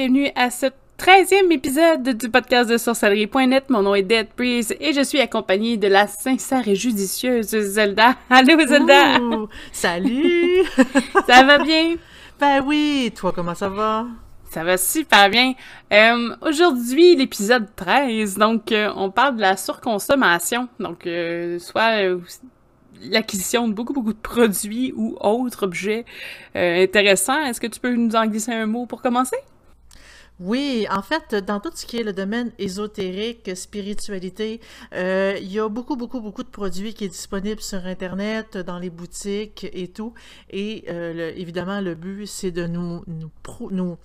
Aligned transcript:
Bienvenue 0.00 0.30
à 0.34 0.48
ce 0.48 0.64
13e 0.98 1.52
épisode 1.52 2.16
du 2.16 2.30
podcast 2.30 2.70
de 2.70 2.78
sorcellerie.net. 2.78 3.68
Mon 3.68 3.82
nom 3.82 3.94
est 3.94 4.00
Dead 4.02 4.28
Breeze 4.34 4.74
et 4.80 4.94
je 4.94 5.02
suis 5.02 5.20
accompagnée 5.20 5.76
de 5.76 5.88
la 5.88 6.06
sincère 6.06 6.66
et 6.66 6.74
judicieuse 6.74 7.48
Zelda. 7.48 8.14
Allô 8.30 8.66
Zelda! 8.66 9.18
salut! 9.72 10.64
ça 11.26 11.44
va 11.44 11.58
bien? 11.58 11.96
Ben 12.40 12.64
oui, 12.64 13.12
toi 13.14 13.32
comment 13.34 13.54
ça 13.54 13.68
va? 13.68 14.06
Ça 14.48 14.64
va 14.64 14.78
super 14.78 15.28
bien. 15.28 15.52
Euh, 15.92 16.34
Aujourd'hui, 16.40 17.14
l'épisode 17.14 17.66
13, 17.76 18.38
donc 18.38 18.72
euh, 18.72 18.90
on 18.96 19.10
parle 19.10 19.36
de 19.36 19.42
la 19.42 19.58
surconsommation. 19.58 20.70
Donc, 20.78 21.06
euh, 21.06 21.58
soit 21.58 21.96
l'acquisition 23.02 23.68
de 23.68 23.74
beaucoup, 23.74 23.92
beaucoup 23.92 24.14
de 24.14 24.18
produits 24.18 24.94
ou 24.96 25.18
autres 25.20 25.62
objets 25.64 26.06
intéressants. 26.54 27.44
Est-ce 27.44 27.60
que 27.60 27.66
tu 27.66 27.78
peux 27.78 27.94
nous 27.94 28.16
en 28.16 28.24
glisser 28.24 28.52
un 28.52 28.64
mot 28.64 28.86
pour 28.86 29.02
commencer? 29.02 29.36
Oui, 30.40 30.86
en 30.90 31.02
fait, 31.02 31.34
dans 31.34 31.60
tout 31.60 31.70
ce 31.74 31.84
qui 31.84 31.98
est 31.98 32.02
le 32.02 32.14
domaine 32.14 32.50
ésotérique, 32.58 33.54
spiritualité, 33.54 34.62
euh, 34.94 35.36
il 35.38 35.52
y 35.52 35.60
a 35.60 35.68
beaucoup, 35.68 35.96
beaucoup, 35.96 36.20
beaucoup 36.22 36.42
de 36.42 36.48
produits 36.48 36.94
qui 36.94 37.04
est 37.04 37.08
disponible 37.08 37.60
sur 37.60 37.84
Internet, 37.84 38.56
dans 38.56 38.78
les 38.78 38.88
boutiques 38.88 39.68
et 39.70 39.88
tout. 39.88 40.14
Et 40.48 40.84
euh, 40.88 41.30
évidemment, 41.36 41.82
le 41.82 41.94
but, 41.94 42.26
c'est 42.26 42.52
de 42.52 42.66
nous, 42.66 43.04
nous, 43.06 43.98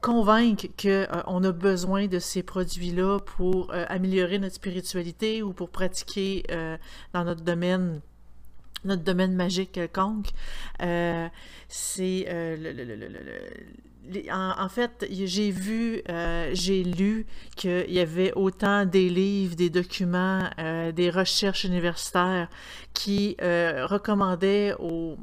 convaincre 0.00 0.66
qu'on 0.80 1.44
a 1.44 1.52
besoin 1.52 2.06
de 2.06 2.18
ces 2.18 2.42
produits-là 2.42 3.18
pour 3.20 3.72
euh, 3.72 3.84
améliorer 3.88 4.38
notre 4.38 4.54
spiritualité 4.56 5.42
ou 5.42 5.52
pour 5.52 5.70
pratiquer 5.70 6.44
euh, 6.50 6.76
dans 7.12 7.24
notre 7.24 7.42
domaine 7.42 8.00
notre 8.88 9.04
domaine 9.04 9.34
magique 9.34 9.72
quelconque. 9.72 10.28
C'est 11.68 12.26
en, 14.30 14.68
fait, 14.68 15.06
j'ai 15.10 15.50
vu, 15.50 16.02
euh, 16.08 16.50
j'ai 16.52 16.82
lu 16.82 17.26
qu'il 17.56 17.90
y 17.90 18.00
avait 18.00 18.32
autant 18.34 18.84
des 18.86 19.08
livres, 19.08 19.54
des 19.54 19.70
documents, 19.70 20.48
euh, 20.58 20.92
des 20.92 21.10
recherches 21.10 21.64
universitaires 21.64 22.48
qui 22.94 23.36
euh, 23.42 23.86
recommandaient 23.86 24.74
aux, 24.78 25.16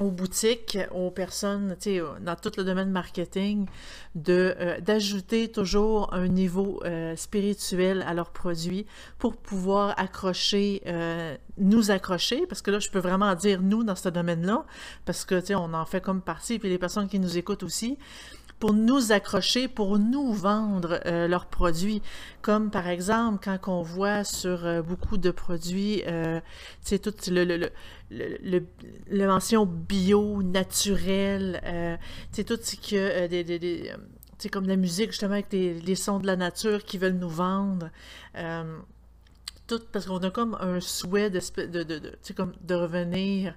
aux 0.00 0.10
boutiques, 0.10 0.78
aux 0.90 1.10
personnes, 1.10 1.76
tu 1.78 1.96
sais, 1.96 2.02
dans 2.20 2.34
tout 2.34 2.52
le 2.56 2.64
domaine 2.64 2.90
marketing, 2.90 3.66
de 4.14 4.54
euh, 4.58 4.80
d'ajouter 4.80 5.48
toujours 5.48 6.12
un 6.14 6.28
niveau 6.28 6.80
euh, 6.84 7.14
spirituel 7.14 8.02
à 8.06 8.14
leurs 8.14 8.30
produits 8.30 8.86
pour 9.18 9.36
pouvoir 9.36 9.94
accrocher, 9.98 10.82
euh, 10.86 11.36
nous 11.58 11.90
accrocher, 11.90 12.46
parce 12.46 12.62
que 12.62 12.70
là, 12.70 12.78
je 12.78 12.88
peux 12.88 13.00
vraiment 13.00 13.34
dire 13.34 13.60
nous 13.60 13.84
dans 13.84 13.96
ce 13.96 14.08
domaine-là, 14.08 14.64
parce 15.04 15.26
que, 15.26 15.38
tu 15.40 15.48
sais, 15.48 15.54
on 15.54 15.74
en 15.74 15.84
fait 15.84 16.00
comme 16.00 16.22
partie, 16.22 16.58
puis 16.58 16.70
les 16.70 16.78
personnes 16.78 17.08
qui 17.08 17.20
nous 17.20 17.36
écoutent 17.36 17.62
aussi, 17.62 17.98
pour 18.62 18.74
nous 18.74 19.10
accrocher, 19.10 19.66
pour 19.66 19.98
nous 19.98 20.32
vendre 20.32 21.00
euh, 21.06 21.26
leurs 21.26 21.46
produits. 21.46 22.00
Comme 22.42 22.70
par 22.70 22.86
exemple, 22.86 23.40
quand 23.42 23.58
on 23.66 23.82
voit 23.82 24.22
sur 24.22 24.64
euh, 24.64 24.82
beaucoup 24.82 25.16
de 25.16 25.32
produits, 25.32 26.04
euh, 26.06 26.38
tu 26.84 26.90
sais, 26.90 27.00
tout 27.00 27.12
le, 27.28 27.42
le, 27.42 27.70
le, 28.12 28.62
le, 29.10 29.26
mention 29.26 29.66
bio, 29.66 30.44
naturel, 30.44 31.60
euh, 31.64 31.96
sais, 32.30 32.44
tout 32.44 32.56
ce 32.62 32.76
que 32.76 32.94
euh, 32.94 33.26
des, 33.26 33.42
des, 33.42 33.58
des, 33.58 33.90
euh, 33.92 33.96
sais, 34.38 34.48
comme 34.48 34.68
la 34.68 34.76
musique, 34.76 35.10
justement, 35.10 35.32
avec 35.32 35.52
les, 35.52 35.80
les 35.80 35.96
sons 35.96 36.20
de 36.20 36.28
la 36.28 36.36
nature 36.36 36.84
qui 36.84 36.98
veulent 36.98 37.18
nous 37.18 37.28
vendre. 37.28 37.90
euh, 38.38 38.78
tout 39.66 39.80
parce 39.90 40.06
qu'on 40.06 40.18
a 40.18 40.30
comme 40.30 40.56
un 40.60 40.78
souhait 40.78 41.30
de, 41.30 41.40
de, 41.66 41.82
de, 41.82 41.98
de, 41.98 42.12
comme 42.36 42.52
de 42.62 42.74
revenir 42.76 43.54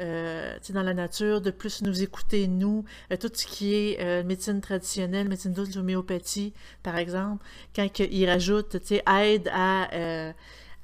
euh, 0.00 0.56
dans 0.70 0.82
la 0.82 0.94
nature, 0.94 1.40
de 1.40 1.50
plus 1.50 1.82
nous 1.82 2.02
écouter, 2.02 2.48
nous, 2.48 2.84
euh, 3.12 3.16
tout 3.16 3.30
ce 3.32 3.46
qui 3.46 3.74
est 3.74 3.98
euh, 4.00 4.22
médecine 4.24 4.60
traditionnelle, 4.60 5.28
médecine 5.28 5.52
douce, 5.52 5.74
l'homéopathie, 5.74 6.52
par 6.82 6.96
exemple, 6.98 7.44
quand 7.74 7.88
ils 7.98 8.26
rajoutent, 8.28 8.76
aide 8.90 9.48
à, 9.52 9.88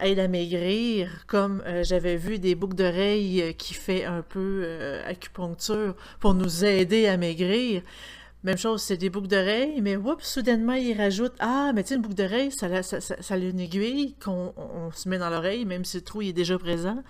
aide 0.01 0.19
à 0.19 0.29
maigrir, 0.29 1.09
comme 1.27 1.63
j'avais 1.83 2.17
vu 2.17 2.39
des 2.39 2.55
boucles 2.55 2.77
d'oreilles 2.77 3.55
qui 3.57 3.75
fait 3.75 4.05
un 4.05 4.23
peu 4.23 4.67
acupuncture 5.07 5.95
pour 6.21 6.35
nous 6.35 6.65
aider 6.65 7.07
à 7.07 7.17
maigrir. 7.17 7.83
Même 8.45 8.59
chose, 8.59 8.83
c'est 8.83 8.97
des 8.97 9.09
boucles 9.09 9.29
d'oreilles, 9.29 9.81
mais 9.81 9.97
oups, 9.97 10.25
soudainement, 10.27 10.73
ils 10.73 10.97
rajoutent 10.97 11.37
Ah, 11.39 11.71
mais 11.75 11.85
tu 11.85 11.91
sais, 11.91 11.95
une 11.95 12.03
boucle 12.03 12.51
ça, 12.51 12.83
ça, 12.83 13.01
ça, 13.01 13.15
ça 13.21 13.35
a 13.35 13.37
une 13.37 13.61
aiguille 13.61 14.17
qu'on 14.23 14.53
on- 14.57 14.87
on 14.87 14.91
se 14.91 15.09
met 15.09 15.19
dans 15.19 15.31
l'oreille, 15.31 15.65
même 15.65 15.85
si 15.85 15.99
le 15.99 16.03
trou 16.03 16.23
il 16.23 16.31
est 16.31 16.33
déjà 16.33 16.59
présent. 16.59 17.05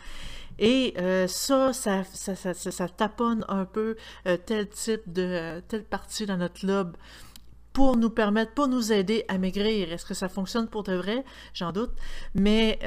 Et 0.58 0.94
euh, 0.98 1.26
ça, 1.26 1.72
ça, 1.72 2.04
ça, 2.04 2.34
ça, 2.54 2.88
taponne 2.88 3.44
un 3.48 3.64
peu 3.64 3.96
euh, 4.26 4.36
tel 4.36 4.68
type 4.68 5.02
de, 5.06 5.22
euh, 5.22 5.60
telle 5.66 5.84
partie 5.84 6.26
dans 6.26 6.36
notre 6.36 6.66
lobe 6.66 6.96
pour 7.72 7.96
nous 7.96 8.10
permettre, 8.10 8.52
pour 8.52 8.68
nous 8.68 8.92
aider 8.92 9.24
à 9.28 9.38
maigrir. 9.38 9.92
Est-ce 9.92 10.04
que 10.04 10.14
ça 10.14 10.28
fonctionne 10.28 10.68
pour 10.68 10.82
de 10.82 10.94
vrai? 10.94 11.24
J'en 11.54 11.72
doute. 11.72 11.92
Mais 12.34 12.78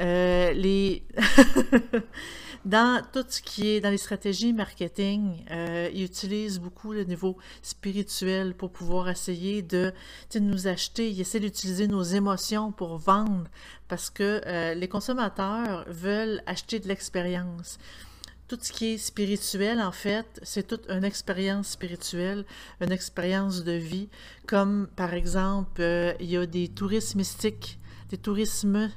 les... 0.54 1.04
dans 2.66 3.00
tout 3.12 3.24
ce 3.28 3.40
qui 3.40 3.68
est 3.68 3.80
dans 3.80 3.90
les 3.90 3.96
stratégies 3.96 4.52
marketing, 4.52 5.44
euh, 5.52 5.88
ils 5.94 6.02
utilisent 6.02 6.58
beaucoup 6.58 6.92
le 6.92 7.04
niveau 7.04 7.36
spirituel 7.62 8.54
pour 8.54 8.72
pouvoir 8.72 9.08
essayer 9.08 9.62
de, 9.62 9.92
nous 10.34 10.66
acheter. 10.66 11.08
Ils 11.08 11.20
essaient 11.20 11.38
d'utiliser 11.38 11.86
nos 11.86 12.02
émotions 12.02 12.72
pour 12.72 12.98
vendre 12.98 13.44
parce 13.86 14.10
que 14.10 14.42
euh, 14.44 14.74
les 14.74 14.88
consommateurs 14.88 15.84
veulent 15.86 16.42
acheter 16.46 16.80
de 16.80 16.88
l'expérience. 16.88 17.78
Tout 18.48 18.58
ce 18.60 18.72
qui 18.72 18.94
est 18.94 18.98
spirituel, 18.98 19.80
en 19.80 19.92
fait, 19.92 20.26
c'est 20.42 20.66
toute 20.66 20.88
une 20.88 21.04
expérience 21.04 21.68
spirituelle, 21.68 22.44
une 22.80 22.90
expérience 22.90 23.62
de 23.62 23.72
vie. 23.72 24.08
Comme 24.48 24.88
par 24.96 25.14
exemple, 25.14 25.80
euh, 25.82 26.14
il 26.18 26.30
y 26.30 26.36
a 26.36 26.46
des 26.46 26.66
touristes 26.66 27.14
mystiques, 27.14 27.78
des 28.10 28.18
tourismes 28.18 28.90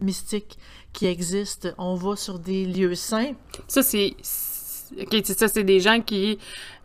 mystiques 0.00 0.58
qui 0.92 1.06
existent. 1.06 1.68
On 1.78 1.94
va 1.94 2.16
sur 2.16 2.38
des 2.38 2.64
lieux 2.66 2.94
saints. 2.94 3.32
Ça, 3.68 3.82
c'est... 3.82 4.14
c'est- 4.22 4.50
Ok, 5.02 5.22
c'est 5.24 5.38
ça, 5.38 5.46
c'est 5.46 5.62
des 5.62 5.78
gens 5.78 6.00
qui 6.00 6.36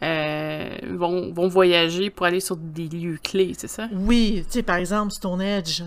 euh, 0.04 0.78
vont, 0.92 1.34
vont 1.34 1.48
voyager 1.48 2.12
pour 2.12 2.28
aller 2.28 2.40
sur 2.40 2.56
des 2.56 2.88
lieux 2.88 3.18
clés, 3.24 3.54
c'est 3.58 3.68
ça? 3.68 3.90
Oui, 3.94 4.44
tu 4.46 4.52
sais, 4.60 4.64
par 4.64 4.76
exemple, 4.76 5.12
Stonehenge. 5.12 5.84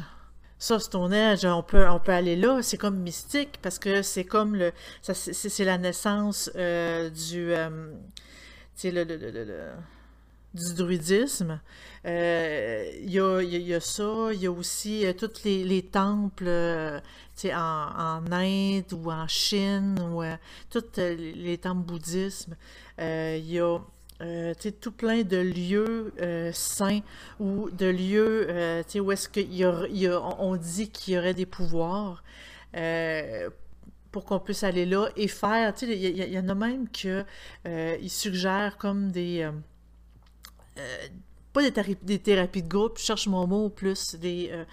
Ça, 0.59 0.81
Stonehenge, 0.81 1.45
on 1.45 1.63
peut, 1.63 1.87
on 1.89 2.01
peut 2.01 2.11
aller 2.11 2.35
là, 2.35 2.61
c'est 2.63 2.77
comme 2.77 2.97
mystique 2.97 3.61
parce 3.63 3.79
que 3.79 4.03
c'est 4.03 4.25
comme 4.25 4.57
le. 4.57 4.73
ça, 5.01 5.15
C'est 5.15 5.33
c'est 5.33 5.65
la 5.65 5.79
naissance 5.79 6.51
euh, 6.57 7.09
du. 7.09 7.53
euh, 7.53 7.93
tu 8.75 8.81
sais, 8.81 8.91
le, 8.91 9.05
le- 9.05 9.17
le- 9.17 9.31
le- 9.31 9.45
le- 9.45 9.71
du 10.55 10.75
druidisme. 10.75 11.61
Euh, 12.07 12.91
Il 13.03 13.11
y, 13.11 13.21
a, 13.21 13.41
il 13.43 13.63
y 13.63 13.75
a- 13.75 13.81
ça, 13.81 14.31
il 14.33 14.41
y 14.43 14.47
a 14.47 14.51
aussi 14.53 15.07
euh, 15.07 15.13
tous 15.13 15.45
les, 15.45 15.65
les 15.65 15.83
temples 15.83 16.45
euh, 16.47 17.01
en, 17.55 18.21
en 18.27 18.33
Inde 18.33 18.93
ou 18.93 19.11
en 19.11 19.27
Chine, 19.29 19.97
ou 20.01 20.23
euh, 20.23 20.37
tous 20.71 20.85
euh, 20.99 21.15
les 21.17 21.33
les 21.33 21.59
temples 21.59 21.85
bouddhismes. 21.87 22.57
Euh, 23.01 23.37
il 23.39 23.51
y 23.53 23.61
a 23.61 23.79
euh, 24.23 24.53
tout 24.81 24.93
plein 24.93 25.23
de 25.23 25.37
lieux 25.37 26.13
euh, 26.21 26.51
saints 26.53 27.01
ou 27.39 27.71
de 27.71 27.87
lieux 27.87 28.47
euh, 28.51 28.83
où 29.01 29.13
est-ce 29.13 29.29
qu'il 29.29 29.55
y 29.55 29.65
a, 29.65 29.85
il 29.89 29.99
y 29.99 30.07
a- 30.09 30.21
on 30.21 30.53
on 30.53 30.57
dit 30.57 30.89
qu'il 30.91 31.15
y 31.15 31.19
aurait 31.19 31.35
des 31.35 31.47
pouvoirs 31.47 32.23
euh, 32.77 33.49
pour 34.11 34.25
qu'on 34.25 34.41
puisse 34.41 34.65
aller 34.65 34.87
là 34.87 35.09
et 35.17 35.29
faire. 35.29 35.73
Il 35.83 35.93
y, 35.93 36.33
y 36.35 36.39
en 36.39 36.49
a 36.49 36.55
même 36.55 36.89
euh, 37.67 37.97
ils 38.01 38.11
suggèrent 38.11 38.77
comme 38.79 39.11
des 39.13 39.43
euh, 39.43 39.53
euh, 39.53 39.53
pas 41.53 41.63
des, 41.63 41.71
thérapie- 41.71 41.97
des 42.03 42.19
thérapies 42.19 42.63
de 42.63 42.69
groupe, 42.69 42.99
je 42.99 43.05
cherche 43.05 43.27
mon 43.27 43.47
mot 43.47 43.69
plus, 43.69 44.15
des, 44.17 44.51
euh, 44.53 44.65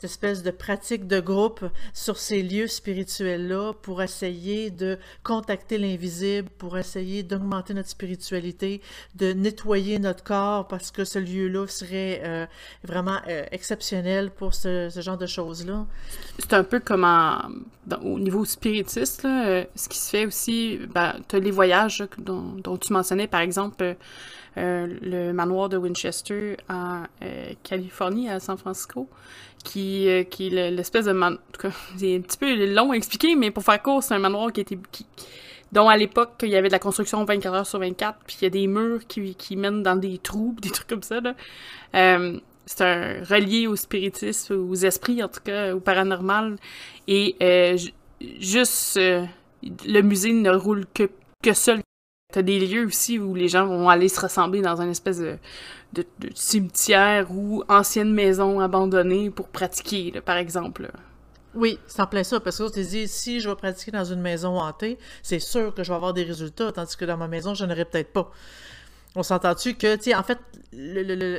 des 0.00 0.06
espèces 0.06 0.42
de 0.42 0.50
pratiques 0.50 1.06
de 1.06 1.20
groupe 1.20 1.64
sur 1.92 2.16
ces 2.18 2.42
lieux 2.42 2.66
spirituels-là 2.66 3.74
pour 3.82 4.02
essayer 4.02 4.70
de 4.70 4.98
contacter 5.22 5.78
l'invisible, 5.78 6.48
pour 6.58 6.78
essayer 6.78 7.22
d'augmenter 7.22 7.74
notre 7.74 7.90
spiritualité, 7.90 8.80
de 9.14 9.32
nettoyer 9.32 9.98
notre 9.98 10.24
corps 10.24 10.66
parce 10.68 10.90
que 10.90 11.04
ce 11.04 11.18
lieu-là 11.18 11.66
serait 11.66 12.22
euh, 12.24 12.46
vraiment 12.82 13.18
euh, 13.28 13.44
exceptionnel 13.52 14.30
pour 14.30 14.54
ce, 14.54 14.88
genre 14.96 15.18
de 15.18 15.26
choses-là. 15.26 15.86
C'est 16.38 16.54
un 16.54 16.64
peu 16.64 16.80
comme 16.80 17.04
au 18.02 18.18
niveau 18.18 18.44
spiritiste, 18.44 19.22
là, 19.24 19.46
euh, 19.46 19.64
ce 19.74 19.88
qui 19.88 19.98
se 19.98 20.10
fait 20.10 20.26
aussi, 20.26 20.78
ben, 20.94 21.16
tu 21.28 21.36
as 21.36 21.38
les 21.40 21.50
voyages 21.50 22.04
dont, 22.18 22.76
tu 22.78 22.92
mentionnais, 22.92 23.26
par 23.26 23.40
exemple, 23.40 23.82
euh, 23.82 23.94
euh, 23.94 23.94
le 24.56 25.32
manoir 25.32 25.68
de 25.68 25.76
Winchester 25.76 26.56
en 26.68 27.04
euh, 27.22 27.52
Californie, 27.62 28.28
à 28.28 28.38
San 28.40 28.56
Francisco, 28.58 29.08
qui, 29.64 30.08
euh, 30.08 30.24
qui 30.24 30.48
est 30.48 30.50
le- 30.70 30.76
l'espèce 30.76 31.06
de 31.06 31.12
manoir... 31.12 31.40
En 31.48 31.52
tout 31.52 31.60
cas, 31.68 31.74
c'est 31.96 32.16
un 32.16 32.20
petit 32.20 32.38
peu 32.38 32.66
long 32.74 32.92
à 32.92 32.96
expliquer, 32.96 33.34
mais 33.36 33.50
pour 33.50 33.62
faire 33.64 33.82
court, 33.82 34.02
c'est 34.02 34.14
un 34.14 34.18
manoir 34.18 34.52
qui 34.52 34.60
était... 34.60 34.78
Qui, 34.90 35.06
dont 35.72 35.88
à 35.88 35.96
l'époque, 35.96 36.32
il 36.42 36.50
y 36.50 36.56
avait 36.56 36.68
de 36.68 36.72
la 36.72 36.78
construction 36.78 37.24
24 37.24 37.54
heures 37.54 37.66
sur 37.66 37.78
24, 37.78 38.18
puis 38.26 38.36
il 38.40 38.44
y 38.44 38.46
a 38.46 38.50
des 38.50 38.66
murs 38.66 39.06
qui, 39.08 39.34
qui 39.34 39.56
mènent 39.56 39.82
dans 39.82 39.96
des 39.96 40.18
trous, 40.18 40.54
des 40.60 40.68
trucs 40.70 40.86
comme 40.88 41.02
ça, 41.02 41.20
là. 41.20 41.34
Euh, 41.94 42.38
c'est 42.66 42.82
un 42.84 43.24
relié 43.24 43.66
au 43.66 43.74
spiritisme, 43.74 44.54
aux 44.54 44.74
esprits 44.74 45.22
en 45.22 45.28
tout 45.28 45.40
cas, 45.42 45.74
au 45.74 45.80
paranormal. 45.80 46.56
Et 47.08 47.36
euh, 47.42 47.76
ju- 47.76 47.90
juste 48.38 48.98
euh, 48.98 49.24
le 49.86 50.00
musée 50.02 50.32
ne 50.32 50.50
roule 50.50 50.84
que, 50.94 51.10
que 51.42 51.54
seul 51.54 51.80
T'as 52.32 52.42
des 52.42 52.58
lieux 52.66 52.86
aussi 52.86 53.18
où 53.18 53.34
les 53.34 53.48
gens 53.48 53.66
vont 53.66 53.88
aller 53.88 54.08
se 54.08 54.20
ressembler 54.20 54.62
dans 54.62 54.80
une 54.80 54.90
espèce 54.90 55.18
de, 55.18 55.36
cimetière 56.34 57.30
ou 57.30 57.62
ancienne 57.68 58.12
maison 58.12 58.60
abandonnée 58.60 59.30
pour 59.30 59.48
pratiquer, 59.48 60.12
par 60.24 60.38
exemple. 60.38 60.90
Oui, 61.54 61.78
c'est 61.86 62.00
en 62.00 62.06
plein 62.06 62.24
ça, 62.24 62.40
parce 62.40 62.56
que 62.56 62.72
tu 62.72 62.82
dis, 62.82 63.06
si 63.06 63.40
je 63.40 63.50
vais 63.50 63.56
pratiquer 63.56 63.90
dans 63.90 64.04
une 64.04 64.22
maison 64.22 64.58
hantée, 64.58 64.98
c'est 65.22 65.38
sûr 65.38 65.74
que 65.74 65.84
je 65.84 65.90
vais 65.90 65.96
avoir 65.96 66.14
des 66.14 66.22
résultats, 66.24 66.72
tandis 66.72 66.96
que 66.96 67.04
dans 67.04 67.18
ma 67.18 67.28
maison, 67.28 67.52
je 67.54 67.66
n'aurais 67.66 67.84
peut-être 67.84 68.12
pas. 68.12 68.30
On 69.14 69.22
s'entend-tu 69.22 69.74
que, 69.74 70.18
en 70.18 70.22
fait, 70.22 70.38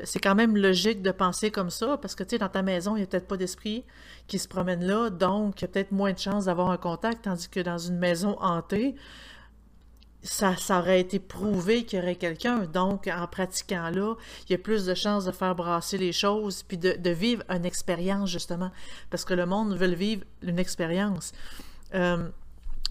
c'est 0.06 0.20
quand 0.20 0.36
même 0.36 0.56
logique 0.56 1.02
de 1.02 1.10
penser 1.10 1.50
comme 1.50 1.72
ça, 1.72 1.98
parce 1.98 2.14
que, 2.14 2.38
dans 2.38 2.50
ta 2.50 2.62
maison, 2.62 2.96
il 2.96 3.00
n'y 3.00 3.04
a 3.04 3.08
peut-être 3.08 3.28
pas 3.28 3.38
d'esprit 3.38 3.84
qui 4.28 4.38
se 4.38 4.48
promène 4.48 4.86
là, 4.86 5.10
donc 5.10 5.60
il 5.60 5.64
y 5.64 5.66
a 5.66 5.68
peut-être 5.70 5.92
moins 5.92 6.14
de 6.14 6.20
chances 6.20 6.46
d'avoir 6.46 6.70
un 6.70 6.78
contact, 6.78 7.24
tandis 7.24 7.50
que 7.50 7.60
dans 7.60 7.80
une 7.80 7.98
maison 7.98 8.38
hantée, 8.40 8.94
ça, 10.24 10.56
aurait 10.80 11.02
été 11.02 11.20
prouvé 11.20 11.84
qu'il 11.84 12.00
y 12.00 12.02
aurait 12.02 12.16
quelqu'un. 12.16 12.60
Donc, 12.66 13.08
en 13.08 13.28
pratiquant 13.28 13.90
là, 13.90 14.16
il 14.48 14.54
y 14.54 14.56
a 14.56 14.58
plus 14.58 14.86
de 14.86 14.94
chances 14.94 15.26
de 15.26 15.32
faire 15.32 15.56
brasser 15.56 15.98
les 15.98 16.14
choses, 16.14 16.64
puis 16.64 16.78
de, 16.78 17.10
vivre 17.10 17.44
une 17.50 17.66
expérience, 17.66 18.30
justement, 18.30 18.72
parce 19.10 19.26
que 19.26 19.34
le 19.34 19.46
monde 19.46 19.76
veut 19.76 19.88
vivre 19.88 20.24
une 20.42 20.60
expérience. 20.60 21.34
Euh, 21.94 22.30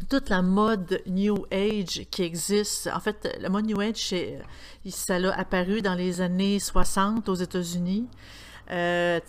toute 0.09 0.29
la 0.29 0.43
mode 0.43 1.01
New 1.07 1.47
Age 1.51 2.07
qui 2.11 2.23
existe, 2.23 2.89
en 2.93 3.01
fait, 3.01 3.37
la 3.41 3.49
mode 3.49 3.67
New 3.67 3.81
Age, 3.81 4.15
ça 4.89 5.17
a 5.17 5.31
apparu 5.39 5.81
dans 5.81 5.95
les 5.95 6.21
années 6.21 6.59
60 6.59 7.29
aux 7.29 7.35
États-Unis. 7.35 8.09
Euh, 8.71 9.21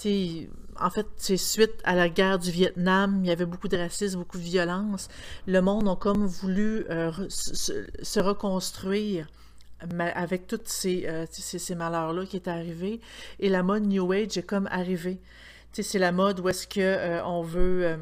en 0.79 0.89
fait, 0.89 1.07
c'est 1.17 1.37
suite 1.37 1.75
à 1.83 1.95
la 1.95 2.09
guerre 2.09 2.39
du 2.39 2.51
Vietnam, 2.51 3.19
il 3.23 3.27
y 3.27 3.31
avait 3.31 3.45
beaucoup 3.45 3.67
de 3.67 3.77
racisme, 3.77 4.19
beaucoup 4.19 4.37
de 4.37 4.43
violence. 4.43 5.07
Le 5.47 5.61
monde 5.61 5.87
a 5.87 5.95
comme 5.95 6.25
voulu 6.25 6.85
euh, 6.89 7.11
se, 7.29 8.19
reconstruire 8.19 9.27
avec 9.99 10.47
tous 10.47 10.85
euh, 10.85 11.25
ces, 11.29 11.59
ces, 11.59 11.75
malheurs-là 11.75 12.25
qui 12.25 12.37
étaient 12.37 12.51
arrivés. 12.51 13.01
Et 13.39 13.49
la 13.49 13.63
mode 13.63 13.83
New 13.83 14.11
Age 14.11 14.37
est 14.37 14.45
comme 14.45 14.67
arrivée. 14.71 15.19
C'est 15.71 15.99
la 15.99 16.11
mode 16.11 16.39
où 16.39 16.49
est-ce 16.49 16.67
qu'on 16.67 17.27
on 17.27 17.41
veut 17.41 17.97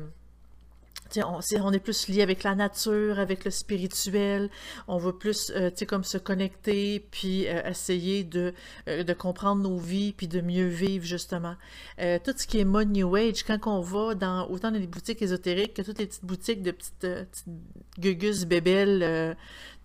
on, 1.19 1.71
est 1.71 1.79
plus 1.79 2.07
lié 2.07 2.21
avec 2.21 2.43
la 2.43 2.55
nature, 2.55 3.19
avec 3.19 3.45
le 3.45 3.51
spirituel. 3.51 4.49
On 4.87 4.97
veut 4.97 5.13
plus, 5.13 5.51
euh, 5.55 5.69
comme 5.87 6.03
se 6.03 6.17
connecter, 6.17 7.05
puis 7.11 7.47
euh, 7.47 7.61
essayer 7.69 8.23
de, 8.23 8.53
euh, 8.87 9.03
de 9.03 9.13
comprendre 9.13 9.61
nos 9.63 9.77
vies, 9.77 10.13
puis 10.13 10.27
de 10.27 10.41
mieux 10.41 10.67
vivre, 10.67 11.05
justement. 11.05 11.55
tout 11.97 12.33
ce 12.35 12.47
qui 12.47 12.59
est 12.59 12.65
mode 12.65 12.89
New 12.89 13.15
Age, 13.15 13.43
quand 13.43 13.59
on 13.65 13.81
va 13.81 14.15
dans 14.15 14.47
autant 14.49 14.71
dans 14.71 14.79
les 14.79 14.87
boutiques 14.87 15.21
ésotériques 15.21 15.73
que 15.73 15.81
toutes 15.81 15.99
les 15.99 16.07
petites 16.07 16.25
boutiques 16.25 16.61
de 16.61 16.71
petites, 16.71 17.45
gugus 17.99 18.45
bébelles, 18.45 19.35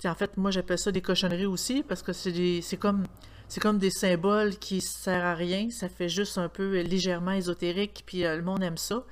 en 0.04 0.14
fait, 0.14 0.36
moi, 0.36 0.50
j'appelle 0.50 0.78
ça 0.78 0.92
des 0.92 1.00
cochonneries 1.00 1.46
aussi, 1.46 1.82
parce 1.82 2.02
que 2.02 2.12
c'est 2.12 2.76
comme... 2.78 3.04
C'est 3.48 3.60
comme 3.60 3.78
des 3.78 3.92
symboles 3.92 4.56
qui 4.56 4.80
servent 4.80 5.24
à 5.24 5.34
rien, 5.36 5.70
ça 5.70 5.88
fait 5.88 6.08
juste 6.08 6.36
un 6.36 6.48
peu 6.48 6.80
légèrement 6.80 7.30
ésotérique, 7.30 8.02
puis 8.04 8.22
le 8.22 8.42
monde 8.42 8.60
aime 8.64 8.76
ça. 8.76 9.04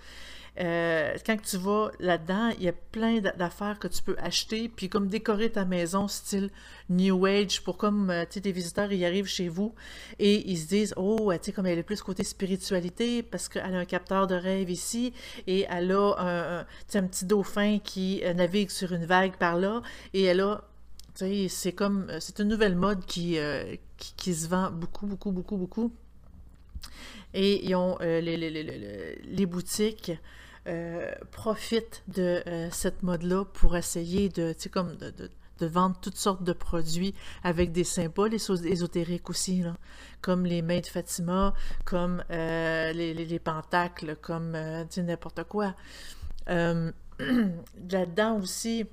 Euh, 0.60 1.16
quand 1.26 1.40
tu 1.42 1.56
vas 1.56 1.90
là-dedans, 1.98 2.50
il 2.58 2.64
y 2.64 2.68
a 2.68 2.72
plein 2.72 3.20
d'affaires 3.20 3.78
que 3.80 3.88
tu 3.88 4.02
peux 4.02 4.14
acheter, 4.18 4.68
puis 4.68 4.88
comme 4.88 5.08
décorer 5.08 5.50
ta 5.50 5.64
maison 5.64 6.06
style 6.06 6.50
New 6.88 7.26
Age 7.26 7.62
pour 7.64 7.76
comme, 7.76 8.10
euh, 8.10 8.24
tu 8.30 8.40
des 8.40 8.52
visiteurs, 8.52 8.92
ils 8.92 9.04
arrivent 9.04 9.26
chez 9.26 9.48
vous 9.48 9.74
et 10.20 10.48
ils 10.48 10.58
se 10.58 10.68
disent, 10.68 10.94
oh, 10.96 11.32
tu 11.32 11.38
sais, 11.42 11.52
comme 11.52 11.66
elle 11.66 11.78
est 11.78 11.82
plus 11.84 12.02
côté 12.02 12.22
spiritualité 12.22 13.22
parce 13.24 13.48
qu'elle 13.48 13.74
a 13.74 13.78
un 13.78 13.84
capteur 13.84 14.28
de 14.28 14.36
rêve 14.36 14.70
ici 14.70 15.12
et 15.48 15.66
elle 15.68 15.90
a 15.90 16.64
un, 16.92 17.02
petit 17.06 17.24
dauphin 17.24 17.78
qui 17.80 18.20
euh, 18.24 18.32
navigue 18.32 18.70
sur 18.70 18.92
une 18.92 19.06
vague 19.06 19.36
par 19.36 19.56
là 19.56 19.82
et 20.12 20.22
elle 20.24 20.40
a 20.40 20.64
c'est 21.48 21.72
comme, 21.72 22.10
c'est 22.18 22.40
une 22.40 22.48
nouvelle 22.48 22.74
mode 22.74 23.04
qui, 23.06 23.36
se 23.36 24.48
vend 24.48 24.72
beaucoup, 24.72 25.06
beaucoup, 25.06 25.30
beaucoup, 25.30 25.56
beaucoup. 25.56 25.92
Et 27.32 27.64
ils 27.64 27.76
ont 27.76 27.98
les, 28.00 29.46
boutiques 29.46 30.10
euh, 30.66 31.12
profitent 31.30 32.02
de 32.08 32.42
euh, 32.46 32.68
cette 32.70 33.02
mode-là 33.02 33.44
pour 33.44 33.76
essayer 33.76 34.28
de, 34.30 34.54
vendre 35.60 35.96
toutes 36.00 36.16
sortes 36.16 36.42
de 36.42 36.52
produits 36.52 37.14
avec 37.42 37.70
des 37.72 37.84
symboles 37.84 38.34
ésotériques 38.34 39.28
aussi, 39.28 39.62
là, 39.62 39.76
comme 40.22 40.46
les 40.46 40.62
mains 40.62 40.80
de 40.80 40.86
Fatima, 40.86 41.52
comme 41.84 42.24
euh, 42.30 42.92
les, 42.92 43.12
les, 43.14 43.26
les, 43.26 43.38
pentacles, 43.38 44.16
comme 44.20 44.56
n'importe 44.96 45.44
quoi. 45.44 45.74
Là-dedans 46.46 48.38
aussi, 48.40 48.86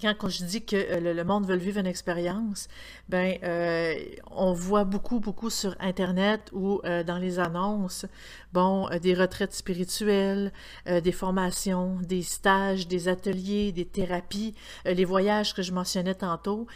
quand, 0.00 0.28
je 0.28 0.44
dis 0.44 0.64
que 0.64 0.76
euh, 0.76 1.14
le, 1.14 1.24
monde 1.24 1.46
veut 1.46 1.56
vivre 1.56 1.78
une 1.78 1.86
expérience, 1.86 2.68
ben 3.08 3.38
euh, 3.42 3.94
on 4.30 4.52
voit 4.52 4.84
beaucoup, 4.84 5.20
beaucoup 5.20 5.50
sur 5.50 5.76
Internet 5.80 6.50
ou 6.52 6.80
euh, 6.84 7.02
dans 7.02 7.18
les 7.18 7.38
annonces, 7.38 8.06
bon, 8.52 8.88
des 9.00 9.14
retraites 9.14 9.54
spirituelles, 9.54 10.52
des 10.86 11.12
formations, 11.12 11.98
des 12.02 12.22
stages, 12.22 12.88
des 12.88 13.08
ateliers, 13.08 13.72
des 13.72 13.84
thérapies, 13.84 14.54
les 14.84 15.04
voyages 15.04 15.54
que 15.54 15.62
je 15.62 15.72
mentionnais 15.72 16.14
tantôt. 16.14 16.66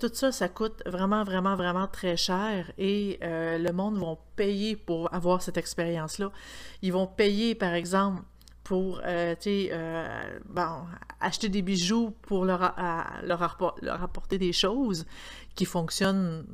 tout 0.00 0.10
ça, 0.12 0.32
ça 0.32 0.48
coûte 0.48 0.82
vraiment, 0.86 1.24
vraiment, 1.24 1.54
vraiment 1.54 1.86
très 1.86 2.16
cher 2.16 2.72
et 2.78 3.18
le 3.22 3.70
monde 3.72 3.96
vont 3.98 4.18
payer 4.36 4.76
pour 4.76 5.12
avoir 5.14 5.42
cette 5.42 5.56
expérience-là. 5.56 6.32
Ils 6.82 6.92
vont 6.92 7.06
payer, 7.06 7.54
par 7.54 7.74
exemple, 7.74 8.22
pour 8.70 9.00
euh, 9.04 9.34
euh, 9.48 10.38
bon, 10.48 10.86
acheter 11.18 11.48
des 11.48 11.60
bijoux 11.60 12.14
pour 12.22 12.44
leur, 12.44 12.72
leur, 13.24 13.42
apporter 14.00 14.38
des 14.38 14.52
choses 14.52 15.06
qui 15.56 15.64
fonctionnent 15.64 16.46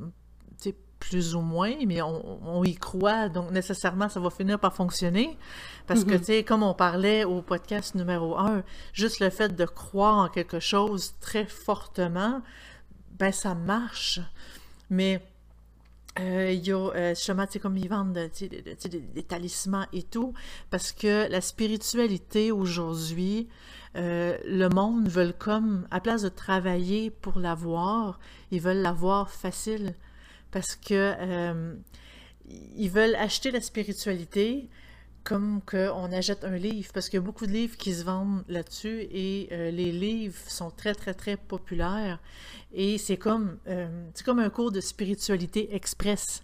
plus 0.99 1.35
ou 1.35 1.41
moins, 1.41 1.75
mais 1.85 2.01
on, 2.01 2.63
y 2.63 2.73
croit, 2.73 3.29
donc 3.29 3.51
nécessairement 3.51 4.09
ça 4.09 4.19
va 4.19 4.31
finir 4.31 4.59
par 4.59 4.73
fonctionner. 4.73 5.37
Parce 5.85 6.03
que, 6.03 6.13
mm-hmm. 6.13 6.19
tu 6.19 6.25
sais, 6.25 6.43
comme 6.43 6.63
on 6.63 6.73
parlait 6.73 7.23
au 7.23 7.43
podcast 7.43 7.93
numéro 7.93 8.35
1, 8.35 8.63
juste 8.93 9.19
le 9.19 9.29
fait 9.29 9.55
de 9.55 9.65
croire 9.65 10.17
en 10.17 10.27
quelque 10.27 10.59
chose 10.59 11.13
très 11.21 11.45
fortement, 11.45 12.41
ben 13.19 13.31
ça 13.31 13.53
marche. 13.53 14.21
Mais 14.89 15.21
euh, 16.19 16.51
il 16.51 16.65
y 16.65 16.71
a 16.71 16.77
euh, 16.77 17.15
justement, 17.15 17.45
tu 17.45 17.53
sais, 17.53 17.59
comme 17.59 17.77
ils 17.77 17.89
vendent 17.89 18.13
des, 18.13 19.23
talismans 19.23 19.85
et 19.93 20.03
tout, 20.03 20.33
parce 20.69 20.91
que 20.91 21.29
la 21.29 21.41
spiritualité 21.41 22.51
aujourd'hui, 22.51 23.47
euh, 23.95 24.37
le 24.45 24.69
monde 24.69 25.07
veut 25.07 25.33
comme, 25.37 25.87
à 25.91 25.99
place 25.99 26.23
de 26.23 26.29
travailler 26.29 27.09
pour 27.09 27.39
l'avoir, 27.39 28.19
ils 28.51 28.61
veulent 28.61 28.81
l'avoir 28.81 29.29
facile, 29.29 29.95
parce 30.51 30.75
que 30.75 31.75
ils 32.77 32.89
veulent 32.89 33.15
acheter 33.15 33.51
la 33.51 33.59
spiritualité, 33.59 34.69
comme 35.27 35.59
qu'on 35.69 36.11
achète 36.13 36.45
un 36.45 36.55
livre, 36.55 36.89
parce 36.93 37.09
qu'il 37.09 37.17
y 37.17 37.21
a 37.21 37.25
beaucoup 37.25 37.47
de 37.47 37.51
livres 37.51 37.75
qui 37.75 37.93
se 37.93 38.05
vendent 38.05 38.45
là-dessus 38.47 39.05
et 39.11 39.49
euh, 39.51 39.71
les 39.71 39.91
livres 39.91 40.39
sont 40.47 40.71
très, 40.71 40.95
très, 40.95 41.13
très 41.13 41.35
populaires. 41.35 42.19
Et 42.73 42.97
c'est 42.97 43.17
comme, 43.17 43.57
euh, 43.67 43.89
comme 44.23 44.39
un 44.39 44.49
cours 44.49 44.71
de 44.71 44.79
spiritualité 44.79 45.75
express. 45.75 46.43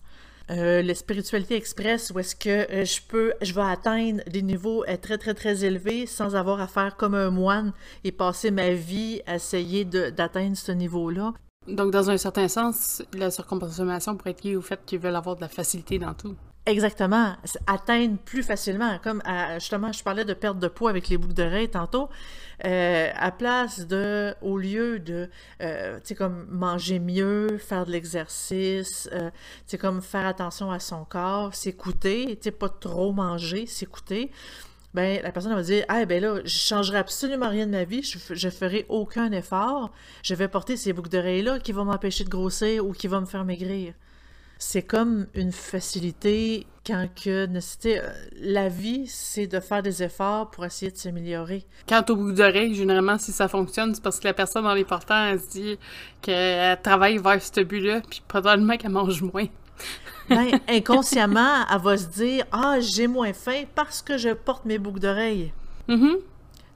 Euh, 0.52 0.82
la 0.82 0.96
spiritualité 0.96 1.56
express, 1.56 2.12
où 2.14 2.20
est-ce 2.20 2.36
que 2.36 2.68
je 2.84 3.00
peux, 3.08 3.34
je 3.42 3.54
vais 3.54 3.62
atteindre 3.62 4.22
des 4.30 4.42
niveaux 4.42 4.84
très, 5.02 5.18
très, 5.18 5.34
très 5.34 5.64
élevés 5.64 6.06
sans 6.06 6.36
avoir 6.36 6.60
à 6.60 6.68
faire 6.68 6.98
comme 6.98 7.16
un 7.16 7.30
moine 7.30 7.72
et 8.04 8.12
passer 8.12 8.52
ma 8.52 8.72
vie 8.72 9.22
à 9.26 9.36
essayer 9.36 9.86
d'atteindre 9.86 10.58
ce 10.58 10.74
niveau-là. 10.74 11.34
Donc, 11.70 11.92
dans 11.92 12.10
un 12.10 12.18
certain 12.18 12.50
sens, 12.50 13.02
la 13.14 13.32
surconsommation 13.32 14.18
pourrait 14.18 14.32
être 14.32 14.44
liée 14.44 14.58
au 14.58 14.62
fait 14.62 14.82
qu'ils 14.86 15.00
veulent 15.00 15.16
avoir 15.16 15.38
de 15.38 15.42
la 15.42 15.48
facilité 15.48 15.98
dans 15.98 16.14
tout. 16.14 16.36
Exactement, 16.66 17.36
atteindre 17.68 18.18
plus 18.20 18.42
facilement. 18.42 18.98
Comme 19.04 19.22
justement, 19.56 19.92
je 19.92 20.02
parlais 20.02 20.24
de 20.24 20.34
perte 20.34 20.60
de 20.60 20.70
poids 20.70 20.90
avec 20.90 21.10
les 21.10 21.18
boucles 21.18 21.34
d'oreilles 21.34 21.70
tantôt. 21.70 22.10
Euh, 22.64 23.10
à 23.16 23.32
place 23.32 23.86
de, 23.86 24.34
au 24.42 24.58
lieu 24.58 25.00
de, 25.00 25.30
euh, 25.62 26.00
comme 26.18 26.46
manger 26.50 27.00
mieux, 27.00 27.58
faire 27.58 27.86
de 27.86 27.92
l'exercice, 27.92 29.10
euh, 29.12 29.30
comme 29.78 30.02
faire 30.02 30.26
attention 30.26 30.72
à 30.72 30.80
son 30.80 31.04
corps, 31.04 31.54
s'écouter, 31.54 32.40
tu 32.42 32.50
pas 32.54 32.70
trop 32.70 33.12
manger, 33.12 33.66
s'écouter. 33.66 34.32
Ben, 34.94 35.22
la 35.22 35.34
personne 35.34 35.54
va 35.54 35.64
dire, 35.64 35.84
ah, 35.90 36.06
ben 36.06 36.22
là, 36.22 36.40
je 36.46 36.58
changerai 36.58 37.00
absolument 37.00 37.50
rien 37.50 37.66
de 37.66 37.72
ma 37.72 37.84
vie, 37.84 38.04
je, 38.04 38.18
je 38.34 38.50
ferai 38.50 38.86
aucun 38.88 39.32
effort, 39.34 39.92
je 40.22 40.34
vais 40.36 40.48
porter 40.48 40.78
ces 40.78 40.94
boucles 40.94 41.10
d'oreilles-là 41.10 41.60
qui 41.60 41.74
vont 41.74 41.84
m'empêcher 41.84 42.24
de 42.24 42.30
grossir 42.30 42.86
ou 42.86 42.94
qui 42.94 43.08
vont 43.08 43.22
me 43.22 43.26
faire 43.26 43.44
maigrir 43.44 43.94
c'est 44.58 44.84
comme 44.84 45.28
une 45.34 45.52
facilité 45.52 46.66
quand 46.86 47.08
que 47.16 47.48
euh, 47.48 48.14
la 48.42 48.68
vie, 48.68 49.08
c'est 49.08 49.48
de 49.48 49.60
faire 49.60 49.82
des 49.82 50.04
efforts 50.04 50.52
pour 50.52 50.66
essayer 50.66 50.92
de 50.92 50.98
s'améliorer. 50.98 51.66
Quant 51.88 52.04
au 52.10 52.16
bout 52.16 52.34
d'oreille, 52.34 52.76
généralement, 52.76 53.18
si 53.18 53.32
ça 53.32 53.48
fonctionne, 53.48 53.96
c'est 53.96 54.04
parce 54.04 54.20
que 54.20 54.28
la 54.28 54.34
personne 54.34 54.64
dans 54.64 54.74
les 54.74 54.84
portants, 54.84 55.26
elle 55.28 55.40
se 55.40 55.50
dit 55.50 55.80
qu'elle 56.22 56.82
travaille 56.82 57.18
vers 57.18 57.42
ce 57.42 57.62
but-là, 57.62 58.02
puis 58.10 58.22
probablement 58.28 58.76
qu'elle 58.78 58.92
mange 58.92 59.22
moins. 59.22 59.48
ben, 60.30 60.60
inconsciemment, 60.70 61.66
elle 61.72 61.82
va 61.82 61.98
se 61.98 62.08
dire 62.08 62.46
Ah, 62.52 62.78
j'ai 62.80 63.08
moins 63.08 63.34
faim 63.34 63.64
parce 63.76 64.02
que 64.02 64.18
je 64.18 64.30
porte 64.30 64.66
mes 64.66 64.78
boucles 64.78 65.00
d'oreilles. 65.00 65.54
Tu 65.88 65.96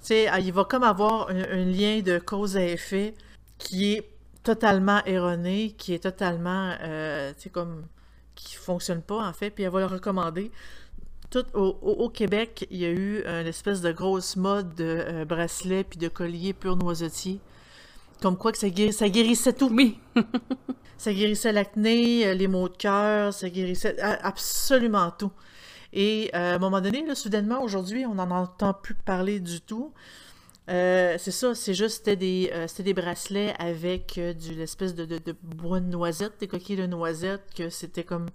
sais, 0.02 0.30
il 0.42 0.54
va 0.54 0.64
comme 0.64 0.84
avoir 0.84 1.30
un 1.30 1.66
lien 1.66 2.02
de 2.02 2.18
cause 2.18 2.56
à 2.56 2.64
effet 2.64 3.14
qui 3.58 3.94
est 3.94 4.17
totalement 4.48 5.04
erroné, 5.06 5.76
qui 5.78 5.94
est 5.94 6.00
totalement, 6.00 6.74
euh, 6.82 7.34
tu 7.34 7.44
sais, 7.44 7.50
comme, 7.50 7.86
qui 8.34 8.56
fonctionne 8.56 9.02
pas, 9.02 9.28
en 9.28 9.34
fait, 9.34 9.50
puis 9.50 9.66
elle 9.66 9.72
va 9.72 9.82
le 9.82 9.88
recommander. 9.88 10.52
Tout 11.30 11.44
au, 11.54 12.08
Québec, 12.08 12.66
il 12.72 12.78
y 12.78 12.86
a 12.86 12.90
eu 12.90 13.22
une 13.26 13.48
espèce 13.48 13.82
de 13.82 13.92
grosse 13.92 14.38
mode 14.38 14.74
de 14.76 14.86
euh, 14.86 15.26
bracelets 15.26 15.84
puis 15.84 16.00
de 16.00 16.08
colliers 16.08 16.54
pur 16.54 16.78
noisetier. 16.78 17.42
Comme 18.22 18.38
quoi 18.38 18.54
que 18.54 18.58
ça, 18.58 18.68
ça 18.94 19.10
guérissait 19.10 19.52
tout. 19.52 19.70
Oui. 19.70 20.00
ça 20.98 21.12
guérissait 21.12 21.52
l'acné, 21.52 22.26
euh, 22.26 22.34
les 22.34 22.48
maux 22.48 22.70
de 22.70 22.78
cœur, 22.78 23.34
ça 23.34 23.50
guérissait 23.50 24.00
absolument 24.00 25.12
tout. 25.12 25.34
Et 25.92 26.30
à 26.32 26.56
un 26.56 26.58
moment 26.58 26.80
donné, 26.80 27.06
là, 27.06 27.16
soudainement, 27.16 27.62
aujourd'hui, 27.62 28.06
on 28.06 28.16
n'en 28.16 28.32
entend 28.32 28.74
plus 28.74 28.96
parler 28.96 29.42
du 29.42 29.60
tout. 29.60 29.92
Euh, 30.70 31.16
c'est 31.18 31.32
ça, 31.32 31.56
c'est 31.56 31.74
juste, 31.74 31.98
c'était 31.98 32.18
des, 32.18 32.52
euh, 32.54 32.68
des 32.80 32.94
bracelets 32.94 33.54
avec 33.58 34.18
euh, 34.18 34.34
du 34.34 34.54
l'espèce 34.54 34.94
de, 34.94 35.06
bois 35.42 35.80
de 35.80 35.86
noisette, 35.86 36.34
des 36.40 36.48
coquilles 36.48 36.76
de 36.76 36.86
noisette, 36.86 37.44
que 37.56 37.70
c'était 37.70 38.04
comme 38.04 38.28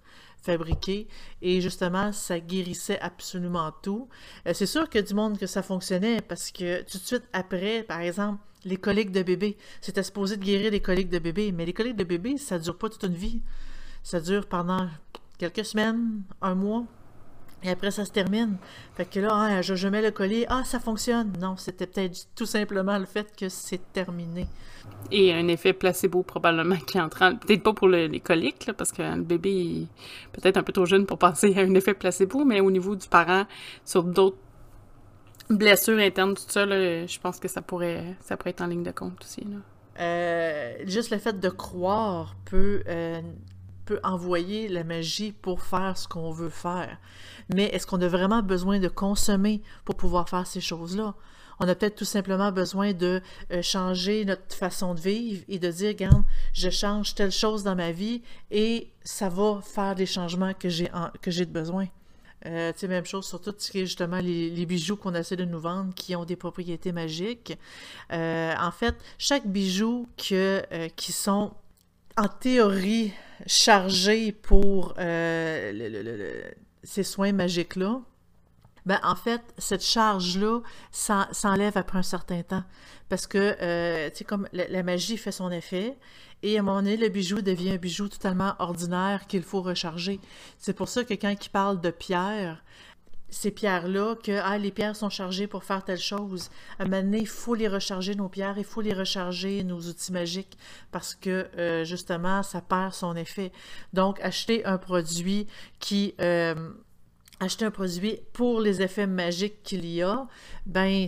fabriqué. 0.43 1.09
Et 1.43 1.61
justement, 1.61 2.11
ça 2.13 2.41
guérissait 2.41 2.99
absolument 3.01 3.71
tout. 3.83 4.09
c'est 4.53 4.67
sûr 4.67 4.89
que 4.89 4.99
du 4.99 5.15
monde 5.15 5.39
que 5.39 5.47
ça 5.47 5.63
fonctionnait, 5.63 6.21
parce 6.23 6.51
que 6.51 6.83
tout 6.83 6.99
de 6.99 7.03
suite 7.05 7.25
après, 7.33 7.83
par 7.83 8.01
exemple, 8.01 8.41
les 8.65 8.77
coliques 8.77 9.13
de 9.13 9.23
bébé, 9.23 9.57
c'était 9.81 10.03
supposé 10.03 10.37
de 10.37 10.45
guérir 10.45 10.71
les 10.71 10.81
coliques 10.81 11.11
de 11.11 11.19
bébé, 11.19 11.53
mais 11.53 11.67
les 11.67 11.73
coliques 11.73 11.97
de 11.97 12.05
bébé, 12.05 12.39
ça 12.39 12.59
dure 12.59 12.79
pas 12.79 12.89
toute 12.89 13.03
une 13.05 13.15
vie. 13.15 13.43
Ça 14.03 14.21
dure 14.21 14.47
pendant 14.47 14.89
quelques 15.39 15.65
semaines, 15.65 16.23
un 16.41 16.55
mois, 16.55 16.85
et 17.63 17.71
après, 17.71 17.91
ça 17.91 18.05
se 18.05 18.11
termine. 18.11 18.57
Fait 18.97 19.05
que 19.05 19.21
là, 19.21 19.31
ah, 19.33 19.63
je, 19.63 19.89
mets 19.89 20.03
le 20.03 20.11
collier. 20.11 20.47
Ah, 20.49 20.63
ça 20.65 20.81
fonctionne. 20.81 21.33
Non, 21.41 21.57
c'était 21.57 21.87
peut-être 21.87 22.27
tout 22.35 22.47
simplement 22.47 22.99
le 22.99 23.07
fait 23.07 23.35
que 23.37 23.49
c'est 23.49 23.93
terminé. 23.93 24.47
Et 25.11 25.33
un 25.33 25.47
effet 25.49 25.73
placebo 25.73 26.23
probablement 26.23 26.77
qui 26.77 26.99
est 26.99 27.01
en 27.01 27.09
train... 27.09 27.37
Peut-être 27.37 27.63
pas 27.63 27.73
pour 27.73 27.89
les 27.89 28.21
coliques, 28.21 28.71
parce 28.77 28.91
que 28.91 29.03
le 29.03 29.23
bébé 29.23 29.51
est 29.51 29.87
peut-être 30.33 30.57
un 30.57 30.63
peu 30.63 30.73
trop 30.73 30.87
jeune 30.87 31.07
pour 31.07 31.19
penser 31.19 31.55
à 31.57 31.61
un 31.61 31.75
effet 31.75 31.95
placebo, 31.95 32.45
mais 32.45 32.61
au 32.61 32.71
niveau 32.71 32.97
du 32.97 33.07
parent, 33.09 33.47
sur 33.85 34.03
d'autres 34.03 34.39
blessures 35.49 35.99
internes, 35.99 36.35
tout 36.35 36.43
ça, 36.49 36.67
je 36.67 37.21
pense 37.21 37.39
que 37.39 37.49
ça 37.49 37.63
pourrait, 37.63 38.17
ça 38.21 38.37
pourrait 38.37 38.51
être 38.51 38.63
en 38.63 38.67
ligne 38.67 38.83
de 38.83 38.91
compte 38.91 39.23
aussi. 39.23 39.47
Euh, 40.01 40.75
juste 40.87 41.11
le 41.11 41.19
fait 41.19 41.39
de 41.39 41.49
croire 41.49 42.35
peut 42.47 42.83
euh, 42.89 43.21
peut 43.85 44.01
envoyer 44.05 44.69
la 44.69 44.85
magie 44.85 45.33
pour 45.33 45.63
faire 45.63 45.97
ce 45.97 46.09
qu'on 46.09 46.31
veut 46.31 46.51
faire. 46.51 46.99
Mais 47.53 47.65
est-ce 47.67 47.87
qu'on 47.87 48.01
a 48.01 48.09
vraiment 48.09 48.43
besoin 48.43 48.79
de 48.79 48.89
consommer 48.89 49.63
pour 49.85 49.97
pouvoir 49.97 50.29
faire 50.29 50.47
ces 50.47 50.61
choses-là? 50.61 51.15
On 51.61 51.69
a 51.69 51.75
peut-être 51.75 51.95
tout 51.95 52.05
simplement 52.05 52.51
besoin 52.51 52.93
de 52.93 53.21
euh, 53.53 53.63
changer 53.63 54.25
notre 54.25 54.55
façon 54.55 54.95
de 54.95 55.01
vivre 55.01 55.45
et 55.49 55.61
de 55.61 55.71
dire, 55.71 55.89
regarde, 55.89 56.25
je 56.53 56.71
change 56.71 57.15
telle 57.15 57.31
chose 57.31 57.63
dans 57.63 57.77
ma 57.77 57.93
vie 57.93 58.23
et 58.51 58.91
ça 59.05 59.29
va 59.29 59.61
faire 59.63 59.95
des 59.95 60.07
changements 60.07 60.55
que 60.55 60.69
j'ai 60.69 60.91
que 61.21 61.45
besoin. 61.45 61.87
Euh, 62.47 62.73
tu 62.73 62.81
sais, 62.81 62.89
même 62.89 63.05
chose 63.05 63.25
sur 63.25 63.41
tout 63.41 63.55
ce 63.57 63.71
qui 63.71 63.79
est 63.79 63.87
justement 63.87 64.19
les, 64.19 64.67
bijoux 64.67 64.97
qu'on 64.97 65.15
essaie 65.15 65.37
de 65.37 65.45
nous 65.45 65.61
vendre 65.61 65.95
qui 65.95 66.17
ont 66.17 66.25
des 66.25 66.35
propriétés 66.35 66.91
magiques. 66.91 67.57
Euh, 68.13 68.53
en 68.61 68.73
fait, 68.73 68.97
chaque 69.17 69.47
bijou 69.47 70.09
que, 70.17 70.65
qui 70.97 71.13
sont 71.13 71.53
en 72.17 72.29
théorie 72.29 73.13
chargé 73.47 74.33
pour 74.33 74.95
euh, 74.99 76.43
ces 76.83 77.03
soins 77.03 77.33
magiques-là, 77.33 78.01
ben, 78.85 78.99
en 79.05 79.15
fait, 79.15 79.41
cette 79.59 79.85
charge-là 79.85 80.61
s'enlève 80.91 81.77
après 81.77 81.99
un 81.99 82.03
certain 82.03 82.43
temps. 82.43 82.65
Parce 83.09 83.27
que, 83.27 83.57
euh, 83.61 84.11
tu 84.11 84.19
sais, 84.19 84.25
comme 84.25 84.49
la, 84.53 84.83
magie 84.83 85.17
fait 85.17 85.31
son 85.31 85.51
effet, 85.51 85.97
et 86.43 86.57
à 86.57 86.61
un 86.61 86.63
moment 86.63 86.83
donné, 86.83 86.97
le 86.97 87.09
bijou 87.09 87.43
devient 87.43 87.73
un 87.73 87.77
bijou 87.77 88.09
totalement 88.09 88.55
ordinaire 88.59 89.27
qu'il 89.29 89.43
faut 89.43 89.63
recharger. 89.63 90.19
C'est 90.59 90.73
pour 90.73 90.89
ça 90.89 91.05
que 91.05 91.15
quand 91.15 91.31
il 91.31 91.51
parle 91.51 91.81
de 91.81 91.91
pierre, 91.91 92.65
ces 93.33 93.51
pierres-là, 93.51 94.15
que 94.23 94.41
ah, 94.45 94.59
les 94.59 94.71
pierres 94.71 94.95
sont 94.95 95.09
chargées 95.09 95.47
pour 95.47 95.65
faire 95.65 95.83
telle 95.83 95.99
chose. 95.99 96.51
À 96.79 96.83
un 96.83 96.85
moment 96.87 97.03
donné, 97.03 97.21
il 97.21 97.27
faut 97.27 97.55
les 97.55 97.67
recharger, 97.67 98.15
nos 98.15 98.29
pierres, 98.29 98.59
il 98.59 98.65
faut 98.65 98.83
les 98.83 98.93
recharger, 98.93 99.65
nos 99.65 99.81
outils 99.81 100.13
magiques, 100.13 100.59
parce 100.91 101.15
que 101.15 101.49
euh, 101.57 101.85
justement, 101.85 102.43
ça 102.43 102.61
perd 102.61 102.93
son 102.93 103.17
effet. 103.17 103.51
Donc, 103.93 104.21
acheter 104.21 104.65
un 104.65 104.79
produit 104.79 105.47
qui... 105.81 106.15
Euh, 106.21 106.55
acheter 107.41 107.65
un 107.65 107.71
produit 107.71 108.21
pour 108.33 108.61
les 108.61 108.83
effets 108.83 109.07
magiques 109.07 109.63
qu'il 109.65 109.85
y 109.85 110.01
a, 110.03 110.29
ben 110.65 111.07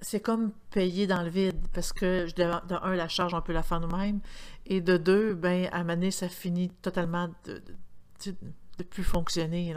c'est 0.00 0.20
comme 0.20 0.52
payer 0.70 1.06
dans 1.06 1.22
le 1.22 1.28
vide 1.28 1.60
parce 1.74 1.92
que 1.92 2.26
de, 2.34 2.74
un 2.82 2.96
la 2.96 3.08
charge 3.08 3.34
on 3.34 3.42
peut 3.42 3.52
la 3.52 3.62
faire 3.62 3.80
nous-mêmes 3.80 4.20
et 4.64 4.80
de 4.80 4.96
deux 4.96 5.34
ben 5.34 5.68
à 5.72 5.76
un 5.76 5.78
moment 5.80 5.94
donné, 5.94 6.10
ça 6.10 6.28
finit 6.28 6.70
totalement 6.80 7.28
de, 7.44 7.62
de, 8.26 8.82
plus 8.84 9.04
fonctionner. 9.04 9.74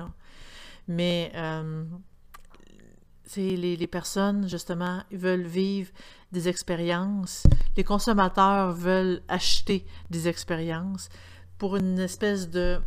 Mais 0.87 1.31
euh, 1.35 1.83
les, 3.35 3.75
les, 3.75 3.87
personnes, 3.87 4.47
justement, 4.47 5.01
veulent 5.11 5.47
vivre 5.47 5.91
des 6.31 6.47
expériences. 6.47 7.43
Les 7.77 7.83
consommateurs 7.83 8.71
veulent 8.71 9.21
acheter 9.27 9.85
des 10.09 10.27
expériences 10.27 11.09
pour 11.57 11.75
une 11.75 11.99
espèce 11.99 12.49
de... 12.49 12.79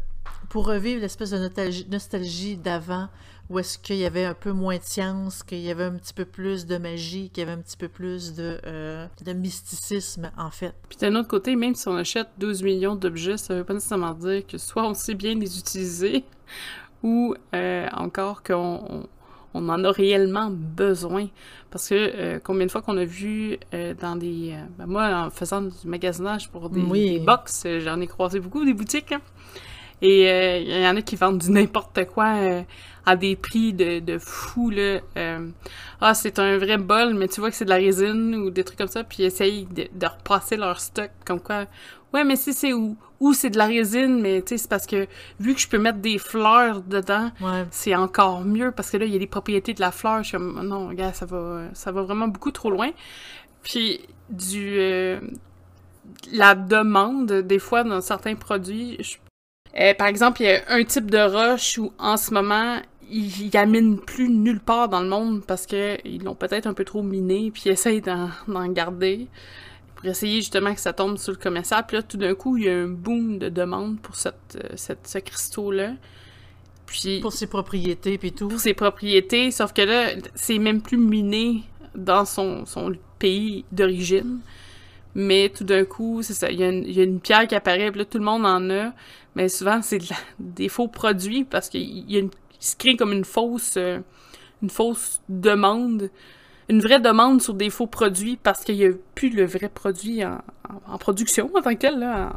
pour 0.49 0.67
revivre 0.67 1.01
l'espèce 1.01 1.31
de 1.31 1.91
nostalgie, 1.91 2.57
d'avant, 2.57 3.09
où 3.49 3.59
est-ce 3.59 3.79
qu'il 3.79 3.97
y 3.97 4.05
avait 4.05 4.27
un 4.27 4.35
peu 4.35 4.53
moins 4.53 4.77
de 4.77 4.83
science, 4.83 5.43
qu'il 5.43 5.61
y 5.61 5.71
avait 5.71 5.85
un 5.85 5.95
petit 5.95 6.13
peu 6.13 6.27
plus 6.27 6.67
de 6.67 6.77
magie, 6.77 7.31
qu'il 7.31 7.43
y 7.43 7.47
avait 7.47 7.59
un 7.59 7.63
petit 7.63 7.79
peu 7.79 7.89
plus 7.89 8.35
de, 8.35 8.61
euh, 8.67 9.07
de 9.25 9.33
mysticisme, 9.33 10.31
en 10.37 10.51
fait. 10.51 10.75
Puis 10.89 10.99
d'un 10.99 11.15
autre 11.15 11.29
côté, 11.29 11.57
même 11.57 11.75
si 11.75 11.89
on 11.89 11.97
achète 11.97 12.29
12 12.39 12.63
millions 12.63 12.95
d'objets, 12.95 13.39
ça 13.39 13.55
veut 13.55 13.65
pas 13.65 13.73
nécessairement 13.73 14.13
dire 14.13 14.47
que 14.47 14.59
soit 14.59 14.87
on 14.87 14.93
sait 14.93 15.15
bien 15.15 15.35
les 15.35 15.59
utiliser, 15.59 16.25
ou 17.03 17.35
euh, 17.55 17.87
encore 17.93 18.43
qu'on 18.43 19.07
on, 19.55 19.69
en 19.69 19.85
a 19.85 19.91
réellement 19.91 20.51
besoin. 20.51 21.27
Parce 21.71 21.89
que 21.89 21.95
euh, 21.95 22.39
combien 22.43 22.67
de 22.67 22.71
fois 22.71 22.83
qu'on 22.83 22.97
a 22.97 23.05
vu 23.05 23.59
euh, 23.75 23.95
dans 23.95 24.17
des... 24.17 24.55
Ben 24.79 24.87
moi, 24.87 25.27
en 25.27 25.31
faisant 25.31 25.63
du 25.63 25.73
magasinage 25.85 26.51
pour 26.51 26.71
des, 26.71 26.81
des 26.81 27.19
box, 27.19 27.67
j'en 27.81 28.01
ai 28.01 28.07
croisé 28.07 28.41
beaucoup, 28.41 28.65
des 28.65 28.75
boutiques. 28.75 29.13
Hein. 29.13 29.21
Et 30.01 30.63
il 30.63 30.81
y 30.81 30.87
en 30.87 30.97
a 30.97 31.03
qui 31.03 31.17
vendent 31.17 31.39
du 31.39 31.51
n'importe 31.51 32.05
quoi 32.07 32.37
à 33.05 33.17
des 33.17 33.35
prix 33.35 33.73
de, 33.73 33.99
de 33.99 34.19
fou, 34.19 34.71
là. 34.71 35.01
ah, 36.01 36.15
c'est 36.15 36.39
un 36.39 36.57
vrai 36.57 36.79
bol, 36.79 37.15
mais 37.15 37.27
tu 37.27 37.41
vois 37.41 37.51
que 37.51 37.57
c'est 37.57 37.65
de 37.65 37.71
la 37.71 37.77
résine 37.77 38.37
ou 38.37 38.51
des 38.51 38.63
trucs 38.63 38.79
comme 38.79 38.87
ça, 38.87 39.03
puis 39.03 39.25
ils 39.25 39.25
essayent 39.25 39.67
de, 39.67 39.89
de 39.93 40.07
repasser 40.07 40.57
leur 40.57 40.79
stock, 40.79 41.11
comme 41.25 41.41
quoi, 41.41 41.65
Ouais, 42.15 42.25
mais 42.25 42.37
si 42.37 42.55
c'est 42.55 42.73
où, 42.73 42.97
où 43.21 43.33
c'est 43.33 43.51
de 43.51 43.59
la 43.59 43.67
résine, 43.67 44.21
mais 44.21 44.43
tu 44.43 44.51
sais, 44.51 44.59
c'est 44.59 44.69
parce 44.69 44.87
que 44.87 45.07
vu 45.41 45.55
que 45.55 45.61
je 45.61 45.69
peux 45.69 45.79
mettre 45.79 45.99
des 45.99 46.19
fleurs 46.19 46.83
dedans, 46.83 47.31
c'est 47.71 47.95
encore 47.95 48.45
mieux 48.45 48.71
parce 48.71 48.91
que 48.91 48.97
là, 48.97 49.07
il 49.07 49.13
y 49.13 49.17
a 49.17 49.19
des 49.19 49.27
propriétés 49.27 49.75
de 49.75 49.81
la 49.81 49.91
fleur. 49.91 50.23
Je 50.23 50.29
suis 50.29 50.37
comme, 50.37 50.67
non, 50.67 50.93
gars, 50.93 51.13
ça 51.13 51.27
va, 51.27 51.63
ça 51.75 51.91
va 51.91 52.03
vraiment 52.03 52.29
beaucoup 52.29 52.53
trop 52.53 52.71
loin. 52.71 52.91
Puis, 53.63 54.01
du. 54.31 54.77
Euh, 54.79 55.21
la 56.33 56.55
demande, 56.55 57.33
des 57.33 57.59
fois, 57.59 57.85
dans 57.85 58.01
certains 58.01 58.35
produits. 58.35 58.99
Euh, 59.79 59.95
par 59.95 60.07
exemple, 60.07 60.43
il 60.43 60.47
y 60.47 60.51
a 60.51 60.63
un 60.69 60.83
type 60.85 61.11
de 61.11 61.19
roche 61.19 61.79
où 61.79 61.93
en 61.99 62.17
ce 62.17 62.33
moment, 62.33 62.79
ils 63.11 63.51
n'aminent 63.53 63.99
plus 63.99 64.29
nulle 64.29 64.61
part 64.61 64.89
dans 64.89 65.01
le 65.01 65.09
monde 65.09 65.43
parce 65.47 65.67
qu'ils 65.67 66.23
l'ont 66.25 66.35
peut-être 66.35 66.67
un 66.67 66.75
peu 66.75 66.85
trop 66.85 67.03
miné, 67.03 67.51
puis 67.53 67.65
ils 67.67 67.73
essayent 67.73 68.01
d'en 68.03 68.31
garder 68.69 69.29
pour 69.99 70.09
essayer 70.09 70.37
justement 70.37 70.73
que 70.73 70.81
ça 70.81 70.93
tombe 70.93 71.19
sur 71.19 71.33
le 71.33 71.39
commercial. 71.39 71.85
Puis 71.87 71.97
là, 71.97 72.05
tout 72.05 72.17
d'un 72.17 72.35
coup, 72.37 72.57
il 72.57 72.65
y 72.65 72.69
a 72.69 72.73
un 72.73 72.87
boom 72.87 73.41
de 73.41 73.49
demande 73.49 74.01
pour 74.01 74.15
cette, 74.15 74.57
euh, 74.63 74.69
cette 74.77 75.09
ce 75.09 75.19
cristaux-là. 75.19 75.95
Puis, 76.87 77.19
pour 77.21 77.33
ses 77.33 77.49
propriétés, 77.49 78.17
puis 78.17 78.31
tout. 78.31 78.47
Pour 78.47 78.61
ses 78.61 78.75
propriétés, 78.75 79.51
sauf 79.51 79.73
que 79.73 79.83
là, 79.83 80.11
c'est 80.37 80.59
même 80.59 80.83
plus 80.83 80.99
miné 80.99 81.65
dans 81.97 82.25
son, 82.25 82.65
son 82.65 82.93
pays 83.19 83.65
d'origine. 83.73 84.39
Mais 85.17 85.49
tout 85.49 85.65
d'un 85.65 85.85
coup, 85.85 86.23
c'est 86.23 86.33
ça, 86.33 86.49
il 86.49 86.61
y, 86.61 86.63
a 86.63 86.69
une, 86.69 86.85
il 86.85 86.93
y, 86.93 87.01
a 87.01 87.03
une 87.03 87.19
pierre 87.19 87.49
qui 87.49 87.57
apparaît, 87.57 87.91
puis 87.91 87.99
là, 87.99 88.05
tout 88.05 88.19
le 88.19 88.25
monde 88.25 88.47
en 88.47 88.71
a. 88.71 88.93
Mais 89.35 89.49
souvent, 89.49 89.83
c'est 89.83 89.99
des 90.39 90.69
faux 90.69 90.87
produits 90.87 91.43
parce 91.43 91.69
qu'il 91.69 92.09
y 92.09 92.17
a 92.17 92.21
une, 92.21 92.31
se 92.61 92.77
crée 92.77 92.95
comme 92.95 93.13
une 93.13 93.25
fausse, 93.25 93.75
euh, 93.77 93.99
une 94.63 94.71
fausse 94.71 95.21
demande 95.29 96.09
une 96.69 96.81
vraie 96.81 97.01
demande 97.01 97.41
sur 97.41 97.55
des 97.55 97.71
faux 97.71 97.87
produits 97.87 98.37
parce 98.37 98.63
qu'il 98.63 98.77
n'y 98.77 98.85
a 98.85 98.91
plus 99.15 99.31
le 99.31 99.47
vrai 99.47 99.69
produit 99.69 100.23
en, 100.25 100.39
production 100.99 101.51
en 101.57 101.63
tant 101.63 101.75
que 101.75 101.79
tel, 101.79 101.99
là, 101.99 102.37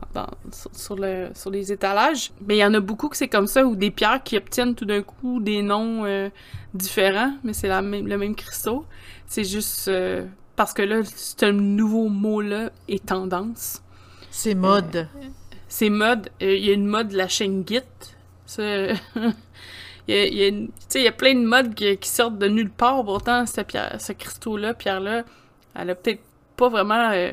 sur, 0.74 0.96
le, 0.96 1.30
sur 1.34 1.50
les 1.50 1.72
étalages. 1.72 2.32
Mais 2.48 2.56
il 2.56 2.60
y 2.60 2.66
en 2.66 2.74
a 2.74 2.80
beaucoup 2.80 3.10
que 3.10 3.18
c'est 3.18 3.28
comme 3.28 3.48
ça, 3.48 3.66
ou 3.66 3.76
des 3.76 3.92
pierres 3.92 4.24
qui 4.24 4.38
obtiennent 4.38 4.74
tout 4.74 4.86
d'un 4.86 5.02
coup 5.02 5.42
des 5.42 5.62
noms 5.62 6.06
euh, 6.06 6.30
différents, 6.74 7.34
mais 7.44 7.54
c'est 7.54 7.68
le 7.68 8.18
même 8.18 8.36
cristaux. 8.36 8.86
C'est 9.28 9.44
juste 9.44 9.90
euh, 9.90 10.26
parce 10.56 10.74
que 10.74 10.82
là, 10.82 11.02
un 11.42 11.52
nouveau 11.52 12.08
mot-là 12.08 12.72
est 12.88 13.06
tendance. 13.06 13.84
C'est 14.30 14.56
mode. 14.56 14.96
Euh, 14.96 15.28
c'est 15.68 15.90
mode. 15.90 16.30
Il 16.40 16.64
y 16.64 16.70
a 16.70 16.74
une 16.74 16.88
mode 16.88 17.10
de 17.10 17.18
la 17.18 17.28
chaîne 17.28 17.66
Git. 17.68 17.82
Il 20.08 20.70
y 20.96 21.08
a, 21.08 21.12
plein 21.12 21.36
de 21.36 21.46
modes 21.46 21.74
qui, 21.74 22.10
sortent 22.10 22.38
de 22.38 22.48
nulle 22.48 22.72
part. 22.72 23.04
Pourtant, 23.04 23.46
cette 23.46 23.68
pierre, 23.68 24.00
ce 24.00 24.14
cristaux-là, 24.14 24.74
pierre-là, 24.74 25.24
elle 25.76 25.90
a 25.90 25.96
peut-être 25.96 26.22
pas 26.58 26.70
vraiment. 26.70 27.12
Euh, 27.12 27.32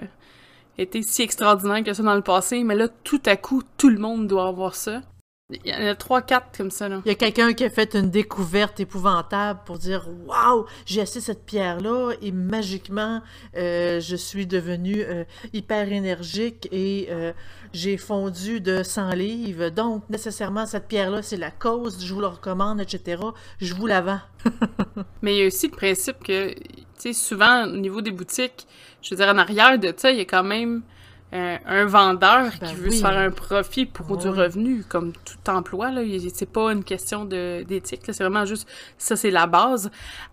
été 0.79 1.03
si 1.03 1.23
extraordinaire 1.23 1.83
que 1.83 1.93
ça 1.93 2.03
dans 2.03 2.15
le 2.15 2.23
passé, 2.23 2.63
mais 2.63 2.75
là, 2.75 2.89
tout 2.89 3.21
à 3.27 3.37
coup, 3.37 3.63
tout 3.77 3.89
le 3.89 3.99
monde 3.99 4.27
doit 4.27 4.47
avoir 4.47 4.75
ça. 4.75 5.03
Il 5.51 5.67
y 5.67 5.75
en 5.75 5.87
a 5.87 5.95
trois, 5.95 6.21
quatre 6.21 6.59
comme 6.59 6.71
ça, 6.71 6.91
là. 6.91 7.01
Il 7.07 7.09
y 7.09 7.11
a 7.11 7.15
quelqu'un 7.15 7.55
qui 7.55 7.65
a 7.65 7.71
fait 7.71 7.95
une 7.95 8.11
découverte 8.11 8.81
épouvantable 8.81 9.61
pour 9.65 9.79
dire 9.79 10.07
Waouh, 10.27 10.67
j'ai 10.85 11.01
assis 11.01 11.23
cette 11.23 11.47
pierre-là 11.47 12.13
et 12.21 12.33
magiquement, 12.33 13.23
euh, 13.57 13.99
je 13.99 14.15
suis 14.15 14.47
devenu 14.47 15.01
euh, 15.01 15.25
hyper 15.55 15.91
énergique 15.91 16.69
et 16.71 17.07
euh, 17.09 17.33
j'ai 17.73 17.97
fondu 17.97 18.61
de 18.61 18.83
100 18.83 19.13
livres. 19.15 19.71
Donc, 19.71 20.03
nécessairement, 20.11 20.67
cette 20.67 20.87
pierre-là, 20.87 21.23
c'est 21.23 21.39
la 21.39 21.51
cause, 21.51 22.05
je 22.05 22.13
vous 22.13 22.21
la 22.21 22.29
recommande, 22.29 22.83
etc. 22.83 23.23
Je 23.59 23.73
vous 23.73 23.87
la 23.87 24.03
vends. 24.03 24.21
Mais 25.23 25.35
il 25.35 25.39
y 25.39 25.45
a 25.45 25.47
aussi 25.47 25.69
le 25.69 25.77
principe 25.77 26.23
que, 26.23 26.53
tu 26.53 26.85
sais, 26.99 27.13
souvent, 27.15 27.65
au 27.65 27.79
niveau 27.79 28.03
des 28.03 28.11
boutiques, 28.11 28.67
je 29.01 29.15
veux 29.15 29.17
dire, 29.17 29.33
en 29.33 29.39
arrière 29.39 29.79
de 29.79 29.95
ça, 29.97 30.11
il 30.11 30.19
y 30.19 30.21
a 30.21 30.27
quand 30.27 30.45
même 30.45 30.83
euh, 31.35 31.57
un 31.67 31.85
vendeur 31.85 32.51
Ben 32.61 32.69
qui 32.69 32.75
veut 32.75 32.89
oui. 32.89 32.97
se 32.97 33.03
faire 33.03 33.17
un 33.19 33.31
profit 33.31 33.85
pour 33.85 34.17
du 34.17 34.29
revenu, 34.29 34.83
comme 34.89 35.13
tout 35.13 35.51
emploi. 35.51 35.91
Là. 35.91 36.01
C'est 36.33 36.51
pas 36.51 36.73
une 36.73 36.85
question 36.85 37.25
de- 37.27 37.65
d'éthique, 37.65 38.07
là. 38.07 38.15
c'est 38.15 38.25
vraiment 38.25 38.47
juste 38.47 38.67
ça, 38.97 39.15
c'est 39.17 39.31
la 39.31 39.47
base. 39.47 39.91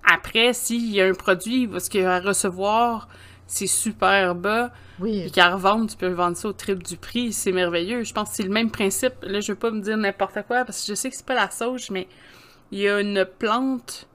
Après, 0.10 0.54
s'il 0.54 0.90
y 0.92 1.02
a 1.02 1.06
un 1.06 1.14
produit 1.14 1.68
parce 1.68 1.90
qu'il 1.90 2.04
va 2.04 2.20
recevoir, 2.22 3.10
c'est 3.48 3.68
super 3.68 4.36
bas, 4.36 4.72
Oui. 5.00 5.22
puis 5.24 5.32
qu'à 5.32 5.50
revendre, 5.54 5.90
tu 5.90 5.98
peux 5.98 6.08
vendre 6.08 6.38
ça 6.38 6.48
au 6.48 6.54
triple 6.54 6.82
du 6.84 6.96
prix, 6.98 7.34
c'est 7.34 7.52
merveilleux. 7.52 8.04
Je 8.04 8.14
pense 8.14 8.30
que 8.30 8.36
c'est 8.38 8.44
le 8.44 8.50
même 8.50 8.72
principe. 8.72 9.14
Là, 9.22 9.40
je 9.42 9.52
veux 9.52 9.58
pas 9.58 9.72
me 9.72 9.82
dire 9.82 9.98
n'importe 9.98 10.40
quoi 10.48 10.64
parce 10.66 10.82
que 10.82 10.88
je 10.88 10.96
sais 10.96 11.10
que 11.10 11.16
c'est 11.16 11.26
pas 11.26 11.36
la 11.36 11.52
sauge, 11.52 11.90
mais 11.92 12.08
il 12.72 12.80
y 12.80 12.88
a 12.88 13.00
une 13.02 13.26
plante, 13.38 14.08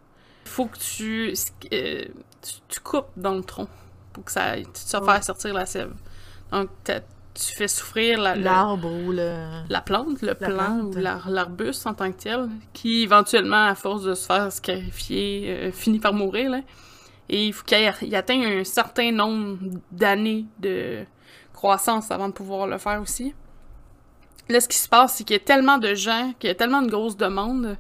il 0.47 0.51
faut 0.51 0.65
que 0.67 0.79
tu, 0.79 1.33
euh, 1.73 2.05
tu, 2.43 2.53
tu 2.69 2.81
coupes 2.81 3.11
dans 3.17 3.35
le 3.35 3.43
tronc 3.43 3.69
pour 4.15 4.25
que 4.25 4.33
ça 4.33 4.57
tu 4.57 4.65
te 4.65 4.97
Ouais. 4.97 5.05
faire 5.05 5.23
sortir 5.23 5.55
la 5.55 5.67
sève. 5.67 5.93
Donc, 6.53 6.69
tu 6.85 7.55
fais 7.57 7.69
souffrir 7.69 8.21
la, 8.21 8.35
la, 8.35 8.43
L'arbre 8.43 8.91
ou 8.93 9.13
le. 9.13 9.35
la 9.69 9.81
plante, 9.81 10.21
le 10.23 10.35
plant 10.35 10.49
plante. 10.49 10.95
ou 10.97 10.99
l'ar- 10.99 11.31
l'arbuste 11.31 11.87
en 11.87 11.95
tant 11.95 12.11
que 12.11 12.17
tel, 12.23 12.49
qui 12.73 13.03
éventuellement, 13.03 13.67
à 13.67 13.75
force 13.75 14.03
de 14.03 14.15
se 14.15 14.27
faire 14.27 14.51
scarifier, 14.53 15.47
euh, 15.49 15.73
finit 15.73 16.01
par 16.01 16.13
mourir. 16.13 16.51
Là. 16.51 16.61
Et 17.29 17.47
il 17.47 17.53
faut 17.53 17.65
qu'il 17.65 18.15
atteigne 18.17 18.45
un 18.47 18.65
certain 18.65 19.13
nombre 19.13 19.59
d'années 19.93 20.47
de 20.59 21.05
croissance 21.53 22.11
avant 22.11 22.29
de 22.29 22.33
pouvoir 22.33 22.67
le 22.67 22.79
faire 22.79 23.01
aussi. 23.01 23.35
Là, 24.49 24.61
ce 24.61 24.67
qui 24.69 24.79
se 24.79 24.89
passe, 24.89 25.15
c'est 25.17 25.25
qu'il 25.25 25.35
y 25.35 25.41
a 25.41 25.45
tellement 25.45 25.79
de 25.79 25.95
gens, 25.95 26.33
qu'il 26.41 26.49
y 26.49 26.51
a 26.51 26.57
tellement 26.57 26.83
de 26.83 26.91
grosses 26.91 27.17
demandes, 27.17 27.77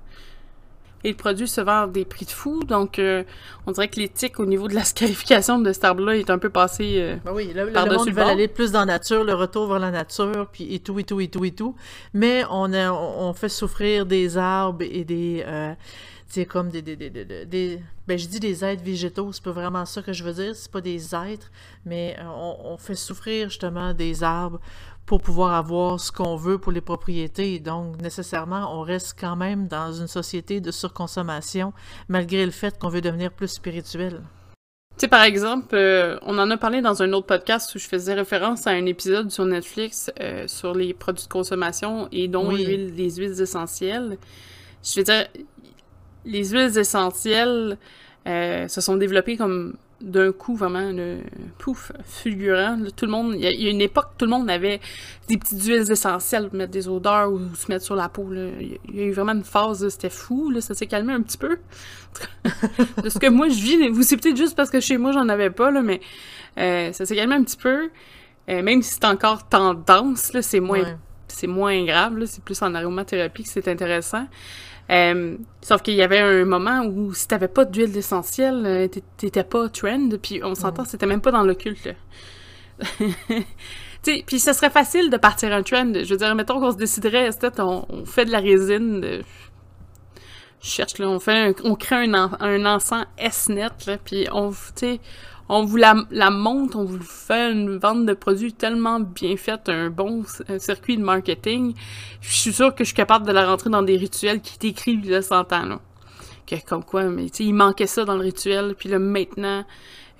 et 1.05 1.11
le 1.11 1.17
produit 1.17 1.49
se 1.49 1.61
vend 1.61 1.83
à 1.83 1.87
des 1.87 2.05
prix 2.05 2.27
de 2.27 2.31
fou. 2.31 2.61
Donc, 2.65 2.99
euh, 2.99 3.25
on 3.67 3.73
dirait 3.73 3.89
que 3.89 3.99
l'éthique 4.01 4.39
au 4.41 4.47
niveau 4.47 4.69
de 4.69 4.75
la 4.75 4.85
scarification 4.93 5.59
de 5.59 5.73
cet 5.73 5.85
arbre-là 5.85 6.17
est 6.17 6.31
un 6.31 6.39
peu 6.39 6.51
passé. 6.51 6.95
euh, 6.99 7.17
Ben 7.25 7.33
oui, 7.33 7.53
le, 7.55 7.67
le 7.67 7.73
Par-dessus 7.73 7.97
monde 7.99 8.07
le 8.09 8.13
veut 8.15 8.23
aller 8.23 8.49
plus 8.49 8.73
dans 8.73 8.81
la 8.81 8.87
nature, 8.87 9.25
le 9.25 9.35
retour 9.35 9.67
vers 9.69 9.79
la 9.79 9.91
nature, 9.91 10.49
puis 10.53 10.75
et 10.75 10.81
tout, 10.81 10.99
et 10.99 11.05
tout, 11.05 11.21
et 11.21 11.29
tout, 11.29 11.45
et 11.45 11.53
tout. 11.53 11.75
Mais 12.15 12.45
on, 12.51 12.73
a, 12.73 12.91
on 12.93 13.33
fait 13.33 13.49
souffrir 13.49 14.07
des 14.07 14.37
arbres 14.37 14.83
et 14.83 15.05
des... 15.05 15.43
Euh, 15.47 15.73
tu 16.29 16.35
sais, 16.35 16.47
comme 16.47 16.69
des, 16.69 16.81
des, 16.81 16.95
des, 16.95 17.11
des, 17.11 17.81
Ben, 18.07 18.17
je 18.17 18.29
dis 18.29 18.39
des 18.39 18.65
êtres 18.65 18.85
végétaux, 18.85 19.33
c'est 19.33 19.43
pas 19.43 19.51
vraiment 19.51 19.85
ça 19.85 20.01
que 20.01 20.13
je 20.13 20.23
veux 20.23 20.33
dire, 20.33 20.55
c'est 20.55 20.71
pas 20.71 20.81
des 20.81 21.13
êtres, 21.13 21.51
mais 21.85 22.17
euh, 22.21 22.23
on, 22.25 22.57
on 22.75 22.77
fait 22.77 22.95
souffrir 22.95 23.49
justement 23.49 23.93
des 23.95 24.23
arbres 24.23 24.61
pour 25.11 25.21
pouvoir 25.21 25.55
avoir 25.55 25.99
ce 25.99 26.13
qu'on 26.13 26.37
veut 26.37 26.59
pour 26.59 26.71
les 26.71 26.81
propriétés. 26.81 27.59
Donc, 27.59 28.01
nécessairement, 28.01 28.79
on 28.79 28.83
reste 28.83 29.17
quand 29.19 29.35
même 29.35 29.67
dans 29.67 29.91
une 29.91 30.07
société 30.07 30.61
de 30.61 30.71
surconsommation, 30.71 31.73
malgré 32.07 32.45
le 32.47 32.53
fait 32.53 32.79
qu'on 32.79 32.91
veut 32.91 33.01
devenir 33.01 33.33
plus 33.33 33.49
spirituel. 33.49 34.23
Tu 34.91 34.99
sais, 34.99 35.09
par 35.09 35.25
exemple, 35.25 35.75
euh, 35.75 36.17
on 36.23 36.39
en 36.39 36.49
a 36.53 36.57
parlé 36.57 36.81
dans 36.81 37.03
un 37.03 37.13
autre 37.13 37.27
podcast 37.27 37.75
où 37.75 37.81
je 37.81 37.89
faisais 37.89 38.15
référence 38.15 38.69
à 38.69 38.71
un 38.71 38.87
épisode 38.87 39.33
sur 39.33 39.45
Netflix 39.47 40.13
euh, 40.21 40.47
sur 40.47 40.75
les 40.77 40.95
produits 40.95 41.25
de 41.25 41.29
consommation 41.29 42.07
et 42.13 42.29
dont 42.29 42.47
Oui. 42.47 42.65
les 42.65 43.11
huiles 43.17 43.41
essentielles. 43.41 44.17
Je 44.85 45.01
veux 45.01 45.03
dire, 45.03 45.27
les 46.25 46.45
huiles 46.51 46.79
essentielles 46.79 47.79
euh, 48.29 48.69
se 48.69 48.81
sont 48.81 48.95
développées 48.95 49.37
comme 49.37 49.75
d'un 50.01 50.33
coup, 50.33 50.57
vraiment, 50.57 50.91
le 50.93 51.19
pouf, 51.59 51.93
fulgurant. 52.05 52.77
Là, 52.77 52.91
tout 52.97 53.05
le 53.05 53.11
monde, 53.13 53.35
il 53.35 53.41
y, 53.43 53.47
a- 53.47 53.51
il 53.53 53.61
y 53.63 53.67
a 53.67 53.71
une 53.71 53.81
époque, 53.83 54.09
tout 54.17 54.25
le 54.25 54.31
monde 54.31 54.49
avait 54.51 54.81
des 55.29 55.37
petites 55.37 55.63
huiles 55.63 55.91
essentielles 55.91 56.49
pour 56.49 56.57
mettre 56.57 56.73
des 56.73 56.89
odeurs 56.89 57.31
ou 57.31 57.41
se 57.55 57.71
mettre 57.71 57.85
sur 57.85 57.95
la 57.97 58.09
peau. 58.09 58.27
Il 58.33 58.39
y 58.39 58.75
a- 58.75 58.79
il 58.89 58.97
y 58.97 59.01
a 59.03 59.05
eu 59.05 59.13
vraiment 59.13 59.33
une 59.33 59.45
phase, 59.45 59.87
c'était 59.89 60.09
fou, 60.11 60.51
là, 60.51 60.61
ça 60.61 60.75
s'est 60.75 60.87
calmé 60.87 61.13
un 61.13 61.21
petit 61.23 61.37
peu. 61.39 61.59
de 63.05 63.09
ce 63.09 63.19
que 63.19 63.29
moi 63.29 63.49
je 63.49 63.61
vis, 63.63 63.89
vous 63.89 64.03
c'est 64.03 64.17
peut-être 64.17 64.37
juste 64.37 64.57
parce 64.57 64.71
que 64.71 64.81
chez 64.81 64.99
moi 64.99 65.13
j'en 65.13 65.29
avais 65.29 65.51
pas, 65.51 65.71
là, 65.71 65.81
mais 65.83 66.01
euh, 66.59 66.93
ça 66.93 67.07
s'est 67.07 67.15
calmé 67.15 67.35
un 67.37 67.45
petit 67.45 67.57
peu. 67.57 67.91
Euh, 68.49 68.63
même 68.63 68.83
si 68.83 68.95
c'est 68.95 69.05
encore 69.05 69.49
tendance, 69.49 70.33
là, 70.33 70.43
c'est 70.43 70.61
moins 70.61 70.81
Ouais. 70.81 70.97
c'est 71.29 71.47
moins 71.47 71.85
grave, 71.85 72.19
là, 72.19 72.27
c'est 72.27 72.43
plus 72.43 72.61
en 72.63 72.75
aromathérapie 72.75 73.43
que 73.45 73.49
c'est 73.49 73.69
intéressant. 73.69 74.27
Euh, 74.91 75.37
sauf 75.63 75.83
qu'il 75.83 75.95
y 75.95 76.03
avait 76.03 76.19
un 76.19 76.45
moment 76.45 76.85
où 76.85 77.15
si 77.15 77.29
t'avais 77.29 77.49
pas 77.49 77.65
d'huile 77.65 77.97
essentielle, 77.97 78.63
euh, 78.67 78.89
t'é- 78.89 79.03
t'étais 79.17 79.45
pas 79.45 79.69
trend, 79.69 80.09
puis 80.21 80.41
on 80.43 80.55
s'entend, 80.55 80.85
c'était 80.85 81.07
même 81.07 81.21
pas 81.21 81.31
dans. 81.31 81.45
Tu 84.03 84.15
sais, 84.15 84.25
puis 84.27 84.41
ce 84.41 84.55
serait 84.55 84.71
facile 84.71 85.11
de 85.11 85.17
partir 85.19 85.53
un 85.53 85.63
trend. 85.63 85.93
Je 85.95 86.09
veux 86.09 86.17
dire, 86.17 86.35
mettons 86.35 86.59
qu'on 86.59 86.73
se 86.73 86.77
déciderait, 86.79 87.29
on, 87.59 87.85
on 87.91 88.07
fait 88.07 88.25
de 88.25 88.31
la 88.33 88.39
résine, 88.39 89.01
de- 89.03 89.23
je 90.63 90.69
cherche 90.71 90.99
là, 90.99 91.09
on 91.09 91.19
fait, 91.19 91.33
un- 91.49 91.55
on 91.65 91.75
crée 91.75 91.97
un, 92.05 92.15
un 92.41 92.67
encens 92.67 93.07
S-net, 93.19 93.91
puis 94.05 94.27
on, 94.33 94.51
tu 94.51 94.57
sais, 94.77 95.01
on 95.53 95.65
vous 95.65 95.77
la, 95.77 95.97
la 96.13 96.31
monte, 96.31 96.77
on 96.77 96.85
vous 96.85 97.03
fait 97.03 97.51
une 97.51 97.77
vente 97.77 98.07
de 98.07 98.15
produits 98.15 98.53
tellement 98.53 99.01
bien 99.01 99.37
faite, 99.37 99.69
un 99.69 99.91
bon 99.91 100.23
un 100.49 100.59
circuit 100.61 100.97
de 100.97 101.03
marketing. 101.03 101.75
Je 102.21 102.35
suis 102.35 102.53
sûre 102.53 102.73
que 102.73 102.85
je 102.85 102.89
suis 102.89 102.97
capable 102.97 103.27
de 103.27 103.33
la 103.33 103.45
rentrer 103.45 103.69
dans 103.69 103.83
des 103.83 103.97
rituels 103.97 104.41
qui 104.41 104.59
décrivent 104.59 105.13
a 105.13 105.23
100 105.23 105.53
ans, 105.53 105.65
là. 105.67 105.81
Que, 106.47 106.55
comme 106.65 106.85
quoi, 106.85 107.05
mais 107.05 107.27
il 107.27 107.53
manquait 107.53 107.89
ça 107.89 108.05
dans 108.05 108.15
le 108.15 108.23
rituel, 108.23 108.75
puis 108.79 108.89
là, 108.89 109.01
maintenant, 109.01 109.65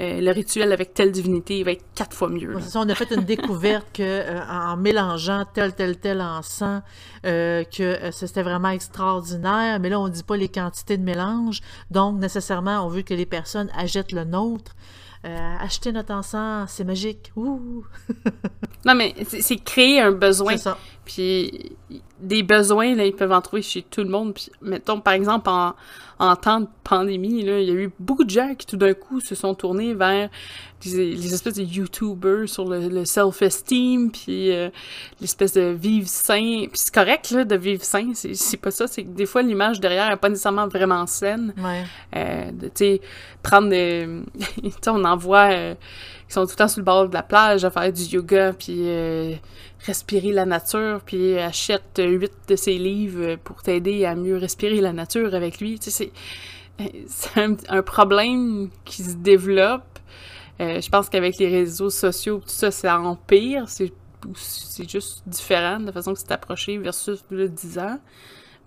euh, 0.01 0.21
le 0.21 0.33
rituel 0.33 0.73
avec 0.73 0.95
telle 0.95 1.13
divinité, 1.13 1.59
il 1.59 1.65
va 1.65 1.73
être 1.73 1.85
quatre 1.95 2.17
fois 2.17 2.29
mieux. 2.29 2.59
ça, 2.61 2.81
on 2.81 2.89
a 2.89 2.95
fait 2.97 3.13
une 3.13 3.25
découverte 3.25 3.87
que 3.93 4.03
euh, 4.03 4.41
en 4.49 4.77
mélangeant 4.77 5.45
tel, 5.53 5.75
tel, 5.75 5.99
tel 5.99 6.21
encens, 6.21 6.83
euh, 7.25 7.63
que 7.65 8.11
c'était 8.11 8.43
vraiment 8.43 8.71
extraordinaire, 8.71 9.79
mais 9.79 9.91
là, 9.91 10.01
on 10.01 10.09
ne 10.09 10.13
dit 10.13 10.25
pas 10.25 10.37
les 10.37 10.49
quantités 10.49 10.97
de 10.97 11.05
mélange, 11.05 11.61
donc 11.91 12.19
nécessairement, 12.19 12.85
on 12.85 12.89
veut 12.89 13.03
que 13.03 13.15
les 13.15 13.27
personnes 13.27 13.71
achètent 13.77 14.13
le 14.13 14.25
nôtre. 14.25 14.75
Euh, 15.27 15.57
acheter 15.59 15.93
notre 15.93 16.15
encens, 16.15 16.71
c'est 16.71 16.85
magique. 16.85 17.33
Ouh! 17.37 17.85
Non, 18.87 18.95
mais 18.95 19.15
c'est 19.27 19.59
créer 19.59 20.01
un 20.01 20.13
besoin. 20.13 20.53
C'est 20.53 20.63
ça. 20.63 20.79
Puis 21.05 21.77
des 22.21 22.43
besoins, 22.43 22.95
là, 22.95 23.05
ils 23.07 23.15
peuvent 23.15 23.33
en 23.33 23.41
trouver 23.41 23.63
chez 23.63 23.83
tout 23.83 24.03
le 24.03 24.09
monde. 24.09 24.35
Puis 24.35 24.51
mettons, 24.63 25.01
par 25.01 25.15
exemple, 25.15 25.49
en, 25.49 25.75
en 26.19 26.37
temps 26.37 26.61
de 26.61 26.69
pandémie, 26.85 27.43
là, 27.43 27.61
il 27.61 27.69
y 27.69 27.71
a 27.71 27.75
eu 27.75 27.91
beaucoup 27.99 28.25
de 28.25 28.31
gens 28.31 28.55
qui 28.55 28.67
tout 28.67 28.77
d'un 28.77 28.93
coup 28.93 29.21
se 29.21 29.35
sont 29.35 29.55
tournés 29.55 29.95
vers 29.95 30.29
les, 30.85 31.15
les 31.15 31.35
espèces 31.35 31.55
de 31.55 31.63
YouTubers 31.63 32.49
sur 32.49 32.69
le, 32.69 32.89
le 32.89 33.05
self-esteem, 33.05 34.11
puis 34.11 34.53
euh, 34.53 34.69
l'espèce 35.21 35.55
de 35.55 35.75
vivre 35.79 36.09
sain. 36.09 36.67
Puis 36.69 36.73
c'est 36.75 36.95
correct, 36.95 37.31
là, 37.31 37.45
de 37.45 37.57
vivre 37.57 37.83
sain, 37.83 38.13
c'est 38.15 38.57
pas 38.57 38.71
ça. 38.71 38.87
C'est 38.87 39.05
que 39.05 39.11
des 39.11 39.27
fois, 39.27 39.43
l'image 39.43 39.81
derrière 39.81 40.11
n'est 40.11 40.17
pas 40.17 40.29
nécessairement 40.29 40.69
vraiment 40.69 41.07
saine. 41.07 41.55
Ouais. 41.57 41.85
Euh, 42.17 42.51
tu 42.61 42.71
sais, 42.75 43.01
prendre 43.43 43.71
des... 43.71 44.07
tu 44.39 44.71
sais, 44.71 44.91
on 44.91 45.05
en 45.05 45.17
voit 45.17 45.51
euh, 45.53 45.75
qui 46.31 46.35
sont 46.35 46.45
tout 46.45 46.53
le 46.53 46.57
temps 46.59 46.69
sur 46.69 46.79
le 46.79 46.85
bord 46.85 47.09
de 47.09 47.15
la 47.15 47.25
plage 47.25 47.65
à 47.65 47.73
faire 47.73 47.93
du 47.93 48.03
yoga, 48.03 48.53
puis 48.53 48.83
euh, 48.87 49.35
respirer 49.85 50.31
la 50.31 50.47
nature, 50.47 51.01
puis 51.05 51.37
achète 51.37 51.99
huit 51.99 52.31
de 52.47 52.55
ses 52.55 52.79
livres 52.79 53.35
pour 53.43 53.65
t'aider 53.65 54.05
à 54.05 54.15
mieux 54.15 54.37
respirer 54.37 54.81
la 54.81 54.93
nature 54.93 55.35
avec 55.35 55.61
lui. 55.61 55.81
Tu 55.81 55.91
c'est, 55.91 56.13
un, 57.35 57.83
problème 57.83 58.71
qui 58.85 59.03
se 59.03 59.17
développe. 59.17 59.99
Euh, 60.61 60.81
je 60.81 60.89
pense 60.89 61.09
qu'avec 61.09 61.37
les 61.39 61.49
réseaux 61.49 61.91
sociaux, 61.91 62.39
tout 62.39 62.49
ça, 62.49 62.71
ça 62.71 63.01
empire. 63.01 63.65
C'est, 63.67 63.93
c'est 64.37 64.89
juste 64.89 65.25
différent 65.27 65.81
de 65.81 65.91
façon 65.91 66.15
que 66.15 66.21
c'est 66.21 66.31
approché 66.31 66.79
versus 66.79 67.25
le 67.31 67.49
10 67.49 67.79
ans. 67.81 67.99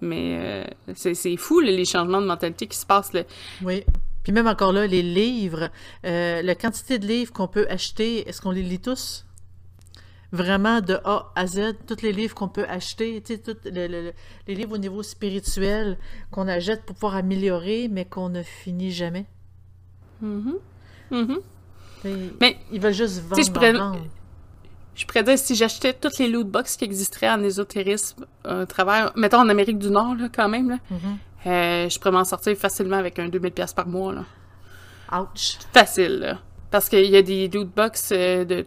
Mais 0.02 0.38
euh, 0.38 0.64
c'est, 0.96 1.14
c'est 1.14 1.38
fou, 1.38 1.62
les 1.62 1.86
changements 1.86 2.22
de 2.22 2.28
mentalité 2.28 2.68
qui 2.68 2.78
se 2.78 2.86
passent. 2.86 3.14
Là. 3.14 3.24
Oui. 3.62 3.86
Puis 4.24 4.32
même 4.32 4.48
encore 4.48 4.72
là, 4.74 4.88
les 4.88 5.02
livres, 5.02 5.70
euh, 6.06 6.42
la 6.42 6.56
quantité 6.56 6.98
de 7.00 7.06
livres 7.08 7.34
qu'on 7.34 7.48
peut 7.48 7.68
acheter, 7.70 8.28
est-ce 8.28 8.42
qu'on 8.42 8.52
les 8.52 8.64
lit 8.64 8.80
tous? 8.80 9.26
Vraiment 10.32 10.82
de 10.82 10.96
A 11.04 11.32
à 11.36 11.46
Z, 11.46 11.74
tous 11.86 12.02
les 12.02 12.12
livres 12.12 12.34
qu'on 12.34 12.48
peut 12.48 12.66
acheter, 12.68 13.22
tous 13.22 13.56
le- 13.66 13.88
le- 13.88 14.14
les 14.48 14.56
livres 14.56 14.72
au 14.74 14.78
niveau 14.80 15.04
spirituel 15.04 15.98
qu'on 16.32 16.48
achète 16.48 16.84
pour 16.86 16.96
pouvoir 16.96 17.16
améliorer, 17.18 17.88
mais 17.92 18.06
qu'on 18.06 18.30
ne 18.30 18.42
finit 18.42 18.92
jamais. 18.92 19.26
Tu 22.02 22.10
sais, 22.10 22.30
Mais, 22.42 22.58
ils 22.72 22.80
veulent 22.82 22.94
juste 22.94 23.18
tu 23.18 23.22
vendre, 23.22 23.36
sais, 23.36 23.44
je 23.44 23.52
pourrais-. 23.52 23.74
Je 24.96 25.06
pourrais 25.08 25.24
dire, 25.24 25.38
si 25.40 25.56
j'achetais 25.56 25.94
toutes 25.94 26.18
les 26.20 26.28
loot 26.28 26.48
box 26.48 26.78
qui 26.78 26.86
existeraient 26.86 27.30
en 27.32 27.42
ésotérisme 27.44 28.26
à 28.44 28.66
travers, 28.66 29.12
mettons 29.16 29.40
en 29.40 29.50
Amérique 29.50 29.80
du 29.80 29.90
Nord, 29.90 30.16
là, 30.16 30.30
quand 30.34 30.48
même, 30.50 30.70
là, 30.70 30.78
Mhm. 30.92 31.18
Euh, 31.46 31.90
je 31.90 32.00
pourrais 32.00 32.12
m'en 32.12 32.24
sortir 32.24 32.56
facilement 32.58 32.98
avec 32.98 33.20
un 33.20 33.28
2000$ 33.28 33.52
piastres 33.52 33.76
par 33.76 33.88
mois. 33.88 34.14
Là. 34.14 34.26
Ouch. 35.12 35.58
Facile, 35.74 36.20
là. 36.20 36.40
Parce 36.72 36.90
qu'il 36.90 37.06
y 37.06 37.18
a 37.18 37.22
des 37.22 37.48
loot 37.50 37.70
box 37.70 38.10
euh, 38.12 38.46
de 38.46 38.66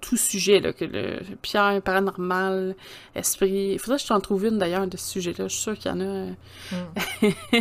tout 0.00 0.16
sujet, 0.16 0.60
là, 0.60 0.72
que 0.72 0.84
le 0.84 1.20
pierre, 1.40 1.80
paranormal, 1.82 2.74
esprit. 3.14 3.72
Il 3.72 3.78
faudrait 3.78 3.98
que 3.98 4.02
je 4.02 4.08
t'en 4.08 4.20
trouve 4.20 4.44
une 4.46 4.58
d'ailleurs 4.58 4.86
de 4.86 4.96
ce 4.96 5.10
sujet-là. 5.10 5.48
Je 5.48 5.54
suis 5.54 5.62
sûre 5.62 5.78
qu'il 5.78 5.90
y 5.90 5.94
en 5.94 6.00
a. 6.00 6.26
Mm. 6.70 7.60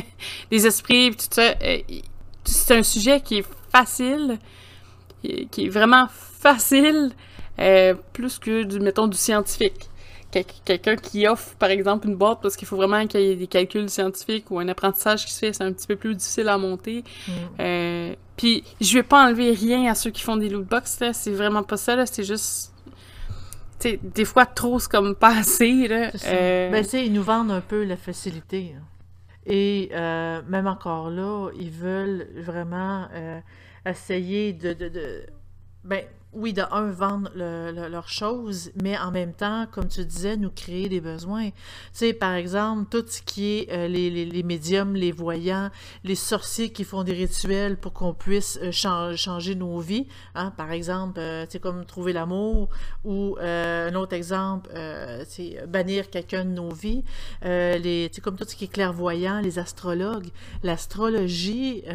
les 0.51 0.67
esprits, 0.67 1.11
tout 1.11 1.25
ça. 1.31 1.53
Euh, 1.63 1.79
c'est 2.43 2.77
un 2.77 2.83
sujet 2.83 3.21
qui 3.21 3.39
est 3.39 3.45
facile, 3.71 4.37
qui 5.21 5.65
est 5.65 5.69
vraiment 5.69 6.07
facile, 6.09 7.11
euh, 7.59 7.93
plus 8.13 8.39
que 8.39 8.63
du, 8.63 8.79
mettons, 8.79 9.07
du 9.07 9.17
scientifique. 9.17 9.89
Quelqu'un 10.65 10.95
qui 10.95 11.27
offre, 11.27 11.55
par 11.55 11.69
exemple, 11.69 12.07
une 12.07 12.15
boîte 12.15 12.39
parce 12.41 12.55
qu'il 12.55 12.67
faut 12.67 12.75
vraiment 12.75 13.05
qu'il 13.07 13.21
y 13.21 13.31
ait 13.31 13.35
des 13.35 13.47
calculs 13.47 13.89
scientifiques 13.89 14.49
ou 14.51 14.59
un 14.59 14.67
apprentissage 14.67 15.25
qui 15.25 15.33
se 15.33 15.39
fait, 15.39 15.53
c'est 15.53 15.63
un 15.63 15.71
petit 15.71 15.87
peu 15.87 15.95
plus 15.95 16.15
difficile 16.15 16.49
à 16.49 16.57
monter. 16.57 17.03
Mm. 17.27 17.31
Euh, 17.59 18.15
puis, 18.35 18.63
je 18.79 18.93
vais 18.93 19.03
pas 19.03 19.25
enlever 19.25 19.51
rien 19.51 19.89
à 19.89 19.95
ceux 19.95 20.11
qui 20.11 20.21
font 20.21 20.37
des 20.37 20.49
lootbox, 20.49 20.99
là. 20.99 21.13
C'est 21.13 21.31
vraiment 21.31 21.63
pas 21.63 21.77
ça, 21.77 21.95
là. 21.95 22.05
C'est 22.05 22.23
juste. 22.23 22.73
Des 23.83 24.25
fois, 24.25 24.45
trop, 24.45 24.79
c'est 24.79 24.89
comme 24.89 25.15
pas 25.15 25.37
assez, 25.37 25.87
là. 25.87 26.11
Euh... 26.25 26.71
Ben, 26.71 26.85
tu 26.85 26.97
ils 26.97 27.13
nous 27.13 27.23
vendent 27.23 27.51
un 27.51 27.61
peu 27.61 27.83
la 27.83 27.95
facilité. 27.95 28.73
Hein. 28.75 28.81
Et 29.47 29.89
euh, 29.93 30.41
même 30.47 30.67
encore 30.67 31.09
là, 31.09 31.49
ils 31.57 31.71
veulent 31.71 32.27
vraiment 32.35 33.07
euh, 33.13 33.39
essayer 33.85 34.51
de, 34.51 34.73
de, 34.73 34.89
de, 34.89 35.25
Ben, 35.85 36.03
oui, 36.37 36.53
de 36.53 36.61
un, 36.71 36.91
vendre 36.91 37.31
leurs 37.35 38.09
choses, 38.09 38.71
mais 38.81 38.97
en 38.97 39.11
même 39.11 39.33
temps, 39.33 39.65
comme 39.71 39.87
tu 39.87 40.05
disais, 40.05 40.37
nous 40.37 40.51
créer 40.51 40.87
des 40.87 41.01
besoins. 41.01 41.49
Tu 41.49 41.53
sais, 41.93 42.13
par 42.13 42.33
exemple, 42.33 42.85
tout 42.89 43.03
ce 43.07 43.21
qui 43.21 43.57
est 43.57 43.71
euh, 43.71 43.87
les, 43.87 44.09
les, 44.09 44.43
médiums, 44.43 44.95
les 44.95 45.11
voyants, 45.11 45.69
les 46.03 46.15
sorciers 46.15 46.71
qui 46.71 46.83
font 46.83 47.03
des 47.03 47.13
rituels 47.13 47.77
pour 47.77 47.93
qu'on 47.93 48.13
puisse 48.13 48.59
euh, 48.61 48.71
changer 48.71 49.55
nos 49.55 49.79
vies. 49.79 50.07
Hein? 50.35 50.51
Par 50.51 50.71
exemple, 50.71 51.19
euh, 51.19 51.45
tu 51.45 51.53
sais, 51.53 51.59
comme 51.59 51.85
trouver 51.85 52.13
l'amour, 52.13 52.69
ou 53.03 53.35
un 53.41 53.93
autre 53.95 54.13
exemple, 54.13 54.69
c'est 55.27 55.65
bannir 55.67 56.09
quelqu'un 56.09 56.45
de 56.45 56.51
nos 56.51 56.69
vies. 56.69 57.03
les, 57.43 58.09
tu 58.09 58.15
sais, 58.15 58.21
comme 58.21 58.35
tout 58.35 58.45
ce 58.47 58.55
qui 58.55 58.65
est 58.65 58.71
clairvoyant, 58.71 59.39
les 59.39 59.59
astrologues, 59.59 60.27
l'astrologie, 60.63 61.83
tu 61.83 61.89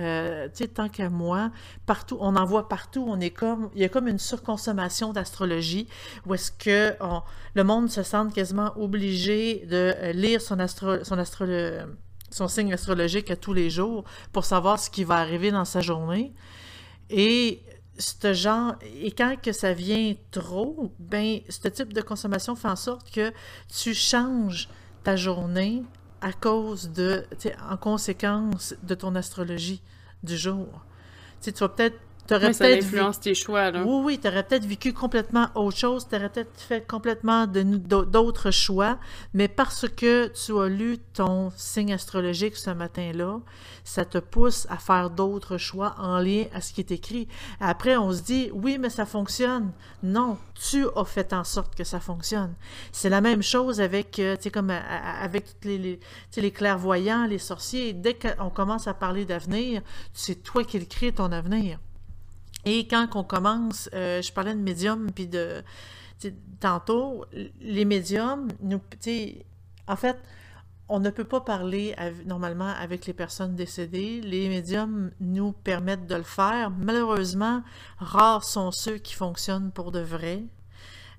sais, 0.55 0.69
tant 0.69 0.89
qu'à 0.89 1.11
moi, 1.11 1.51
partout, 1.87 2.17
on 2.21 2.35
en 2.37 2.45
voit 2.45 2.69
partout, 2.69 3.05
on 3.07 3.21
est 3.21 3.31
comme, 3.31 3.71
il 3.75 3.83
y 3.83 3.85
a 3.85 3.89
comme 3.89 4.09
une 4.09 4.19
surconsommation 4.33 5.13
d'astrologie, 5.13 5.87
où 6.27 6.35
est-ce 6.35 6.51
que 6.53 6.97
le 7.55 7.65
monde 7.65 7.91
se 7.91 8.03
sent 8.03 8.27
quasiment 8.35 8.73
obligé 8.77 9.67
de 9.67 9.93
euh, 9.95 10.13
lire 10.13 10.41
son, 10.41 10.59
astro, 10.59 11.05
son, 11.05 11.23
son 12.31 12.49
signe 12.49 12.73
astrologique 12.73 13.31
à 13.31 13.37
tous 13.37 13.53
les 13.53 13.69
jours 13.69 14.05
pour 14.33 14.45
savoir 14.45 14.79
ce 14.79 14.89
qui 14.89 15.05
va 15.05 15.17
arriver 15.17 15.51
dans 15.51 15.67
sa 15.67 15.81
journée. 15.81 16.33
Et 17.11 17.63
ce 17.99 18.33
genre, 18.33 18.75
et 19.03 19.13
quand 19.13 19.37
que 19.41 19.53
ça 19.53 19.75
vient 19.75 20.15
trop, 20.31 20.93
ben, 20.99 21.41
ce 21.49 21.69
type 21.69 21.93
de 21.93 22.01
consommation 22.01 22.57
fait 22.57 22.69
en 22.69 22.77
sorte 22.77 23.11
que 23.11 23.33
tu 23.69 23.93
changes 23.95 24.69
ta 25.05 25.15
journée 25.17 25.83
à 26.23 26.33
cause 26.33 26.91
de, 26.91 27.27
en 27.69 27.77
conséquence 27.77 28.75
de 28.83 28.95
ton 28.95 29.15
astrologie 29.15 29.83
du 30.23 30.37
jour. 30.37 30.69
tu 31.43 31.51
vas 31.51 31.69
peut-être 31.69 31.99
T'aurais 32.33 32.53
peut-être 32.53 32.85
influence 32.85 33.21
tes 33.21 33.35
choix, 33.35 33.71
là. 33.71 33.83
Oui, 33.85 34.03
oui, 34.05 34.19
t'aurais 34.19 34.43
peut-être 34.43 34.65
vécu 34.65 34.93
complètement 34.93 35.49
autre 35.55 35.77
chose, 35.77 36.09
t'aurais 36.09 36.31
peut-être 36.31 36.61
fait 36.61 36.87
complètement 36.87 37.47
d'autres 37.47 38.51
choix, 38.51 38.99
mais 39.35 39.49
parce 39.49 39.87
que 39.89 40.29
tu 40.29 40.59
as 40.59 40.69
lu 40.69 40.99
ton 41.13 41.53
signe 41.57 41.93
astrologique 41.93 42.57
ce 42.57 42.71
matin-là, 42.71 43.41
ça 43.85 44.05
te 44.05 44.19
pousse 44.19 44.67
à 44.71 44.79
faire 44.79 45.11
d'autres 45.11 45.59
choix 45.59 45.95
en 45.99 46.19
lien 46.21 46.45
à 46.55 46.61
ce 46.61 46.73
qui 46.73 46.81
est 46.81 46.91
écrit. 46.91 47.29
Après, 47.61 47.97
on 47.97 48.13
se 48.13 48.23
dit, 48.23 48.51
oui, 48.53 48.79
mais 48.79 48.91
ça 48.91 49.05
fonctionne. 49.05 49.73
Non, 50.03 50.39
tu 50.55 50.87
as 50.97 51.05
fait 51.05 51.33
en 51.33 51.45
sorte 51.45 51.75
que 51.75 51.85
ça 51.85 52.01
fonctionne. 52.01 52.55
C'est 52.93 53.11
la 53.11 53.21
même 53.21 53.43
chose 53.43 53.81
avec, 53.81 54.19
euh, 54.19 54.37
tu 54.37 54.45
sais, 54.45 54.51
comme 54.51 54.71
avec 54.71 55.47
les, 55.65 55.79
les, 55.79 56.01
les 56.37 56.51
clairvoyants, 56.51 57.27
les 57.27 57.39
sorciers. 57.39 57.93
Dès 57.93 58.15
qu'on 58.15 58.51
commence 58.51 58.87
à 58.87 58.95
parler 58.95 59.25
d'avenir, 59.25 59.83
c'est 60.15 60.43
toi 60.43 60.65
qui 60.65 60.79
le 60.79 60.87
crée 60.87 61.13
ton 61.13 61.31
avenir. 61.33 61.79
Et 62.65 62.87
quand 62.87 63.09
on 63.15 63.25
commence, 63.25 63.91
euh, 63.95 64.23
je 64.23 64.33
parlais 64.33 64.55
de 64.55 64.61
médium, 64.61 65.11
puis 65.11 65.27
de. 65.27 65.63
Tantôt, 66.61 67.25
les 67.61 67.85
médiums, 67.85 68.47
nous, 68.61 68.81
en 69.89 69.97
fait, 69.97 70.17
on 70.89 71.01
ne 71.01 71.11
peut 71.11 71.25
pas 71.25 71.41
parler 71.41 71.97
normalement 72.27 72.69
avec 72.69 73.07
les 73.07 73.13
personnes 73.13 73.57
décédées. 73.57 74.21
Les 74.21 74.49
médiums 74.49 75.11
nous 75.19 75.51
permettent 75.51 76.07
de 76.07 76.15
le 76.15 76.23
faire. 76.23 76.71
Malheureusement, 76.71 77.65
rares 77.99 78.45
sont 78.45 78.71
ceux 78.71 78.99
qui 78.99 79.15
fonctionnent 79.15 79.73
pour 79.73 79.91
de 79.91 79.99
vrai. 79.99 80.45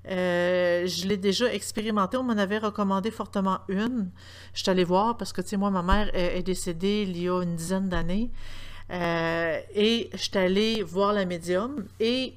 Euh, 0.07 0.87
je 0.87 1.05
l'ai 1.05 1.17
déjà 1.17 1.53
expérimenté. 1.53 2.15
On 2.15 2.23
m'en 2.23 2.37
avait 2.37 2.59
recommandé 2.59 3.11
fortement 3.11 3.59
une. 3.67 4.09
Je 4.53 4.61
suis 4.61 4.69
allée 4.69 4.85
voir 4.85 5.17
parce 5.17 5.33
que, 5.33 5.41
tu 5.41 5.49
sais, 5.49 5.57
moi, 5.57 5.69
ma 5.69 5.83
mère 5.83 6.09
est 6.13 6.43
décédée 6.43 7.05
il 7.05 7.21
y 7.21 7.27
a 7.27 7.41
une 7.41 7.57
dizaine 7.57 7.89
d'années. 7.89 8.31
Euh, 8.93 9.59
et 9.73 10.09
je 10.13 10.17
suis 10.17 10.37
allée 10.37 10.83
voir 10.83 11.13
la 11.13 11.25
médium 11.25 11.85
et 11.99 12.35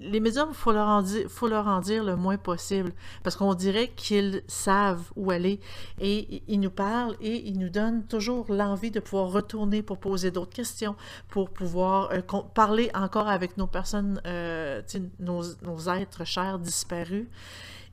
les 0.00 0.20
médiums, 0.20 0.48
il 0.50 0.54
faut, 0.54 0.72
leur 0.72 0.86
en 0.88 1.02
faut 1.28 1.48
leur 1.48 1.66
en 1.66 1.80
le 1.80 2.16
moins 2.16 2.36
possible 2.36 2.92
parce 3.22 3.36
qu'on 3.36 3.54
dirait 3.54 3.88
qu'ils 3.88 4.42
savent 4.46 5.10
où 5.16 5.30
aller 5.30 5.60
et 6.00 6.42
ils 6.48 6.60
nous 6.60 6.70
parlent 6.70 7.16
et 7.20 7.48
ils 7.48 7.58
nous 7.58 7.70
donnent 7.70 8.04
toujours 8.04 8.46
l'envie 8.52 8.90
de 8.90 9.00
pouvoir 9.00 9.30
retourner 9.30 9.82
pour 9.82 9.98
poser 9.98 10.30
d'autres 10.30 10.54
questions, 10.54 10.96
pour 11.28 11.50
pouvoir 11.50 12.10
euh, 12.12 12.20
parler 12.54 12.90
encore 12.94 13.28
avec 13.28 13.56
nos 13.56 13.66
personnes, 13.66 14.20
euh, 14.26 14.82
nos 15.20 15.88
êtres 15.88 16.24
chers 16.24 16.58
disparus 16.58 17.26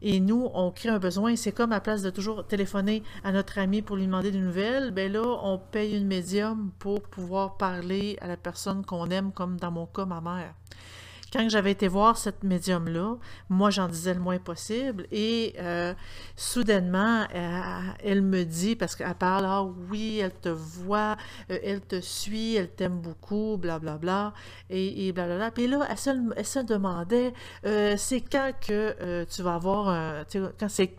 et 0.03 0.19
nous, 0.19 0.49
on 0.53 0.69
crée 0.69 0.89
un 0.89 0.99
besoin. 0.99 1.35
C'est 1.35 1.53
comme 1.53 1.71
à 1.71 1.79
place 1.79 2.01
de 2.01 2.09
toujours 2.09 2.45
téléphoner 2.45 3.03
à 3.23 3.31
notre 3.31 3.57
ami 3.57 3.81
pour 3.81 3.95
lui 3.95 4.05
demander 4.05 4.31
des 4.31 4.39
nouvelles, 4.39 4.91
ben 4.91 5.11
là, 5.11 5.23
on 5.43 5.57
paye 5.57 5.97
une 5.97 6.07
médium 6.07 6.71
pour 6.77 7.01
pouvoir 7.01 7.57
parler 7.57 8.17
à 8.21 8.27
la 8.27 8.37
personne 8.37 8.85
qu'on 8.85 9.09
aime, 9.09 9.31
comme 9.31 9.57
dans 9.57 9.71
mon 9.71 9.85
cas, 9.85 10.05
ma 10.05 10.21
mère. 10.21 10.53
Quand 11.33 11.49
j'avais 11.49 11.71
été 11.71 11.87
voir 11.87 12.15
cette 12.15 12.43
médium-là, 12.43 13.15
moi, 13.49 13.71
j'en 13.71 13.87
disais 13.87 14.13
le 14.13 14.19
moins 14.19 14.37
possible. 14.37 15.07
Et 15.11 15.55
euh, 15.57 15.95
soudainement, 16.35 17.25
euh, 17.33 17.81
elle, 18.03 18.21
me 18.21 18.43
dit, 18.43 18.75
parce 18.75 18.95
qu'elle 18.95 19.15
parle, 19.15 19.45
ah 19.47 19.63
oui, 19.63 20.19
elle 20.19 20.33
te 20.33 20.49
voit, 20.49 21.17
euh, 21.49 21.57
elle 21.63 21.81
te 21.81 21.99
suit, 22.01 22.55
elle 22.55 22.69
t'aime 22.69 23.01
beaucoup, 23.01 23.57
blablabla, 23.57 23.97
bla, 23.97 24.29
bla, 24.29 24.33
et, 24.69 25.07
et 25.07 25.11
blablabla. 25.11 25.49
Puis 25.49 25.65
là, 25.65 25.87
elle 25.89 25.97
se, 25.97 26.11
elle 26.35 26.45
se 26.45 26.59
demandait, 26.59 27.33
c'est 27.97 28.21
quand 28.21 28.51
que 28.61 29.23
tu 29.23 29.41
vas 29.41 29.55
avoir, 29.55 30.25
quand 30.59 30.69
c'est 30.69 30.95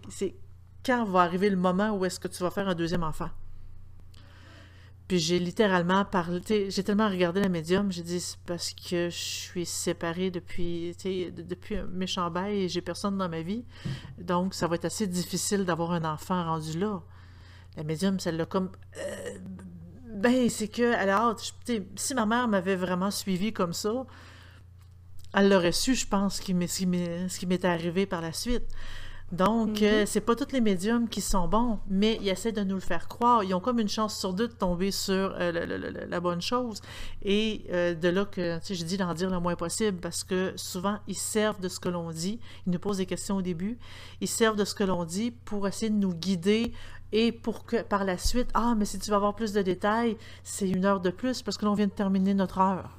quand 0.84 1.04
va 1.04 1.20
arriver 1.20 1.48
le 1.48 1.56
moment 1.56 1.92
où 1.92 2.04
est-ce 2.04 2.20
que 2.20 2.28
tu 2.28 2.42
vas 2.42 2.50
faire 2.50 2.68
un 2.68 2.74
deuxième 2.74 3.04
enfant? 3.04 3.30
Puis 5.06 5.18
j'ai 5.18 5.38
littéralement 5.38 6.04
parlé, 6.06 6.70
j'ai 6.70 6.82
tellement 6.82 7.10
regardé 7.10 7.40
la 7.40 7.50
médium, 7.50 7.92
j'ai 7.92 8.02
dit 8.02 8.20
c'est 8.20 8.38
parce 8.46 8.72
que 8.72 9.10
je 9.10 9.16
suis 9.16 9.66
séparée 9.66 10.30
depuis, 10.30 10.96
depuis 11.36 11.76
un 11.76 11.86
méchant 11.86 12.30
bail 12.30 12.62
et 12.62 12.68
j'ai 12.70 12.80
personne 12.80 13.18
dans 13.18 13.28
ma 13.28 13.42
vie. 13.42 13.64
Donc 14.18 14.54
ça 14.54 14.66
va 14.66 14.76
être 14.76 14.86
assez 14.86 15.06
difficile 15.06 15.66
d'avoir 15.66 15.92
un 15.92 16.04
enfant 16.04 16.42
rendu 16.44 16.78
là. 16.78 17.02
La 17.76 17.82
médium, 17.82 18.18
celle 18.18 18.38
l'a 18.38 18.46
comme. 18.46 18.70
Euh, 18.96 19.38
ben, 20.14 20.48
c'est 20.48 20.68
que, 20.68 20.94
alors, 20.94 21.36
si 21.96 22.14
ma 22.14 22.24
mère 22.24 22.48
m'avait 22.48 22.76
vraiment 22.76 23.10
suivi 23.10 23.52
comme 23.52 23.72
ça, 23.72 24.06
elle 25.34 25.50
l'aurait 25.50 25.72
su, 25.72 25.94
je 25.94 26.06
pense, 26.06 26.36
ce 26.36 26.42
qui 26.42 27.46
m'est 27.46 27.64
arrivé 27.64 28.06
par 28.06 28.20
la 28.20 28.32
suite. 28.32 28.64
Donc, 29.32 29.78
ce 29.78 29.84
euh, 29.84 30.00
mhm. 30.00 30.06
c'est 30.06 30.20
pas 30.20 30.36
tous 30.36 30.52
les 30.52 30.60
médiums 30.60 31.08
qui 31.08 31.20
sont 31.20 31.48
bons, 31.48 31.78
mais 31.88 32.18
ils 32.20 32.28
essaient 32.28 32.52
de 32.52 32.62
nous 32.62 32.74
le 32.74 32.80
faire 32.80 33.08
croire. 33.08 33.42
Ils 33.42 33.54
ont 33.54 33.60
comme 33.60 33.80
une 33.80 33.88
chance 33.88 34.18
sur 34.18 34.32
deux 34.32 34.48
de 34.48 34.52
tomber 34.52 34.90
sur 34.90 35.34
euh, 35.40 36.06
la 36.08 36.20
bonne 36.20 36.42
chose. 36.42 36.80
Et 37.22 37.64
euh, 37.72 37.94
de 37.94 38.08
là 38.08 38.26
que, 38.26 38.58
tu 38.58 38.66
sais, 38.66 38.74
je 38.74 38.84
dis 38.84 38.96
d'en 38.96 39.12
dire 39.14 39.30
le 39.30 39.40
moins 39.40 39.56
possible 39.56 39.98
parce 39.98 40.22
que 40.24 40.52
souvent, 40.56 40.98
ils 41.08 41.16
servent 41.16 41.60
de 41.60 41.68
ce 41.68 41.80
que 41.80 41.88
l'on 41.88 42.10
dit. 42.10 42.38
Ils 42.66 42.72
nous 42.72 42.78
posent 42.78 42.98
des 42.98 43.06
questions 43.06 43.36
au 43.36 43.42
début. 43.42 43.78
Ils 44.20 44.28
servent 44.28 44.56
de 44.56 44.64
ce 44.64 44.74
que 44.74 44.84
l'on 44.84 45.04
dit 45.04 45.32
pour 45.32 45.66
essayer 45.66 45.90
de 45.90 45.96
nous 45.96 46.14
guider 46.14 46.72
et 47.10 47.32
pour 47.32 47.64
que 47.64 47.82
par 47.82 48.04
la 48.04 48.18
suite, 48.18 48.50
ah, 48.54 48.74
mais 48.76 48.84
si 48.84 48.98
tu 48.98 49.10
veux 49.10 49.16
avoir 49.16 49.34
plus 49.34 49.52
de 49.52 49.62
détails, 49.62 50.16
c'est 50.42 50.68
une 50.68 50.84
heure 50.84 51.00
de 51.00 51.10
plus 51.10 51.42
parce 51.42 51.56
que 51.56 51.64
l'on 51.64 51.74
vient 51.74 51.86
de 51.86 51.92
terminer 51.92 52.34
notre 52.34 52.58
heure. 52.58 52.90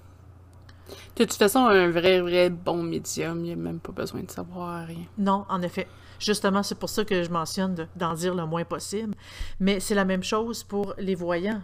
De 1.16 1.24
toute 1.24 1.34
façon, 1.34 1.60
un 1.60 1.90
vrai, 1.90 2.22
vrai 2.22 2.50
bon 2.50 2.84
médium, 2.84 3.40
il 3.40 3.44
n'y 3.44 3.52
a 3.54 3.56
même 3.56 3.80
pas 3.80 3.92
besoin 3.92 4.22
de 4.22 4.32
savoir 4.32 4.86
rien. 4.86 5.06
Non, 5.18 5.46
en 5.50 5.62
effet. 5.62 5.88
Justement, 6.20 6.64
c'est 6.64 6.80
pour 6.80 6.90
ça 6.90 7.06
que 7.06 7.24
je 7.24 7.30
mentionne 7.30 7.88
d'en 7.96 8.14
dire 8.14 8.36
le 8.36 8.46
moins 8.46 8.64
possible. 8.64 9.16
Mais 9.60 9.80
c'est 9.80 9.96
la 9.96 10.06
même 10.06 10.24
chose 10.24 10.64
pour 10.64 10.94
les 10.98 11.16
voyants. 11.16 11.62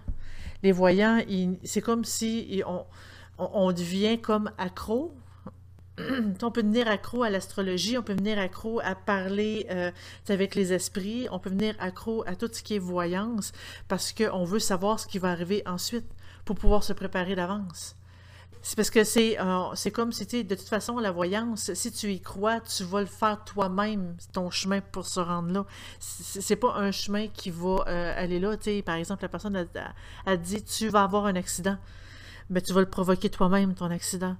Les 0.64 0.72
voyants, 0.72 1.20
c'est 1.64 1.82
comme 1.82 2.06
si 2.06 2.64
on, 3.38 3.72
devient 3.72 4.20
comme 4.20 4.52
accro 4.58 5.14
on 6.42 6.52
peut 6.52 6.62
venir 6.62 6.88
accro 6.88 7.22
à 7.24 7.30
l'astrologie, 7.30 7.98
on 7.98 8.02
peut 8.02 8.14
venir 8.14 8.40
accro 8.40 8.80
à 8.80 8.96
parler 8.96 9.68
euh, 9.70 9.92
avec 10.30 10.56
les 10.56 10.74
esprits, 10.74 11.28
on 11.32 11.38
peut 11.38 11.50
venir 11.50 11.76
accro 11.80 12.24
à 12.26 12.36
tout 12.36 12.50
ce 12.52 12.64
qui 12.64 12.76
est 12.76 12.80
voyance 12.80 13.52
parce 13.88 14.14
qu'on 14.14 14.46
veut 14.46 14.60
savoir 14.60 15.00
ce 15.00 15.06
qui 15.06 15.20
va 15.20 15.30
arriver 15.32 15.64
ensuite 15.66 16.06
pour 16.46 16.56
pouvoir 16.56 16.84
se 16.84 16.94
préparer 16.94 17.36
d'avance. 17.36 17.96
C'est 18.64 18.76
parce 18.76 18.92
que 18.92 19.04
c'est 19.04 19.40
euh, 19.40 19.74
comme 19.94 20.12
si, 20.12 20.26
de 20.44 20.56
toute 20.56 20.68
façon, 20.68 21.00
la 21.00 21.12
voyance, 21.12 21.74
si 21.74 21.92
tu 21.92 22.12
y 22.12 22.22
crois, 22.22 22.60
tu 22.60 22.84
vas 22.84 23.00
le 23.00 23.08
faire 23.08 23.44
toi-même, 23.44 24.16
ton 24.34 24.52
chemin 24.52 24.82
pour 24.82 25.08
se 25.08 25.20
rendre 25.20 25.52
là. 25.52 25.66
C'est 26.00 26.56
pas 26.56 26.76
un 26.76 26.92
chemin 26.92 27.28
qui 27.28 27.50
va 27.50 27.84
euh, 27.88 28.14
aller 28.16 28.40
là. 28.40 28.56
par 28.86 28.96
exemple, 28.96 29.24
la 29.24 29.30
personne 29.30 29.68
a, 30.26 30.38
dit 30.38 30.64
Tu 30.64 30.90
vas 30.90 31.04
avoir 31.04 31.26
un 31.26 31.36
accident. 31.36 31.78
Mais 32.50 32.62
tu 32.62 32.74
vas 32.74 32.82
le 32.82 32.90
provoquer 32.90 33.30
toi-même, 33.30 33.74
ton 33.74 33.90
accident. 33.90 34.36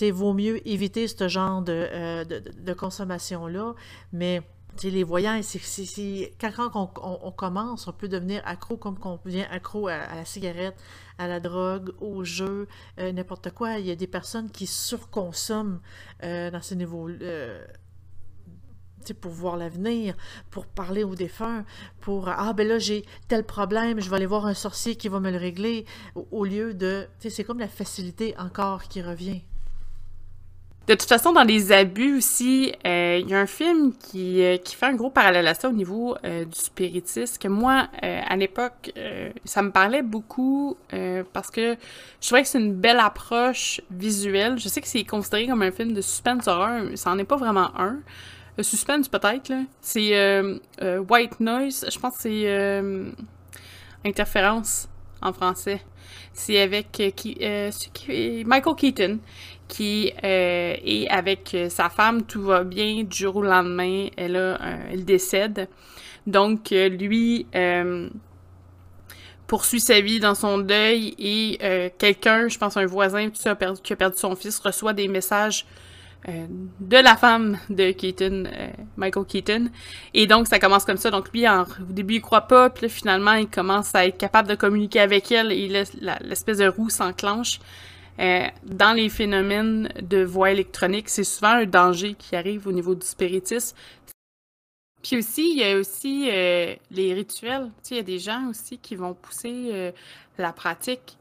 Il 0.00 0.12
vaut 0.12 0.32
mieux 0.32 0.66
éviter 0.68 1.06
ce 1.06 1.28
genre 1.28 1.62
de, 1.62 1.72
euh, 1.72 2.24
de, 2.24 2.42
de 2.58 2.72
consommation-là. 2.72 3.74
Mais 4.12 4.42
les 4.82 5.04
voyants, 5.04 5.40
c'est 5.42 6.32
quand 6.40 6.70
on, 6.74 7.32
commence, 7.32 7.86
on 7.88 7.92
peut 7.92 8.08
devenir 8.08 8.42
accro 8.44 8.76
comme 8.76 8.98
qu'on 8.98 9.18
devient 9.24 9.46
accro 9.50 9.88
à, 9.88 10.14
la 10.14 10.24
cigarette, 10.24 10.76
à 11.18 11.28
la 11.28 11.40
drogue, 11.40 11.92
au 12.00 12.24
jeu, 12.24 12.66
euh, 12.98 13.12
n'importe 13.12 13.50
quoi. 13.50 13.78
Il 13.78 13.86
y 13.86 13.90
a 13.90 13.96
des 13.96 14.06
personnes 14.06 14.50
qui 14.50 14.66
surconsomment 14.66 15.80
euh, 16.22 16.50
dans 16.50 16.62
ces 16.62 16.76
niveaux 16.76 17.08
euh, 17.08 17.64
pour 19.20 19.32
voir 19.32 19.56
l'avenir, 19.56 20.14
pour 20.50 20.66
parler 20.66 21.04
aux 21.04 21.14
défunts, 21.14 21.64
pour 22.00 22.28
ah 22.28 22.52
ben 22.52 22.66
là 22.66 22.78
j'ai 22.78 23.04
tel 23.26 23.44
problème, 23.44 24.00
je 24.00 24.08
vais 24.08 24.16
aller 24.16 24.26
voir 24.26 24.46
un 24.46 24.54
sorcier 24.54 24.94
qui 24.94 25.08
va 25.08 25.18
me 25.18 25.30
le 25.30 25.38
régler, 25.38 25.86
au, 26.14 26.44
lieu 26.44 26.72
de, 26.72 27.08
c'est 27.18 27.44
comme 27.44 27.58
la 27.58 27.68
facilité 27.68 28.34
encore 28.38 28.84
qui 28.84 29.02
revient. 29.02 29.42
De 30.88 30.94
toute 30.94 31.08
façon, 31.08 31.32
dans 31.32 31.44
les 31.44 31.70
abus 31.70 32.16
aussi, 32.16 32.72
euh, 32.84 33.20
il 33.22 33.30
y 33.30 33.34
a 33.34 33.38
un 33.38 33.46
film 33.46 33.92
qui, 33.92 34.42
euh, 34.42 34.56
qui 34.56 34.74
fait 34.74 34.86
un 34.86 34.94
gros 34.94 35.10
parallèle 35.10 35.46
à 35.46 35.54
ça 35.54 35.68
au 35.68 35.72
niveau 35.72 36.16
euh, 36.24 36.44
du 36.44 36.58
spiritisme, 36.58 37.38
que 37.38 37.46
moi, 37.46 37.88
à 38.02 38.36
l'époque, 38.36 38.92
ça 39.44 39.62
me 39.62 39.70
parlait 39.70 40.02
beaucoup 40.02 40.76
parce 41.32 41.50
que 41.50 41.76
je 42.20 42.26
trouvais 42.26 42.42
que 42.42 42.48
c'est 42.48 42.58
une 42.58 42.74
belle 42.74 42.98
approche 42.98 43.80
visuelle. 43.90 44.58
Je 44.58 44.68
sais 44.68 44.80
que 44.80 44.88
c'est 44.88 45.04
considéré 45.04 45.46
comme 45.46 45.62
un 45.62 45.70
film 45.70 45.92
de 45.92 46.00
suspense 46.00 46.48
horreur, 46.48 46.82
mais 46.82 46.96
ça 46.96 47.10
n'en 47.10 47.18
est 47.18 47.24
pas 47.24 47.36
vraiment 47.36 47.70
un. 47.78 47.98
suspense 48.60 49.08
peut-être. 49.08 49.52
C'est 49.80 50.50
White 51.08 51.40
Noise, 51.40 51.86
je 51.92 51.98
pense 51.98 52.16
que 52.16 52.22
c'est 52.22 52.82
Interférence 54.04 54.88
en 55.20 55.32
français. 55.32 55.80
C'est 56.32 56.60
avec 56.60 56.90
qui, 57.14 57.38
Michael 58.44 58.74
Keaton 58.76 59.18
qui 59.72 60.12
euh, 60.22 60.76
est 60.84 61.08
avec 61.08 61.56
sa 61.70 61.88
femme, 61.88 62.24
tout 62.24 62.42
va 62.42 62.62
bien, 62.62 63.04
du 63.04 63.16
jour 63.16 63.36
au 63.36 63.42
lendemain, 63.42 64.08
elle, 64.18 64.36
a, 64.36 64.58
décède. 64.94 65.66
Donc, 66.26 66.72
euh, 66.72 66.90
lui 66.90 67.46
euh, 67.54 68.10
poursuit 69.46 69.80
sa 69.80 70.02
vie 70.02 70.20
dans 70.20 70.34
son 70.34 70.58
deuil 70.58 71.14
et 71.18 71.90
quelqu'un, 71.96 72.48
je 72.48 72.58
pense 72.58 72.76
un 72.76 72.84
voisin 72.84 73.30
tout 73.30 73.40
ça, 73.40 73.56
qui 73.82 73.94
a 73.94 73.96
perdu 73.96 74.18
son 74.18 74.36
fils, 74.36 74.58
reçoit 74.58 74.92
des 74.92 75.08
messages 75.08 75.64
de 76.28 76.96
la 76.98 77.16
femme 77.16 77.58
de 77.68 77.90
Keaton, 77.92 78.44
Michael 78.96 79.24
Keaton. 79.24 79.70
Et 80.14 80.26
donc, 80.26 80.48
ça 80.48 80.58
commence 80.58 80.84
comme 80.84 80.98
ça. 80.98 81.10
Donc, 81.10 81.32
lui, 81.32 81.48
au 81.48 81.64
début, 81.92 82.16
il 82.16 82.20
croit 82.20 82.42
pas, 82.42 82.70
puis 82.70 82.88
finalement, 82.90 83.32
il 83.32 83.48
commence 83.48 83.94
à 83.94 84.06
être 84.06 84.18
capable 84.18 84.48
de 84.48 84.54
communiquer 84.54 85.00
avec 85.00 85.32
elle 85.32 85.50
et 85.50 85.68
l'espèce 86.20 86.58
de 86.58 86.68
roue 86.68 86.90
s'enclenche. 86.90 87.58
Euh, 88.20 88.46
dans 88.64 88.92
les 88.92 89.08
phénomènes 89.08 89.88
de 90.00 90.22
voix 90.22 90.50
électronique, 90.50 91.08
c'est 91.08 91.24
souvent 91.24 91.52
un 91.52 91.66
danger 91.66 92.14
qui 92.14 92.36
arrive 92.36 92.66
au 92.66 92.72
niveau 92.72 92.94
du 92.94 93.06
spiritisme. 93.06 93.76
Puis 95.02 95.16
aussi, 95.16 95.50
il 95.52 95.58
y 95.58 95.64
a 95.64 95.76
aussi 95.76 96.28
euh, 96.30 96.74
les 96.90 97.14
rituels. 97.14 97.70
il 97.90 97.96
y 97.96 98.00
a 98.00 98.04
des 98.04 98.18
gens 98.18 98.48
aussi 98.48 98.78
qui 98.78 98.94
vont 98.94 99.14
pousser 99.14 99.70
euh, 99.72 99.92
la 100.38 100.52
pratique. 100.52 101.16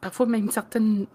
parfois 0.00 0.26
même 0.26 0.50
certaines, 0.50 1.06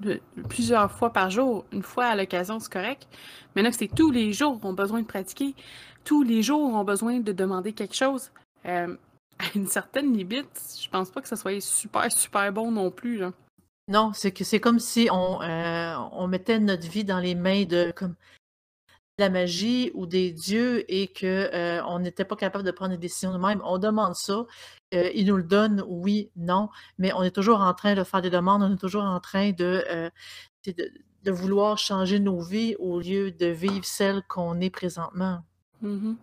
plusieurs 0.50 0.92
fois 0.92 1.12
par 1.14 1.30
jour, 1.30 1.66
une 1.72 1.84
fois 1.84 2.06
à 2.06 2.16
l'occasion, 2.16 2.60
c'est 2.60 2.72
correct. 2.72 3.08
Mais 3.56 3.62
là, 3.62 3.72
c'est 3.72 3.88
tous 3.88 4.12
les 4.12 4.34
jours 4.34 4.60
ont 4.64 4.74
besoin 4.74 5.02
de 5.02 5.08
pratiquer. 5.08 5.56
Tous 6.04 6.24
les 6.24 6.42
jours 6.44 6.74
ont 6.74 6.84
besoin 6.84 7.20
de 7.20 7.32
demander 7.32 7.74
quelque 7.74 7.96
chose. 7.96 8.32
à 8.66 8.88
une 9.56 9.68
certaine 9.68 10.14
limite, 10.16 10.62
je 10.80 10.88
pense 10.90 11.10
pas 11.10 11.22
que 11.22 11.28
ça 11.28 11.36
soit 11.36 11.60
super, 11.62 12.12
super 12.12 12.52
bon 12.52 12.72
non 12.72 12.92
plus. 12.92 13.24
Non, 13.92 14.14
c'est 14.14 14.32
que 14.32 14.46
c'est 14.46 14.62
comme 14.62 14.80
si 14.80 15.10
on, 15.12 15.42
euh, 15.42 15.96
on 16.14 16.28
mettait 16.28 16.60
notre 16.60 16.88
vie 16.88 17.04
dans 17.04 17.20
les 17.20 17.36
mains 17.36 17.66
de 17.66 17.94
la 19.18 19.30
magie 19.30 19.92
ou 19.96 20.06
des 20.06 20.32
dieux 20.32 20.86
et 20.90 21.08
que 21.08 21.50
euh, 21.54 22.00
n'était 22.00 22.24
pas 22.24 22.38
capable 22.38 22.64
de 22.64 22.72
prendre 22.72 22.92
des 22.92 22.98
décisions 22.98 23.34
nous-mêmes. 23.34 23.62
On 23.66 23.80
demande 23.80 24.16
ça, 24.16 24.46
euh, 24.94 25.12
ils 25.14 25.26
nous 25.26 25.36
le 25.36 25.44
donnent, 25.44 25.84
oui, 25.86 26.32
non, 26.38 26.70
mais 27.00 27.12
on 27.12 27.22
est 27.22 27.36
toujours 27.36 27.60
en 27.60 27.74
train 27.74 27.94
de 27.94 28.06
faire 28.06 28.22
des 28.22 28.30
demandes, 28.30 28.64
on 28.64 28.74
est 28.74 28.78
toujours 28.78 29.04
en 29.04 29.20
train 29.20 29.52
de, 29.52 30.10
vouloir 31.26 31.78
changer 31.78 32.22
nos 32.22 32.40
vies 32.40 32.76
au 32.80 33.02
lieu 33.02 33.32
de 33.32 33.48
vivre 33.48 33.84
celles 33.84 34.24
qu'on 34.30 34.62
est 34.62 34.70
présentement. 34.70 35.44
Mm-hmm. 35.84 36.16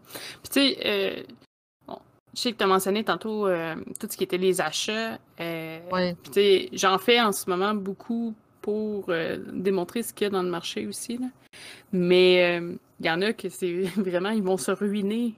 Puis 0.43 0.51
tu 0.51 1.35
je 2.39 2.43
sais 2.45 2.53
que 2.53 2.59
tu 2.59 2.65
as 2.65 2.69
mentionné 2.69 3.03
tantôt 3.03 3.49
euh, 3.49 3.75
tout 3.99 4.07
ce 4.09 4.17
qui 4.17 4.23
était 4.23 4.39
les 4.39 4.61
achats. 4.61 5.19
Euh, 5.41 6.15
J'en 6.73 6.99
fais 6.99 7.21
en 7.21 7.33
ce 7.33 7.51
moment 7.51 7.75
beaucoup 7.75 8.33
pour 8.63 9.07
euh, 9.09 9.39
démontrer 9.53 10.05
ce 10.05 10.13
qu'il 10.13 10.27
y 10.27 10.29
a 10.29 10.31
dans 10.31 10.45
le 10.45 10.49
marché 10.49 10.87
aussi. 10.87 11.19
Là. 11.19 11.27
Mais 11.93 12.63
il 13.01 13.07
y 13.07 13.11
en 13.11 13.23
a 13.23 13.33
que 13.33 13.49
c'est 13.49 13.83
vraiment, 13.97 14.31
ils 14.31 14.43
vont 14.43 14.57
se 14.57 14.71
ruiner. 14.71 15.35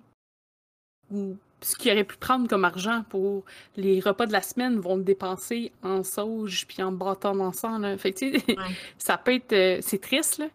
Ou 1.10 1.38
ce 1.62 1.74
qu'ils 1.74 1.90
auraient 1.90 2.04
pu 2.04 2.18
prendre 2.18 2.46
comme 2.48 2.66
argent 2.66 3.02
pour 3.08 3.44
les 3.78 4.00
repas 4.00 4.26
de 4.26 4.32
la 4.32 4.42
semaine 4.42 4.78
vont 4.78 4.96
le 4.96 5.02
dépenser 5.02 5.72
en 5.82 6.02
sauge 6.02 6.66
puis 6.66 6.82
en 6.82 6.92
bâton 6.92 7.34
d'encens. 7.34 7.98
Fait 7.98 8.12
que, 8.12 8.26
ça 8.98 9.16
peut 9.16 9.36
être. 9.36 9.82
c'est 9.82 10.02
triste, 10.02 10.36
là. 10.38 10.48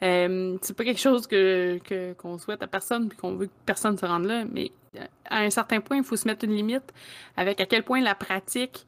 C'est 0.00 0.76
pas 0.76 0.84
quelque 0.84 1.00
chose 1.00 1.26
que, 1.26 2.12
qu'on 2.12 2.38
souhaite 2.38 2.62
à 2.62 2.68
personne 2.68 3.08
puis 3.08 3.18
qu'on 3.18 3.34
veut 3.34 3.46
que 3.46 3.52
personne 3.66 3.98
se 3.98 4.06
rende 4.06 4.26
là, 4.26 4.44
mais 4.44 4.70
à 5.26 5.40
un 5.40 5.50
certain 5.50 5.80
point, 5.80 5.98
il 5.98 6.04
faut 6.04 6.16
se 6.16 6.26
mettre 6.26 6.44
une 6.44 6.54
limite 6.54 6.92
avec 7.36 7.60
à 7.60 7.66
quel 7.66 7.82
point 7.82 8.00
la 8.00 8.14
pratique 8.14 8.86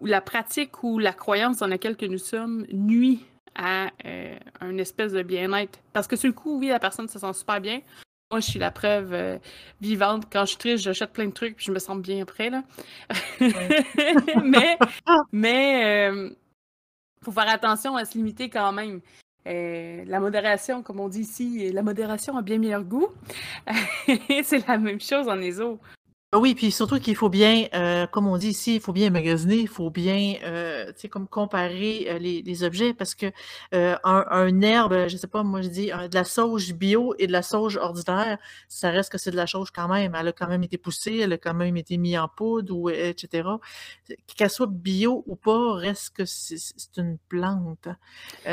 ou 0.00 0.06
la 0.06 0.20
pratique 0.20 0.82
ou 0.82 0.98
la 0.98 1.12
croyance 1.12 1.58
dans 1.58 1.66
laquelle 1.66 1.96
que 1.96 2.06
nous 2.06 2.18
sommes 2.18 2.66
nuit 2.72 3.24
à 3.54 3.90
euh, 4.04 4.38
un 4.60 4.76
espèce 4.78 5.12
de 5.12 5.22
bien-être. 5.22 5.78
Parce 5.92 6.06
que 6.06 6.16
sur 6.16 6.28
le 6.28 6.34
coup, 6.34 6.58
oui, 6.58 6.68
la 6.68 6.78
personne 6.78 7.08
se 7.08 7.18
sent 7.18 7.32
super 7.32 7.60
bien. 7.60 7.80
Moi, 8.30 8.40
je 8.40 8.50
suis 8.50 8.58
la 8.58 8.70
preuve 8.70 9.38
vivante. 9.80 10.24
Quand 10.30 10.40
je 10.40 10.50
suis 10.50 10.58
triste, 10.58 10.84
j'achète 10.84 11.12
plein 11.12 11.26
de 11.26 11.32
trucs 11.32 11.56
puis 11.56 11.66
je 11.66 11.72
me 11.72 11.78
sens 11.78 11.98
bien 11.98 12.22
après. 12.22 12.50
Là. 12.50 12.64
mais 14.44 14.76
mais 15.32 16.34
faut 17.22 17.32
faire 17.32 17.48
attention 17.48 17.96
à 17.96 18.04
se 18.04 18.16
limiter 18.18 18.48
quand 18.48 18.72
même. 18.72 19.00
Euh, 19.46 20.04
la 20.06 20.20
modération, 20.20 20.82
comme 20.82 21.00
on 21.00 21.08
dit 21.08 21.20
ici, 21.20 21.70
la 21.72 21.82
modération 21.82 22.36
a 22.36 22.42
bien 22.42 22.58
meilleur 22.58 22.82
goût. 22.82 23.08
c'est 24.42 24.66
la 24.66 24.78
même 24.78 25.00
chose 25.00 25.28
en 25.28 25.40
ESO. 25.40 25.78
Ah 26.32 26.38
oui, 26.40 26.56
puis 26.56 26.72
surtout 26.72 26.98
qu'il 26.98 27.14
faut 27.14 27.28
bien, 27.28 27.68
euh, 27.72 28.08
comme 28.08 28.26
on 28.26 28.36
dit 28.36 28.48
ici, 28.48 28.74
il 28.74 28.80
faut 28.80 28.92
bien 28.92 29.10
magasiner, 29.10 29.58
il 29.58 29.68
faut 29.68 29.90
bien, 29.90 30.34
euh, 30.42 30.86
tu 30.88 31.02
sais, 31.02 31.08
comme 31.08 31.28
comparer 31.28 32.08
euh, 32.10 32.18
les, 32.18 32.64
objets 32.64 32.92
parce 32.94 33.14
que 33.14 33.26
un, 33.72 34.60
herbe, 34.60 35.06
je 35.06 35.16
sais 35.16 35.28
pas, 35.28 35.44
moi 35.44 35.62
je 35.62 35.68
dis 35.68 35.86
de 35.86 36.14
la 36.14 36.24
sauge 36.24 36.74
bio 36.74 37.14
et 37.20 37.28
de 37.28 37.32
la 37.32 37.42
sauge 37.42 37.76
ordinaire, 37.76 38.38
ça 38.68 38.90
reste 38.90 39.12
que 39.12 39.18
c'est 39.18 39.30
de 39.30 39.36
la 39.36 39.46
sauge 39.46 39.70
quand 39.70 39.86
même. 39.86 40.16
Elle 40.18 40.28
a 40.28 40.32
quand 40.32 40.48
même 40.48 40.64
été 40.64 40.78
poussée, 40.78 41.18
elle 41.18 41.32
a 41.32 41.38
quand 41.38 41.54
même 41.54 41.76
été 41.76 41.96
mise 41.96 42.18
en 42.18 42.28
poudre, 42.28 42.76
ou 42.76 42.90
etc. 42.90 43.48
Qu'elle 44.36 44.50
soit 44.50 44.66
bio 44.66 45.22
ou 45.26 45.36
pas, 45.36 45.74
reste 45.74 46.16
que 46.16 46.24
c'est 46.24 46.96
une 46.96 47.18
plante. 47.28 47.88
tu 48.44 48.50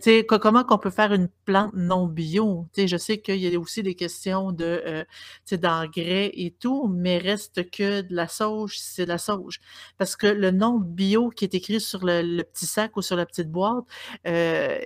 sais, 0.00 0.26
comment 0.28 0.62
qu'on 0.62 0.78
peut 0.78 0.90
faire 0.90 1.12
une 1.12 1.28
plante 1.44 1.72
non 1.74 2.06
bio? 2.06 2.66
Tu 2.72 2.82
sais, 2.82 2.88
je 2.88 2.96
sais 2.96 3.18
qu'il 3.18 3.38
y 3.38 3.54
a 3.54 3.58
aussi 3.58 3.82
des 3.82 3.96
questions 3.96 4.52
de, 4.52 5.04
d'engrais 5.52 6.30
et 6.34 6.52
tout, 6.52 6.86
mais 6.88 7.15
reste 7.18 7.70
que 7.70 8.02
de 8.02 8.14
la 8.14 8.28
sauge, 8.28 8.78
c'est 8.78 9.04
de 9.04 9.08
la 9.08 9.18
sauge. 9.18 9.60
Parce 9.98 10.16
que 10.16 10.26
le 10.26 10.50
nom 10.50 10.78
bio 10.78 11.30
qui 11.30 11.44
est 11.44 11.54
écrit 11.54 11.80
sur 11.80 12.04
le, 12.04 12.42
petit 12.42 12.66
sac 12.66 12.96
ou 12.96 13.02
sur 13.02 13.16
la 13.16 13.26
petite 13.26 13.50
boîte, 13.50 13.84
euh, 14.26 14.78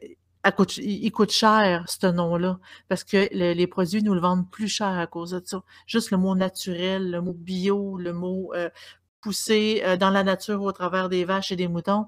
il 0.79 1.11
coûte 1.13 1.33
cher, 1.33 1.85
ce 1.89 2.07
nom-là, 2.07 2.59
parce 2.89 3.05
que 3.05 3.29
les 3.33 3.67
produits 3.67 4.03
nous 4.03 4.15
le 4.15 4.21
vendent 4.21 4.51
plus 4.51 4.69
cher 4.69 4.99
à 4.99 5.07
cause 5.07 5.33
de 5.33 5.43
ça. 5.45 5.63
Juste 5.87 6.11
le 6.11 6.17
mot 6.17 6.35
naturel, 6.35 7.11
le 7.11 7.21
mot 7.21 7.35
bio, 7.35 7.99
le 7.99 8.13
mot 8.13 8.53
euh, 8.55 8.71
poussé 9.21 9.83
euh, 9.85 9.97
dans 9.97 10.11
la 10.11 10.25
nature 10.25 10.63
au 10.63 10.73
travers 10.73 11.11
des 11.11 11.25
vaches 11.25 11.53
et 11.53 11.57
des 11.57 11.69
moutons, 11.69 12.07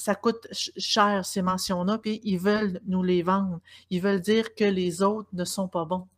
ça 0.00 0.14
coûte 0.14 0.46
cher, 0.52 1.26
ces 1.26 1.42
mentions-là, 1.42 1.98
puis 1.98 2.20
ils 2.24 2.38
veulent 2.38 2.80
nous 2.86 3.02
les 3.02 3.22
vendre. 3.22 3.60
Ils 3.90 4.00
veulent 4.00 4.20
dire 4.20 4.54
que 4.54 4.64
les 4.64 5.02
autres 5.02 5.28
ne 5.32 5.44
sont 5.44 5.68
pas 5.68 5.84
bons. 5.84 6.08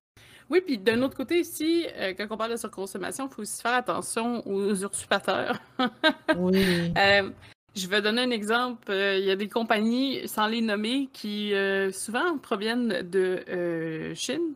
Oui, 0.51 0.61
puis 0.61 0.79
d'un 0.79 1.03
autre 1.03 1.17
côté, 1.17 1.41
ici, 1.41 1.87
euh, 1.97 2.13
quand 2.17 2.27
on 2.31 2.37
parle 2.37 2.53
de 2.53 2.57
surconsommation, 2.57 3.29
il 3.31 3.35
faut 3.35 3.43
aussi 3.43 3.61
faire 3.63 3.75
attention 3.75 4.47
aux 4.47 4.73
usurpateurs. 4.73 5.59
oui. 6.37 6.93
Euh, 6.97 7.31
je 7.75 7.87
vais 7.89 8.03
donner 8.03 8.23
un 8.23 8.31
exemple. 8.31 8.91
Euh, 8.91 9.17
il 9.17 9.25
y 9.25 9.31
a 9.31 9.37
des 9.37 9.49
compagnies, 9.49 10.29
sans 10.29 10.47
les 10.47 10.61
nommer, 10.61 11.09
qui 11.13 11.53
souvent 11.93 12.39
proviennent 12.39 13.03
de 13.03 14.13
Chine, 14.15 14.55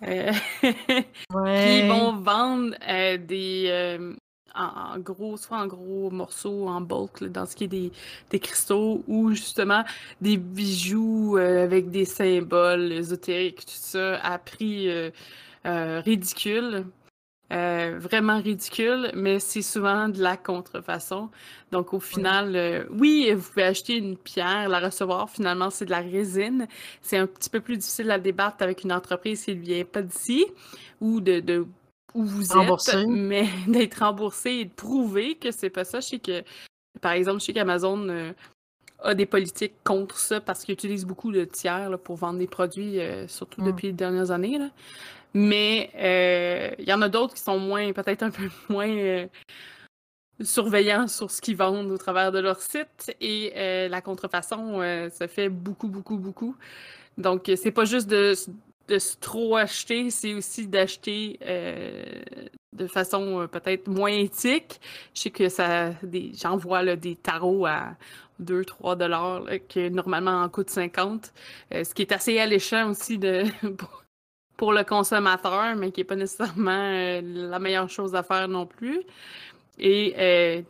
qui 0.02 1.88
vont 1.88 2.12
vendre 2.16 2.76
des 3.16 3.98
en, 4.56 4.98
gros, 4.98 5.36
soit 5.36 5.58
en 5.58 5.66
gros 5.66 6.10
morceaux, 6.10 6.68
en 6.68 6.80
bulk, 6.80 7.24
dans 7.24 7.46
ce 7.46 7.56
qui 7.56 7.64
est 7.64 7.68
des, 7.68 7.92
des 8.30 8.40
cristaux, 8.40 9.04
ou 9.06 9.30
justement 9.30 9.84
des 10.20 10.36
bijoux 10.36 11.36
euh, 11.36 11.64
avec 11.64 11.90
des 11.90 12.04
symboles 12.04 12.92
ésotériques, 12.92 13.66
tout 13.66 13.72
ça, 13.72 14.16
à 14.22 14.38
prix 14.38 14.88
euh, 14.88 16.00
ridicule. 16.00 16.86
vraiment 17.50 18.40
ridicule, 18.40 19.10
mais 19.14 19.38
c'est 19.38 19.62
souvent 19.62 20.08
de 20.08 20.20
la 20.22 20.36
contrefaçon. 20.36 21.30
Donc 21.72 21.94
au 21.94 22.00
final, 22.00 22.86
oui, 22.90 23.32
vous 23.34 23.48
pouvez 23.50 23.64
acheter 23.64 23.96
une 23.96 24.16
pierre, 24.16 24.68
la 24.68 24.80
recevoir, 24.80 25.30
finalement 25.30 25.70
c'est 25.70 25.84
de 25.84 25.90
la 25.90 26.00
résine. 26.00 26.66
C'est 27.02 27.18
un 27.18 27.26
petit 27.26 27.50
peu 27.50 27.60
plus 27.60 27.76
difficile 27.76 28.10
à 28.10 28.18
débattre 28.18 28.62
avec 28.62 28.84
une 28.84 28.92
entreprise 28.92 29.44
qui 29.44 29.54
ne 29.54 29.60
vient 29.60 29.84
pas 29.84 30.02
d'ici 30.02 30.46
ou 31.00 31.20
de, 31.20 31.40
de 31.40 31.66
où 32.16 32.24
vous 32.24 32.52
êtes, 32.52 33.06
mais 33.06 33.46
d'être 33.68 33.98
remboursé 33.98 34.50
et 34.50 34.64
de 34.64 34.72
prouver 34.72 35.36
que 35.36 35.50
c'est 35.50 35.70
pas 35.70 35.84
ça. 35.84 36.00
Je 36.00 36.06
sais 36.06 36.18
que, 36.18 36.42
par 37.00 37.12
exemple, 37.12 37.40
je 37.40 37.46
sais 37.46 37.52
qu'Amazon 37.52 38.08
euh, 38.08 38.32
a 39.00 39.14
des 39.14 39.26
politiques 39.26 39.74
contre 39.84 40.18
ça 40.18 40.40
parce 40.40 40.64
qu'ils 40.64 40.72
utilisent 40.72 41.04
beaucoup 41.04 41.30
de 41.30 41.44
tiers 41.44 41.98
pour 42.02 42.16
vendre 42.16 42.38
des 42.38 42.46
produits, 42.46 42.98
euh, 42.98 43.28
surtout 43.28 43.60
mm. 43.60 43.66
depuis 43.66 43.86
les 43.88 43.92
dernières 43.92 44.30
années. 44.30 44.58
Mais 45.34 45.90
euh, 45.96 46.74
il 46.78 46.88
y 46.88 46.92
en 46.92 47.02
a 47.02 47.08
d'autres 47.08 47.34
qui 47.34 47.42
sont 47.42 47.58
moins, 47.58 47.92
peut-être 47.92 48.22
un 48.22 48.30
peu 48.30 48.48
moins 48.70 49.26
surveillants 50.42 51.08
sur 51.08 51.30
ce 51.30 51.40
qu'ils 51.40 51.56
vendent 51.56 51.90
au 51.90 51.98
travers 51.98 52.32
de 52.32 52.38
leur 52.38 52.60
site. 52.60 53.14
Et 53.20 53.52
la 53.88 54.00
contrefaçon 54.00 54.80
se 55.10 55.26
fait 55.26 55.48
beaucoup, 55.48 55.88
beaucoup, 55.88 56.16
beaucoup. 56.16 56.56
Donc, 57.18 57.50
c'est 57.56 57.70
pas 57.70 57.86
juste 57.86 58.08
de, 58.08 58.34
de 58.88 58.98
trop 59.20 59.56
acheter, 59.56 60.10
c'est 60.10 60.34
aussi 60.34 60.66
d'acheter 60.66 61.38
euh, 61.42 62.04
de 62.72 62.86
façon 62.86 63.40
euh, 63.40 63.46
peut-être 63.46 63.88
moins 63.88 64.12
éthique. 64.12 64.80
Je 65.14 65.22
sais 65.22 65.30
que 65.30 65.48
ça, 65.48 65.90
j'en 66.40 66.56
vois 66.56 66.96
des 66.96 67.16
tarots 67.16 67.66
à 67.66 67.96
2-3 68.42 68.96
dollars 68.96 69.44
qui 69.68 69.90
normalement 69.90 70.42
en 70.42 70.48
coûtent 70.48 70.70
50, 70.70 71.32
euh, 71.74 71.84
ce 71.84 71.94
qui 71.94 72.02
est 72.02 72.12
assez 72.12 72.38
alléchant 72.38 72.90
aussi 72.90 73.18
de, 73.18 73.44
pour, 74.56 74.72
le 74.72 74.84
consommateur, 74.84 75.74
mais 75.76 75.90
qui 75.90 76.00
n'est 76.00 76.04
pas 76.04 76.16
nécessairement 76.16 77.20
la 77.22 77.58
meilleure 77.58 77.88
chose 77.88 78.14
à 78.14 78.22
faire 78.22 78.48
non 78.48 78.66
plus. 78.66 79.00
Et 79.78 80.64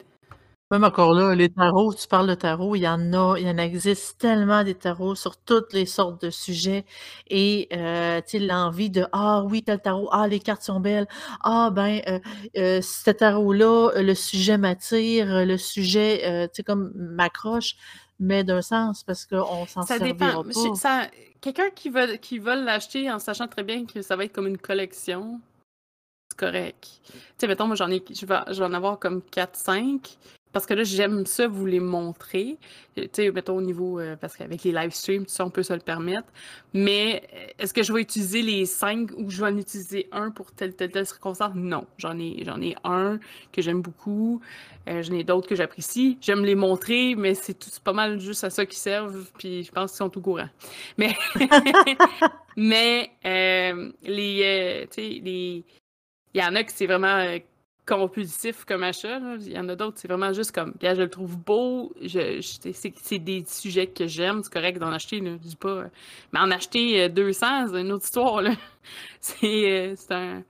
même 0.73 0.83
encore 0.83 1.15
là, 1.15 1.35
les 1.37 1.49
tarots, 1.49 1.95
tu 1.95 2.09
parles 2.09 2.27
de 2.27 2.35
tarots, 2.35 2.75
il 2.75 2.81
y 2.81 2.89
en 2.89 3.13
a, 3.13 3.37
il 3.39 3.47
y 3.47 3.51
en 3.51 3.57
existe 3.57 4.19
tellement 4.19 4.65
des 4.65 4.75
tarots 4.75 5.15
sur 5.15 5.37
toutes 5.37 5.73
les 5.73 5.87
sortes 5.87 6.21
de 6.21 6.31
sujets 6.31 6.85
et 7.29 7.69
euh, 7.73 8.21
tu 8.23 8.39
sais, 8.39 8.45
l'envie 8.45 8.91
de 8.91 9.07
ah 9.13 9.45
oui, 9.45 9.63
tel 9.63 9.81
tarot, 9.81 10.09
ah 10.11 10.27
les 10.27 10.41
cartes 10.41 10.63
sont 10.63 10.81
belles, 10.81 11.07
ah 11.45 11.71
ben 11.71 12.01
euh, 12.09 12.19
euh 12.57 12.81
ce 12.83 13.11
tarot-là, 13.13 13.93
le 14.03 14.15
sujet 14.15 14.59
m'attire, 14.59 15.47
le 15.47 15.57
sujet, 15.57 16.23
euh, 16.25 16.47
tu 16.49 16.57
sais, 16.57 16.63
comme 16.65 16.91
m'accroche, 16.97 17.77
mais 18.19 18.43
d'un 18.43 18.63
sens 18.63 19.05
parce 19.05 19.25
qu'on 19.25 19.67
s'en 19.67 19.83
ça 19.83 20.01
dépend. 20.01 20.43
Ça, 20.75 21.07
quelqu'un 21.41 21.71
qui 21.71 21.91
veut 21.91 22.17
qui 22.17 22.41
veut 22.41 22.65
l'acheter 22.65 23.09
en 23.09 23.21
sachant 23.21 23.47
très 23.47 23.63
bien 23.63 23.87
que 23.87 24.03
ça 24.03 24.17
va 24.17 24.25
être 24.25 24.33
comme 24.33 24.49
une 24.49 24.59
collection, 24.59 25.41
c'est 26.29 26.39
correct. 26.39 27.03
Tu 27.05 27.13
sais, 27.39 27.47
mettons, 27.47 27.69
moi 27.69 27.77
j'en 27.77 27.91
ai, 27.93 28.03
je 28.11 28.27
vais, 28.27 28.41
je 28.49 28.59
vais 28.59 28.65
en 28.65 28.75
avoir 28.75 28.99
comme 28.99 29.21
4-5 29.33 30.17
parce 30.57 30.65
que 30.65 30.73
là, 30.73 30.85
j'aime 30.85 31.27
ça 31.27 31.49
vous 31.49 31.67
les 31.67 31.81
montrer. 31.81 32.57
Euh, 32.97 33.03
tu 33.03 33.25
sais, 33.25 33.31
mettons 33.31 33.59
au 33.59 33.61
niveau, 33.61 34.01
euh, 34.01 34.17
parce 34.17 34.39
qu'avec 34.39 34.65
les 34.65 34.73
live 34.73 34.91
streams, 34.91 35.27
tout 35.27 35.31
ça, 35.31 35.45
on 35.45 35.51
peut 35.51 35.63
se 35.63 35.75
le 35.75 35.81
permettre. 35.81 36.29
Mais 36.73 37.25
euh, 37.35 37.47
est-ce 37.59 37.75
que 37.75 37.83
je 37.83 37.93
vais 37.93 38.01
utiliser 38.01 38.41
les 38.41 38.65
cinq 38.65 39.11
ou 39.19 39.29
je 39.29 39.39
vais 39.45 39.51
en 39.51 39.59
utiliser 39.59 40.09
un 40.13 40.31
pour 40.31 40.53
telle, 40.53 40.75
telle, 40.75 40.91
telle 40.91 41.05
circonstance? 41.05 41.53
Non. 41.55 41.87
J'en 41.99 42.19
ai, 42.19 42.43
j'en 42.47 42.59
ai 42.63 42.75
un 42.85 43.21
que 43.53 43.61
j'aime 43.61 43.83
beaucoup. 43.83 44.41
j'en 44.87 45.13
ai 45.13 45.25
d'autres 45.25 45.47
que 45.47 45.57
j'apprécie. 45.57 46.17
J'aime 46.23 46.43
les 46.43 46.55
montrer, 46.55 47.17
mais 47.17 47.35
c'est, 47.35 47.53
tout, 47.53 47.69
pas 47.85 47.93
mal 47.93 48.19
juste 48.19 48.43
à 48.43 48.49
ça 48.49 48.65
qu'ils 48.65 48.79
servent. 48.79 49.31
Puis 49.37 49.63
je 49.63 49.71
pense 49.71 49.91
qu'ils 49.91 49.99
sont 49.99 50.09
tout 50.09 50.23
courants. 50.23 50.49
Mais, 50.97 51.15
mais 52.57 53.11
les, 53.23 54.89
tu 54.91 54.95
sais, 54.95 55.21
les, 55.23 55.65
il 56.33 56.41
y 56.41 56.43
en 56.43 56.55
a 56.55 56.65
qui 56.65 56.73
c'est 56.75 56.87
vraiment 56.87 57.37
compulsif 57.87 58.65
comme 58.65 58.83
achat. 58.83 59.19
Il 59.41 59.53
y 59.53 59.59
en 59.59 59.69
a 59.69 59.77
d'autres, 59.77 59.99
c'est 59.99 60.09
vraiment 60.09 60.33
juste 60.33 60.53
comme, 60.53 60.75
je 60.83 60.89
le 61.01 61.09
trouve 61.09 61.39
beau, 61.39 61.93
je, 62.03 62.41
c'est 62.43 63.19
des 63.19 63.45
sujets 63.47 63.87
que 63.87 64.07
j'aime, 64.07 64.43
c'est 64.43 64.53
correct 64.53 64.79
d'en 64.79 64.93
acheter, 64.93 65.19
je 65.19 65.37
dis 65.37 65.57
pas. 65.57 65.85
Mais 66.33 66.41
en 66.41 66.51
acheter 66.51 67.09
200, 67.09 67.47
euh, 67.47 67.67
c'est 67.71 67.81
une 67.81 67.93
autre 67.93 68.05
histoire. 68.05 68.43
Euh, 69.43 69.95
c'est 69.97 70.13
un. 70.13 70.45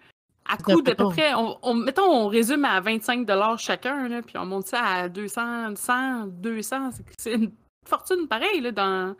À 0.44 0.59
coût 0.59 0.83
d'à 0.83 0.94
peu 0.94 1.09
près, 1.09 1.33
on, 1.35 1.75
mettons, 1.75 2.05
on 2.05 2.29
résume 2.29 2.66
à 2.66 2.79
25 2.81 3.27
chacun, 3.59 4.07
là, 4.09 4.20
puis 4.20 4.37
on 4.37 4.44
monte 4.44 4.66
ça 4.66 4.83
à 4.85 5.09
200, 5.09 5.75
100, 5.75 6.27
200. 6.27 6.90
C'est 7.16 7.33
une 7.33 7.53
fortune 7.87 8.29
pareille 8.29 8.61
là, 8.61 8.72
dans, 8.72 9.16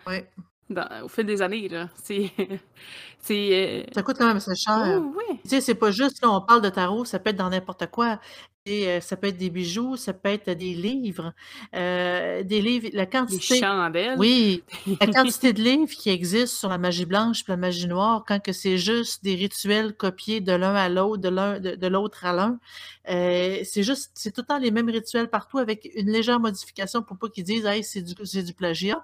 au 1.03 1.09
fil 1.09 1.25
des 1.25 1.43
années. 1.43 1.69
Là. 1.69 1.89
C'est, 2.03 2.31
c'est, 3.21 3.49
euh, 3.53 3.83
Ça 3.93 4.03
coûte 4.03 4.17
quand 4.19 4.27
même 4.27 4.37
assez 4.37 4.55
cher. 4.55 5.01
Oh, 5.01 5.15
oui. 5.17 5.39
Tu 5.43 5.51
sais, 5.51 5.61
c'est 5.61 5.75
pas 5.75 5.91
juste, 5.91 6.23
là, 6.23 6.31
on 6.31 6.41
parle 6.41 6.63
de 6.63 6.69
tarot, 6.69 7.05
ça 7.05 7.19
peut 7.19 7.31
être 7.31 7.37
dans 7.37 7.51
n'importe 7.51 7.87
quoi. 7.87 8.21
Et, 8.69 8.89
euh, 8.89 9.01
ça 9.01 9.17
peut 9.17 9.29
être 9.29 9.37
des 9.37 9.51
bijoux, 9.51 9.95
ça 9.97 10.13
peut 10.13 10.29
être 10.29 10.51
des 10.51 10.75
livres. 10.75 11.33
Euh, 11.77 12.43
des 12.43 12.61
livres, 12.61 12.89
la 12.95 13.07
quantité. 13.07 13.55
Des 13.55 13.61
chandelles. 13.61 14.19
Oui, 14.19 14.65
la 15.01 15.07
quantité 15.13 15.53
de 15.53 15.63
livres 15.63 15.93
qui 15.93 16.11
existent 16.11 16.59
sur 16.59 16.69
la 16.69 16.79
magie 16.79 17.07
blanche 17.07 17.43
et 17.43 17.45
la 17.47 17.57
magie 17.57 17.87
noire, 17.87 18.25
quand 18.27 18.43
que 18.43 18.53
c'est 18.53 18.77
juste 18.77 19.23
des 19.23 19.37
rituels 19.37 19.95
copiés 19.95 20.41
de 20.41 20.53
l'un 20.53 20.75
à 20.75 20.89
l'autre, 20.89 21.23
de, 21.23 21.29
l'un, 21.29 21.61
de, 21.61 21.87
l'autre 21.87 22.25
à 22.25 22.33
l'un. 22.33 22.59
c'est 23.07 23.85
juste, 23.85 24.11
c'est 24.15 24.33
tout 24.33 24.41
le 24.41 24.47
temps 24.47 24.59
les 24.59 24.73
mêmes 24.73 24.91
rituels 24.91 25.31
partout 25.31 25.59
avec 25.59 25.89
une 25.95 26.11
légère 26.11 26.41
modification 26.41 27.03
pour 27.03 27.19
pas 27.19 27.29
qu'ils 27.29 27.45
disent, 27.45 27.67
hey, 27.67 27.85
c'est 27.85 28.03
du, 28.03 28.15
c'est 28.25 28.43
du 28.43 28.53
plagiat. 28.53 29.01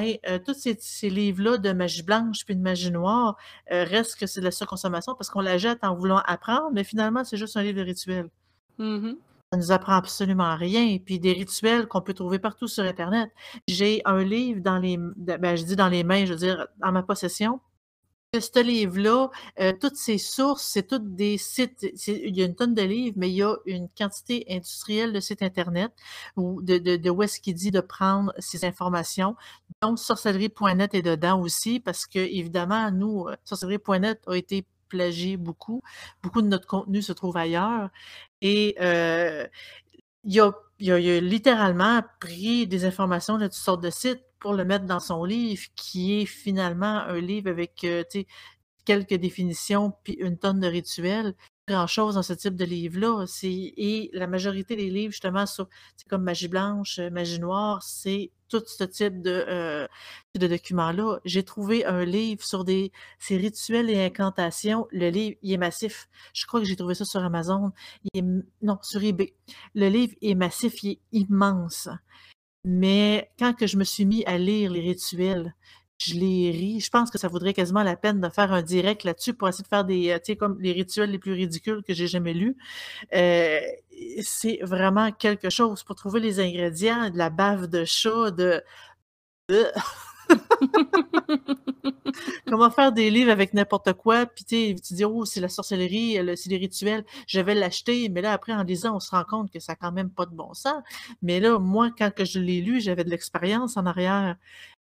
Euh, 0.00 0.40
tous 0.44 0.54
ces, 0.54 1.08
livres-là 1.08 1.56
de 1.58 1.72
magie 1.72 2.02
blanche 2.02 2.44
puis 2.44 2.56
de 2.56 2.60
magie 2.60 2.90
noire 2.90 3.36
euh, 3.70 3.84
restent 3.84 4.16
que 4.18 4.26
c'est 4.26 4.40
de 4.40 4.44
la 4.44 4.50
surconsommation 4.50 5.14
parce 5.14 5.30
qu'on 5.30 5.40
la 5.40 5.56
jette 5.56 5.84
en 5.84 5.94
voulant 5.94 6.20
apprendre, 6.26 6.70
mais 6.72 6.82
finalement, 6.82 7.22
c'est 7.22 7.36
juste 7.36 7.56
un 7.56 7.62
livre 7.62 7.78
de 7.78 7.84
rituels. 7.84 8.28
Mm-hmm. 8.80 9.16
Ça 9.52 9.58
nous 9.58 9.70
apprend 9.70 9.92
absolument 9.92 10.56
rien. 10.56 10.98
Puis 10.98 11.20
des 11.20 11.32
rituels 11.32 11.86
qu'on 11.86 12.00
peut 12.00 12.14
trouver 12.14 12.40
partout 12.40 12.66
sur 12.66 12.82
Internet. 12.82 13.30
J'ai 13.68 14.02
un 14.04 14.24
livre 14.24 14.60
dans 14.60 14.78
les, 14.78 14.96
ben, 14.98 15.54
je 15.54 15.62
dis 15.62 15.76
dans 15.76 15.88
les 15.88 16.02
mains, 16.02 16.24
je 16.24 16.32
veux 16.32 16.38
dire, 16.38 16.66
dans 16.78 16.90
ma 16.90 17.04
possession, 17.04 17.60
ce 18.40 18.62
livre-là, 18.62 19.30
euh, 19.60 19.72
toutes 19.80 19.96
ces 19.96 20.18
sources, 20.18 20.64
c'est 20.64 20.86
toutes 20.86 21.14
des 21.14 21.38
sites. 21.38 21.86
Il 22.06 22.36
y 22.36 22.42
a 22.42 22.46
une 22.46 22.54
tonne 22.54 22.74
de 22.74 22.82
livres, 22.82 23.16
mais 23.18 23.30
il 23.30 23.36
y 23.36 23.42
a 23.42 23.56
une 23.66 23.88
quantité 23.88 24.44
industrielle 24.48 25.12
de 25.12 25.20
sites 25.20 25.42
Internet 25.42 25.92
ou 26.36 26.62
de, 26.62 26.78
de, 26.78 26.96
de 26.96 27.10
où 27.10 27.22
est-ce 27.22 27.40
qu'il 27.40 27.54
dit 27.54 27.70
de 27.70 27.80
prendre 27.80 28.32
ces 28.38 28.64
informations. 28.64 29.36
Donc, 29.82 29.98
sorcellerie.net 29.98 30.94
est 30.94 31.02
dedans 31.02 31.40
aussi 31.40 31.80
parce 31.80 32.06
que, 32.06 32.18
évidemment, 32.18 32.90
nous, 32.90 33.28
euh, 33.28 33.36
sorcellerie.net 33.44 34.22
a 34.26 34.34
été 34.36 34.66
plagié 34.88 35.36
beaucoup. 35.36 35.82
Beaucoup 36.22 36.42
de 36.42 36.48
notre 36.48 36.66
contenu 36.66 37.02
se 37.02 37.12
trouve 37.12 37.36
ailleurs. 37.36 37.90
Et 38.40 38.76
euh, 38.80 39.46
il, 40.24 40.40
a, 40.40 40.52
il, 40.78 40.90
a, 40.92 40.94
a, 40.94 41.20
littéralement 41.20 42.02
pris 42.20 42.66
des 42.66 42.84
informations 42.84 43.38
de 43.38 43.44
toutes 43.46 43.54
sortes 43.54 43.82
de 43.82 43.90
sites 43.90 44.24
pour 44.44 44.52
le 44.52 44.66
mettre 44.66 44.84
dans 44.84 45.00
son 45.00 45.24
livre, 45.24 45.62
qui 45.74 46.20
est 46.20 46.26
finalement 46.26 46.98
un 46.98 47.18
livre 47.18 47.48
avec 47.48 47.82
euh, 47.84 48.04
quelques 48.84 49.14
définitions 49.14 49.94
puis 50.04 50.18
une 50.20 50.36
tonne 50.36 50.60
de 50.60 50.66
rituels. 50.66 51.34
Grand-chose 51.66 52.16
dans 52.16 52.22
ce 52.22 52.34
type 52.34 52.54
de 52.54 52.66
livre-là. 52.66 53.24
Et 53.42 54.10
la 54.12 54.26
majorité 54.26 54.76
des 54.76 54.90
livres, 54.90 55.12
justement, 55.12 55.46
sur 55.46 55.66
comme 56.10 56.24
Magie 56.24 56.48
blanche, 56.48 56.98
Magie 57.10 57.40
noire, 57.40 57.82
c'est 57.82 58.32
tout 58.50 58.62
ce 58.66 58.84
type 58.84 59.22
de, 59.22 59.46
euh, 59.48 59.88
de 60.38 60.46
documents-là. 60.46 61.20
J'ai 61.24 61.42
trouvé 61.42 61.86
un 61.86 62.04
livre 62.04 62.44
sur 62.44 62.64
des, 62.64 62.92
ces 63.18 63.38
rituels 63.38 63.88
et 63.88 64.04
incantations. 64.04 64.86
Le 64.90 65.08
livre, 65.08 65.38
il 65.40 65.54
est 65.54 65.56
massif. 65.56 66.06
Je 66.34 66.44
crois 66.44 66.60
que 66.60 66.66
j'ai 66.66 66.76
trouvé 66.76 66.94
ça 66.94 67.06
sur 67.06 67.24
Amazon. 67.24 67.72
Non, 68.60 68.76
sur 68.82 69.02
eBay. 69.02 69.32
Le 69.74 69.88
livre 69.88 70.12
est 70.20 70.34
massif, 70.34 70.82
il 70.82 70.90
est 70.90 71.00
immense. 71.12 71.88
Mais 72.64 73.30
quand 73.38 73.54
que 73.54 73.66
je 73.66 73.76
me 73.76 73.84
suis 73.84 74.04
mis 74.06 74.24
à 74.24 74.38
lire 74.38 74.70
les 74.70 74.80
rituels, 74.80 75.54
je 75.98 76.14
les 76.14 76.50
ris. 76.50 76.80
Je 76.80 76.90
pense 76.90 77.10
que 77.10 77.18
ça 77.18 77.28
vaudrait 77.28 77.54
quasiment 77.54 77.82
la 77.82 77.96
peine 77.96 78.20
de 78.20 78.28
faire 78.28 78.52
un 78.52 78.62
direct 78.62 79.04
là-dessus 79.04 79.34
pour 79.34 79.48
essayer 79.48 79.62
de 79.64 79.68
faire 79.68 79.84
des, 79.84 80.10
euh, 80.10 80.18
tu 80.18 80.32
sais, 80.32 80.36
comme 80.36 80.60
les 80.60 80.72
rituels 80.72 81.10
les 81.10 81.18
plus 81.18 81.32
ridicules 81.32 81.82
que 81.82 81.94
j'ai 81.94 82.06
jamais 82.06 82.34
lus. 82.34 82.56
Euh, 83.14 83.60
c'est 84.22 84.58
vraiment 84.62 85.12
quelque 85.12 85.50
chose 85.50 85.82
pour 85.84 85.94
trouver 85.96 86.20
les 86.20 86.40
ingrédients, 86.40 87.10
de 87.10 87.18
la 87.18 87.30
bave 87.30 87.68
de 87.68 87.84
chat, 87.84 88.30
de... 88.30 88.62
Comment 92.46 92.70
faire 92.70 92.92
des 92.92 93.10
livres 93.10 93.30
avec 93.30 93.54
n'importe 93.54 93.92
quoi, 93.94 94.26
puis 94.26 94.44
tu 94.44 94.74
dis, 94.74 95.04
oh, 95.04 95.24
c'est 95.24 95.40
la 95.40 95.48
sorcellerie, 95.48 96.18
c'est 96.36 96.48
des 96.48 96.56
rituels, 96.56 97.04
je 97.26 97.40
vais 97.40 97.54
l'acheter, 97.54 98.08
mais 98.08 98.20
là, 98.20 98.32
après, 98.32 98.52
en 98.52 98.62
lisant, 98.62 98.96
on 98.96 99.00
se 99.00 99.10
rend 99.10 99.24
compte 99.24 99.50
que 99.50 99.60
ça 99.60 99.72
n'a 99.72 99.76
quand 99.76 99.92
même 99.92 100.10
pas 100.10 100.26
de 100.26 100.34
bon 100.34 100.54
sens. 100.54 100.82
Mais 101.22 101.40
là, 101.40 101.58
moi, 101.58 101.90
quand 101.96 102.12
que 102.14 102.24
je 102.24 102.38
l'ai 102.38 102.60
lu, 102.60 102.80
j'avais 102.80 103.04
de 103.04 103.10
l'expérience 103.10 103.76
en 103.76 103.86
arrière. 103.86 104.36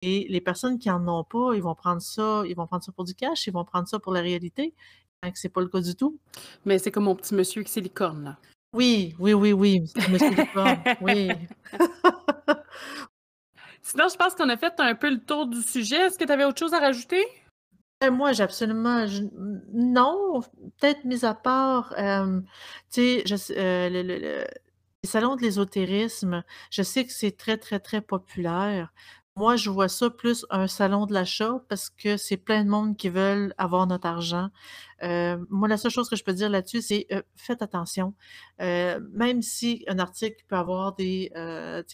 Et 0.03 0.27
les 0.29 0.41
personnes 0.41 0.79
qui 0.79 0.91
en 0.91 1.07
ont 1.07 1.25
pas, 1.25 1.55
ils 1.55 1.63
vont 1.63 1.77
prendre 1.77 2.03
ça, 2.03 2.43
ils 2.49 2.57
vont 2.57 2.67
prendre 2.67 2.83
ça 2.83 2.91
pour 2.93 3.05
du 3.05 3.15
cash, 3.15 3.47
ils 3.47 3.53
vont 3.53 3.65
prendre 3.65 3.87
ça 3.87 4.01
pour 4.01 4.13
la 4.13 4.21
réalité, 4.21 4.75
c'est 5.35 5.49
pas 5.49 5.61
le 5.61 5.69
cas 5.69 5.81
du 5.81 5.95
tout. 5.95 6.19
Mais 6.65 6.79
c'est 6.79 6.91
comme 6.91 7.05
mon 7.05 7.15
petit 7.15 7.35
monsieur 7.35 7.63
qui 7.63 7.71
c'est 7.71 7.81
licorne, 7.81 8.25
là. 8.25 8.39
Oui, 8.75 9.15
oui, 9.19 9.35
oui, 9.35 9.53
oui, 9.53 9.83
Monsieur 10.09 10.31
Licorne, 10.31 10.83
oui. 11.03 11.29
Sinon, 13.83 14.09
je 14.09 14.17
pense 14.17 14.35
qu'on 14.35 14.49
a 14.49 14.57
fait 14.57 14.75
un 14.79 14.95
peu 14.95 15.11
le 15.11 15.21
tour 15.21 15.47
du 15.47 15.61
sujet. 15.61 15.97
Est-ce 16.07 16.19
que 16.19 16.25
tu 16.25 16.33
avais 16.33 16.45
autre 16.45 16.59
chose 16.59 16.75
à 16.75 16.79
rajouter? 16.79 17.25
Euh, 18.03 18.11
moi, 18.11 18.33
j'ai 18.33 18.43
absolument 18.43 19.07
non, 19.73 20.41
peut-être 20.81 21.05
mis 21.05 21.25
à 21.25 21.35
part, 21.35 21.95
hem, 21.97 22.45
tu 22.91 23.23
sais, 23.25 23.57
euh, 23.57 23.89
le 23.89 24.03
le 24.03 24.19
le 24.19 24.45
les 25.05 25.09
salons 25.09 25.35
de 25.35 25.43
l'ésotérisme, 25.43 26.45
je 26.71 26.83
sais 26.83 27.05
que 27.05 27.13
c'est 27.13 27.37
très, 27.37 27.57
très, 27.57 27.81
très 27.81 28.01
populaire. 28.01 28.93
Moi, 29.37 29.57
je 29.57 29.71
vois 29.71 29.89
ça 29.89 30.11
plus 30.11 30.45
un 30.51 30.67
salon 30.67 31.07
de 31.07 31.15
l'achat 31.15 31.65
parce 31.71 31.89
que 31.89 32.19
c'est 32.19 32.37
plein 32.37 32.65
de 32.65 32.69
monde 32.69 32.99
qui 32.99 33.09
veulent 33.09 33.55
avoir 33.57 33.87
notre 33.87 34.07
argent. 34.07 34.51
Heu, 35.03 35.47
moi, 35.49 35.69
la 35.69 35.79
seule 35.79 35.91
chose 35.91 36.11
que 36.11 36.17
je 36.17 36.23
peux 36.25 36.35
dire 36.35 36.51
là-dessus, 36.51 36.83
c'est, 36.83 37.07
heu, 37.13 37.23
faites 37.35 37.63
attention. 37.63 38.15
Heu, 38.61 39.01
même 39.15 39.41
si 39.41 39.85
un 39.89 39.99
article 39.99 40.45
peut 40.49 40.57
avoir 40.57 40.95
des, 40.97 41.31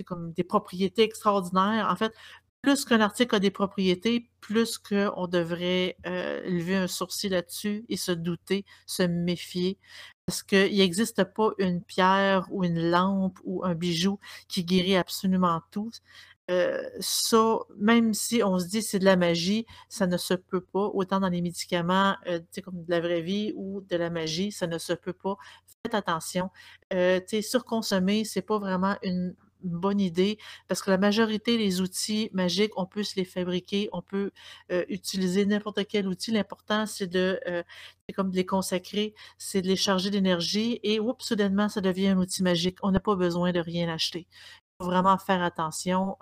comme 0.04 0.32
des 0.32 0.42
propriétés 0.44 1.02
extraordinaires, 1.02 1.88
en 1.90 1.96
fait, 1.96 2.12
plus 2.60 2.84
qu'un 2.84 3.00
article 3.00 3.36
a 3.36 3.38
des 3.40 3.52
propriétés, 3.52 4.28
plus 4.40 4.76
qu'on 4.78 5.28
devrait, 5.28 5.96
lever 6.04 6.74
un 6.76 6.88
sourcil 6.88 7.30
là-dessus 7.30 7.84
et 7.88 7.96
se 7.96 8.10
douter, 8.12 8.64
se 8.86 9.04
méfier. 9.04 9.78
Parce 10.26 10.42
qu'il 10.42 10.76
n'existe 10.76 11.22
pas 11.24 11.50
une 11.58 11.82
pierre 11.82 12.46
ou 12.50 12.64
une 12.64 12.90
lampe 12.90 13.38
ou 13.44 13.64
un 13.64 13.74
bijou 13.74 14.18
qui 14.48 14.64
guérit 14.64 14.96
absolument 14.96 15.62
tout. 15.70 15.90
Ça, 17.00 17.58
même 17.76 18.14
si 18.14 18.42
on 18.42 18.58
se 18.58 18.66
dit: 18.66 18.82
«C'est 18.82 18.98
de 18.98 19.04
la 19.04 19.16
magie», 19.16 19.66
ça 19.88 20.06
ne 20.06 20.16
se 20.16 20.34
peut 20.34 20.62
pas. 20.62 20.86
Autant 20.94 21.20
dans 21.20 21.28
les 21.28 21.42
médicaments, 21.42 22.16
sais, 22.50 22.62
comme 22.62 22.84
de 22.84 22.90
la 22.90 23.00
vraie 23.00 23.20
vie 23.20 23.52
ou 23.56 23.82
de 23.82 23.96
la 23.96 24.10
magie, 24.10 24.50
ça 24.52 24.66
ne 24.66 24.78
se 24.78 24.92
peut 24.94 25.12
pas. 25.12 25.36
Faites 25.84 25.94
attention. 25.94 26.50
Sais, 26.90 27.42
surconsommer, 27.42 28.24
c'est 28.24 28.42
pas 28.42 28.58
vraiment 28.58 28.96
une 29.02 29.34
bonne 29.62 30.00
idée 30.00 30.38
parce 30.68 30.82
que 30.82 30.90
la 30.90 30.98
majorité 30.98 31.58
des 31.58 31.80
outils 31.80 32.30
magiques, 32.32 32.70
on 32.76 32.86
peut 32.86 33.02
se 33.02 33.16
les 33.16 33.24
fabriquer, 33.24 33.88
on 33.92 34.02
peut, 34.02 34.30
utiliser 34.88 35.44
n'importe 35.46 35.86
quel 35.86 36.08
outil. 36.08 36.30
L'important, 36.30 36.86
c'est 36.86 37.08
de, 37.08 37.40
comme 38.16 38.30
de 38.30 38.36
les 38.36 38.46
consacrer, 38.46 39.14
c'est 39.36 39.60
de 39.60 39.68
les 39.68 39.76
charger 39.76 40.10
d'énergie 40.10 40.80
et 40.82 40.98
oups, 41.00 41.24
soudainement, 41.26 41.68
ça 41.68 41.80
devient 41.82 42.08
un 42.08 42.18
outil 42.18 42.42
magique. 42.42 42.78
On 42.82 42.90
n'a 42.90 43.00
pas 43.00 43.16
besoin 43.16 43.52
de 43.52 43.60
rien 43.60 43.88
acheter 43.92 44.26
vraiment 44.80 45.18
faire 45.18 45.42
attention, 45.42 46.16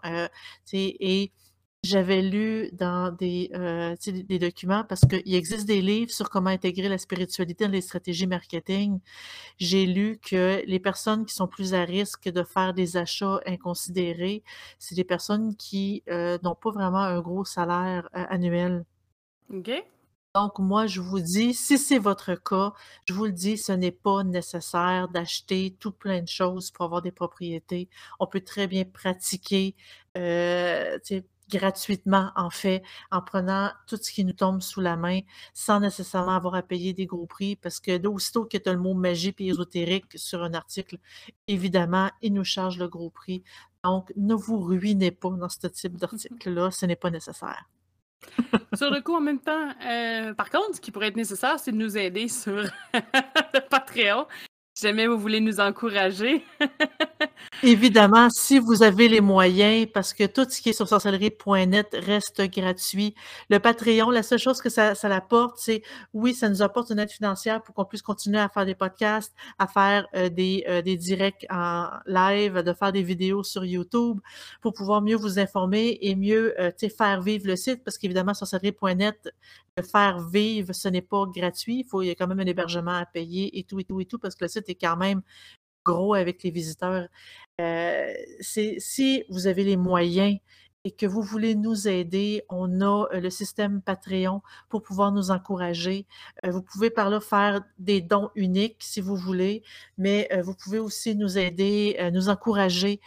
sais 0.64 0.96
et 0.98 1.32
j'avais 1.82 2.22
lu 2.22 2.70
dans 2.72 3.14
sais, 3.20 4.12
des 4.12 4.22
des 4.24 4.38
documents 4.38 4.82
parce 4.82 5.02
qu'il 5.02 5.34
existe 5.34 5.66
des 5.66 5.82
livres 5.82 6.10
sur 6.10 6.30
comment 6.30 6.50
intégrer 6.50 6.88
la 6.88 6.98
spiritualité 6.98 7.66
dans 7.66 7.70
les 7.70 7.82
stratégies 7.82 8.26
marketing. 8.26 8.98
J'ai 9.58 9.86
lu 9.86 10.18
que 10.18 10.62
les 10.66 10.80
personnes 10.80 11.26
qui 11.26 11.34
sont 11.34 11.46
plus 11.46 11.74
à 11.74 11.84
risque 11.84 12.28
de 12.28 12.42
faire 12.42 12.74
des 12.74 12.96
achats 12.96 13.40
inconsidérés, 13.46 14.42
c'est 14.78 14.94
des 14.94 15.04
personnes 15.04 15.54
qui, 15.56 16.02
heu, 16.08 16.38
n'ont 16.42 16.56
pas 16.56 16.70
vraiment 16.70 17.02
un 17.02 17.20
gros 17.20 17.44
salaire, 17.44 18.08
annuel. 18.12 18.84
OK. 19.52 19.70
Donc 20.36 20.58
moi, 20.58 20.86
je 20.86 21.00
vous 21.00 21.20
dis, 21.20 21.54
si 21.54 21.78
c'est 21.78 21.98
votre 21.98 22.34
cas, 22.34 22.74
je 23.06 23.14
vous 23.14 23.24
le 23.24 23.32
dis, 23.32 23.56
ce 23.56 23.72
n'est 23.72 23.90
pas 23.90 24.22
nécessaire 24.22 25.08
d'acheter 25.08 25.74
tout 25.80 25.92
plein 25.92 26.20
de 26.20 26.28
choses 26.28 26.70
pour 26.70 26.84
avoir 26.84 27.00
des 27.00 27.10
propriétés. 27.10 27.88
On 28.20 28.26
peut 28.26 28.42
très 28.42 28.66
bien 28.66 28.84
pratiquer, 28.84 29.74
sais, 30.14 31.24
gratuitement, 31.48 32.32
en 32.36 32.50
fait, 32.50 32.82
en 33.10 33.22
prenant 33.22 33.70
tout 33.86 33.96
ce 33.96 34.12
qui 34.12 34.26
nous 34.26 34.34
tombe 34.34 34.60
sous 34.60 34.82
la 34.82 34.96
main, 34.96 35.20
sans 35.54 35.80
nécessairement 35.80 36.36
avoir 36.36 36.54
à 36.54 36.62
payer 36.62 36.92
des 36.92 37.06
gros 37.06 37.24
prix 37.26 37.56
parce 37.56 37.80
que 37.80 37.96
d'aussitôt 37.96 38.44
que 38.44 38.58
tu 38.58 38.68
as 38.68 38.74
le 38.74 38.78
mot 38.78 38.92
magie 38.92 39.34
et 39.38 39.48
ésotérique 39.48 40.18
sur 40.18 40.42
un 40.42 40.52
article, 40.52 40.98
évidemment, 41.48 42.10
ils 42.20 42.34
nous 42.34 42.44
chargent 42.44 42.78
le 42.78 42.88
gros 42.88 43.08
prix. 43.08 43.42
Donc, 43.84 44.12
ne 44.16 44.34
vous 44.34 44.58
ruinez 44.60 45.12
pas 45.12 45.30
dans 45.30 45.48
ce 45.48 45.66
type 45.68 45.96
d'article-là, 45.96 46.70
ce 46.72 46.84
n'est 46.84 46.96
pas 46.96 47.10
nécessaire. 47.10 47.66
Sur 48.74 48.90
le 48.90 49.00
coup, 49.00 49.14
en 49.14 49.20
même 49.20 49.40
temps, 49.40 49.68
euh, 49.86 50.34
par 50.34 50.50
contre, 50.50 50.76
ce 50.76 50.80
qui 50.80 50.90
pourrait 50.90 51.08
être 51.08 51.16
nécessaire, 51.16 51.58
c'est 51.58 51.72
de 51.72 51.76
nous 51.76 51.96
aider 51.96 52.28
sur 52.28 52.52
le 52.94 53.60
Patreon. 53.68 54.26
Jamais 54.78 55.06
vous 55.06 55.18
voulez 55.18 55.40
nous 55.40 55.58
encourager. 55.58 56.44
Évidemment, 57.62 58.28
si 58.28 58.58
vous 58.58 58.82
avez 58.82 59.08
les 59.08 59.22
moyens, 59.22 59.88
parce 59.92 60.12
que 60.12 60.24
tout 60.24 60.46
ce 60.50 60.60
qui 60.60 60.68
est 60.68 60.72
sur 60.74 60.86
sorcellerie.net 60.86 61.96
reste 62.04 62.42
gratuit. 62.50 63.14
Le 63.48 63.58
Patreon, 63.58 64.10
la 64.10 64.22
seule 64.22 64.38
chose 64.38 64.60
que 64.60 64.68
ça, 64.68 64.94
ça 64.94 65.08
apporte, 65.08 65.56
c'est 65.58 65.80
oui, 66.12 66.34
ça 66.34 66.50
nous 66.50 66.60
apporte 66.60 66.90
une 66.90 66.98
aide 66.98 67.10
financière 67.10 67.62
pour 67.62 67.74
qu'on 67.74 67.86
puisse 67.86 68.02
continuer 68.02 68.38
à 68.38 68.50
faire 68.50 68.66
des 68.66 68.74
podcasts, 68.74 69.34
à 69.58 69.66
faire 69.66 70.06
euh, 70.14 70.28
des, 70.28 70.64
euh, 70.68 70.82
des 70.82 70.98
directs 70.98 71.46
en 71.48 71.88
live, 72.04 72.62
de 72.62 72.72
faire 72.74 72.92
des 72.92 73.02
vidéos 73.02 73.44
sur 73.44 73.64
YouTube 73.64 74.20
pour 74.60 74.74
pouvoir 74.74 75.00
mieux 75.00 75.16
vous 75.16 75.38
informer 75.38 75.98
et 76.02 76.14
mieux 76.14 76.54
euh, 76.60 76.70
faire 76.94 77.22
vivre 77.22 77.46
le 77.46 77.56
site, 77.56 77.82
parce 77.82 77.96
qu'évidemment, 77.96 78.34
sorcellerie.net, 78.34 79.32
faire 79.82 80.20
vivre, 80.28 80.72
ce 80.72 80.88
n'est 80.88 81.02
pas 81.02 81.26
gratuit. 81.26 81.80
Il 81.80 81.84
faut, 81.84 82.02
il 82.02 82.08
y 82.08 82.10
a 82.10 82.14
quand 82.14 82.26
même 82.26 82.40
un 82.40 82.46
hébergement 82.46 82.96
à 82.96 83.06
payer 83.06 83.58
et 83.58 83.64
tout, 83.64 83.78
et 83.80 83.84
tout, 83.84 84.00
et 84.00 84.06
tout, 84.06 84.18
parce 84.18 84.34
que 84.34 84.44
le 84.44 84.48
site 84.48 84.68
est 84.68 84.74
quand 84.74 84.96
même 84.96 85.22
gros 85.84 86.14
avec 86.14 86.42
les 86.42 86.50
visiteurs. 86.50 87.08
Euh, 87.60 88.12
si 88.40 89.24
vous 89.30 89.46
avez 89.46 89.64
les 89.64 89.76
moyens 89.76 90.38
et 90.84 90.90
que 90.92 91.06
vous 91.06 91.22
voulez 91.22 91.54
nous 91.54 91.88
aider, 91.88 92.44
on 92.48 92.80
a 92.80 93.08
euh, 93.12 93.20
le 93.20 93.30
système 93.30 93.82
Patreon 93.82 94.42
pour 94.68 94.82
pouvoir 94.82 95.12
nous 95.12 95.30
encourager. 95.30 96.06
Euh, 96.44 96.50
vous 96.50 96.62
pouvez 96.62 96.90
par 96.90 97.10
là 97.10 97.20
faire 97.20 97.62
des 97.78 98.00
dons 98.00 98.30
uniques 98.34 98.78
si 98.80 99.00
vous 99.00 99.16
voulez, 99.16 99.62
mais 99.98 100.28
vous 100.42 100.54
pouvez 100.54 100.78
aussi 100.78 101.16
nous 101.16 101.38
aider, 101.38 101.98
nous 102.12 102.28
encourager 102.28 103.00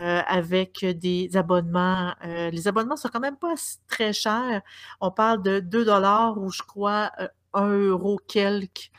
avec 0.00 0.84
des 0.84 1.36
abonnements. 1.36 2.14
les 2.22 2.68
abonnements 2.68 2.96
sont 2.96 3.08
quand 3.08 3.20
même 3.20 3.36
pas 3.36 3.54
très 3.88 4.12
chers. 4.12 4.62
On 5.00 5.10
parle 5.10 5.42
de 5.42 5.60
2 5.60 5.84
dollars 5.84 6.38
ou 6.38 6.50
je 6.50 6.62
crois 6.62 7.10
1 7.54 7.68
euro 7.68 8.18
quelque, 8.28 8.90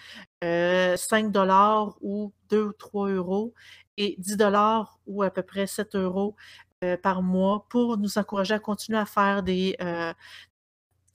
5 0.42 1.32
dollars 1.32 1.96
ou 2.02 2.34
2 2.50 2.64
ou 2.64 2.74
3 2.74 3.10
euros 3.10 3.54
et 3.98 4.16
10 4.20 4.38
dollars 4.38 5.00
ou 5.08 5.24
à 5.24 5.30
peu 5.30 5.44
près 5.44 5.68
7 5.68 5.96
euros 5.96 6.36
par 7.04 7.22
mois 7.24 7.66
pour 7.70 7.98
nous 7.98 8.18
encourager 8.18 8.54
à 8.54 8.60
continuer 8.60 9.00
à 9.00 9.06
faire 9.06 9.44
des 9.44 9.76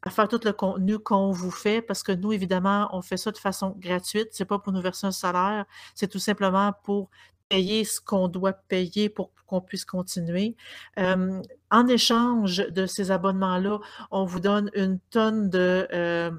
à 0.03 0.11
faire 0.11 0.28
tout 0.28 0.41
le 0.45 0.53
contenu 0.53 0.99
qu'on 0.99 1.31
vous 1.31 1.51
fait 1.51 1.83
parce 1.83 2.03
que 2.03 2.12
nous, 2.12 2.33
évidemment, 2.33 2.89
on 2.93 3.03
fait 3.03 3.16
ça 3.16 3.31
de 3.33 3.39
façon 3.39 3.74
gratuite. 3.78 4.28
C'est 4.33 4.45
pas 4.47 4.59
pour 4.59 4.72
nous 4.72 4.81
verser 4.81 5.07
un 5.07 5.12
salaire, 5.12 5.66
c'est 5.95 6.09
tout 6.09 6.18
simplement 6.18 6.72
pour 6.85 7.11
payer 7.51 7.85
ce 7.85 8.01
qu'on 8.01 8.29
doit 8.29 8.55
payer 8.55 9.11
pour 9.11 9.33
qu'on 9.47 9.61
puisse 9.61 9.85
continuer. 9.85 10.57
en 10.97 11.87
échange 11.89 12.59
de 12.59 12.87
ces 12.87 13.11
abonnements-là, 13.11 13.81
on 14.11 14.25
vous 14.25 14.41
donne 14.41 14.71
une 14.75 14.99
tonne 15.11 15.51
de, 15.51 16.33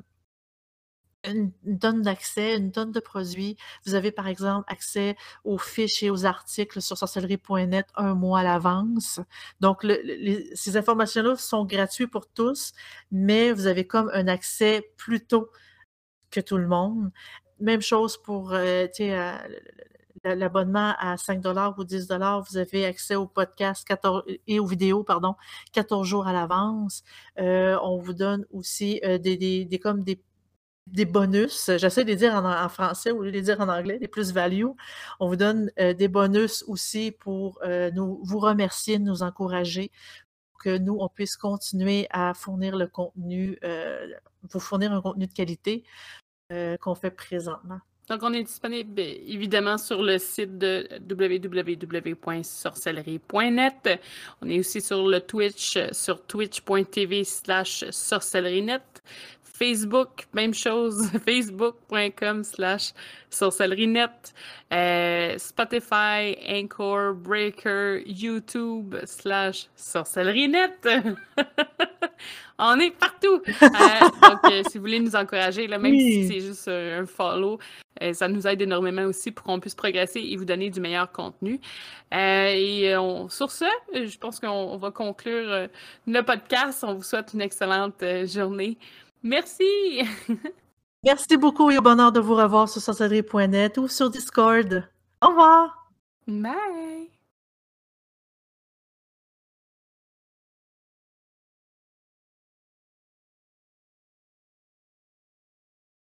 une 1.24 1.52
tonne 1.80 2.02
d'accès, 2.02 2.56
une 2.58 2.72
tonne 2.72 2.92
de 2.92 3.00
produits. 3.00 3.58
Vous 3.86 3.96
avez, 3.96 4.12
par 4.12 4.28
exemple, 4.28 4.66
accès 4.72 5.16
aux 5.44 5.58
fiches 5.58 6.04
et 6.04 6.10
aux 6.10 6.26
articles 6.26 6.82
sur 6.82 6.98
sorcellerie.net 6.98 7.88
un 7.96 8.16
mois 8.16 8.40
à 8.40 8.44
l'avance. 8.44 9.20
Donc, 9.60 9.86
ces 10.54 10.78
informations-là 10.78 11.36
sont 11.36 11.66
gratuites 11.66 12.12
pour 12.12 12.28
tous, 12.28 12.74
mais 13.12 13.52
vous 13.52 13.68
avez 13.68 13.86
comme 13.86 14.10
un 14.14 14.28
accès 14.28 14.92
plus 14.98 15.26
tôt 15.26 15.50
que 16.32 16.40
tout 16.40 16.58
le 16.58 16.68
monde. 16.68 17.12
Même 17.60 17.82
chose 17.82 18.18
pour 18.18 18.54
euh, 18.54 18.88
euh, 19.00 19.38
l'abonnement 20.24 20.94
à 21.00 21.18
5 21.18 21.42
ou 21.78 21.84
10 21.84 22.08
vous 22.50 22.58
avez 22.58 22.86
accès 22.86 23.16
aux 23.16 23.28
podcasts 23.28 23.88
et 24.48 24.60
aux 24.60 24.66
vidéos, 24.66 25.04
pardon, 25.04 25.36
14 25.74 26.08
jours 26.08 26.28
à 26.28 26.34
l'avance. 26.34 27.04
Euh, 27.40 27.78
on 27.84 27.98
vous 27.98 28.14
donne 28.14 28.46
aussi 28.52 29.02
des, 29.04 29.66
des, 29.66 29.80
comme 29.80 30.04
des 30.04 30.22
des 30.88 31.06
bonus. 31.06 31.72
J'essaie 31.78 32.04
de 32.04 32.10
les 32.10 32.16
dire 32.16 32.34
en, 32.36 32.70
français 32.70 33.12
ou 33.12 33.24
de 33.24 33.30
les 33.30 33.42
dire 33.42 33.60
en 33.62 33.70
anglais, 33.70 34.00
des 34.00 34.08
plus-value. 34.08 34.66
On 35.20 35.28
vous 35.28 35.36
donne 35.36 35.72
euh, 35.80 35.94
des 35.94 36.08
bonus 36.08 36.64
aussi 36.68 37.12
pour 37.12 37.60
euh, 37.64 37.92
nous, 37.92 38.20
vous 38.24 38.40
remercier, 38.40 39.00
nous 39.00 39.24
encourager, 39.24 39.92
pour 40.52 40.64
que 40.64 40.78
nous, 40.78 40.98
on 41.00 41.10
puisse 41.10 41.38
continuer 41.38 42.08
à 42.12 42.34
fournir 42.34 42.76
le 42.76 42.88
contenu, 42.88 43.58
euh, 43.64 44.08
vous 44.44 44.60
fournir 44.60 44.92
un 44.92 45.02
contenu 45.02 45.28
de 45.28 45.34
qualité 45.34 45.84
qu'on 46.82 46.96
fait 46.96 47.12
présentement. 47.12 47.80
Donc, 48.10 48.24
on 48.24 48.34
est 48.34 48.44
disponible 48.44 49.00
évidemment 49.00 49.78
sur 49.78 50.02
le 50.02 50.18
site 50.18 50.58
de 50.58 50.90
www.sorcellerie.net. 51.10 54.00
On 54.42 54.50
est 54.50 54.60
aussi 54.60 54.82
sur 54.82 55.08
le 55.08 55.22
Twitch, 55.22 55.78
sur 55.92 56.26
twitch.tv 56.26 57.24
slash 57.24 57.86
sorcellerienet. 57.90 58.82
Facebook, 59.62 60.26
même 60.34 60.56
chose, 60.56 61.12
facebook.com 61.24 62.44
slash 62.44 62.94
sorcellerinet, 63.30 64.34
euh, 64.74 65.38
Spotify, 65.38 66.36
Anchor, 66.50 67.14
Breaker, 67.14 68.02
YouTube 68.08 68.96
slash 69.06 69.70
sorcellerinet. 69.76 70.80
On 72.58 72.80
est 72.80 72.90
partout! 72.90 73.40
Euh, 73.62 73.68
donc, 74.24 74.40
si 74.68 74.80
vous 74.80 74.84
voulez 74.84 75.00
nous 75.00 75.16
encourager, 75.16 75.68
là, 75.68 75.78
même 75.78 75.96
si 75.96 76.28
c'est 76.28 76.40
juste 76.40 76.68
un 76.68 77.06
follow, 77.06 77.60
ça 78.14 78.28
nous 78.28 78.48
aide 78.48 78.64
énormément 78.64 79.04
aussi 79.04 79.30
pour 79.30 79.46
qu'on 79.46 79.60
puisse 79.60 79.76
progresser 79.76 80.22
et 80.22 80.38
vous 80.38 80.46
donner 80.46 80.72
du 80.72 80.80
meilleur 80.80 81.12
contenu. 81.12 81.60
et 82.12 82.96
sur 83.30 83.52
ce, 83.52 83.66
je 83.94 84.18
pense 84.18 84.40
qu'on 84.40 84.78
va 84.78 84.90
conclure 84.90 85.68
le 86.08 86.22
podcast. 86.22 86.84
On 86.84 86.96
vous 86.96 87.04
souhaite 87.04 87.34
une 87.34 87.42
excellente 87.42 88.04
journée. 88.26 88.78
Merci! 89.24 90.02
Merci 91.04 91.38
beaucoup 91.38 91.72
et 91.72 91.78
au 91.78 91.82
bonheur 91.82 92.12
de 92.12 92.20
vous 92.20 92.36
revoir 92.36 92.70
sur 92.70 92.82
sorcellerie.net 92.82 93.78
ou 93.78 93.88
sur 93.88 94.10
Discord. 94.10 94.88
Au 95.22 95.28
revoir! 95.28 95.92
Bye! 96.28 97.10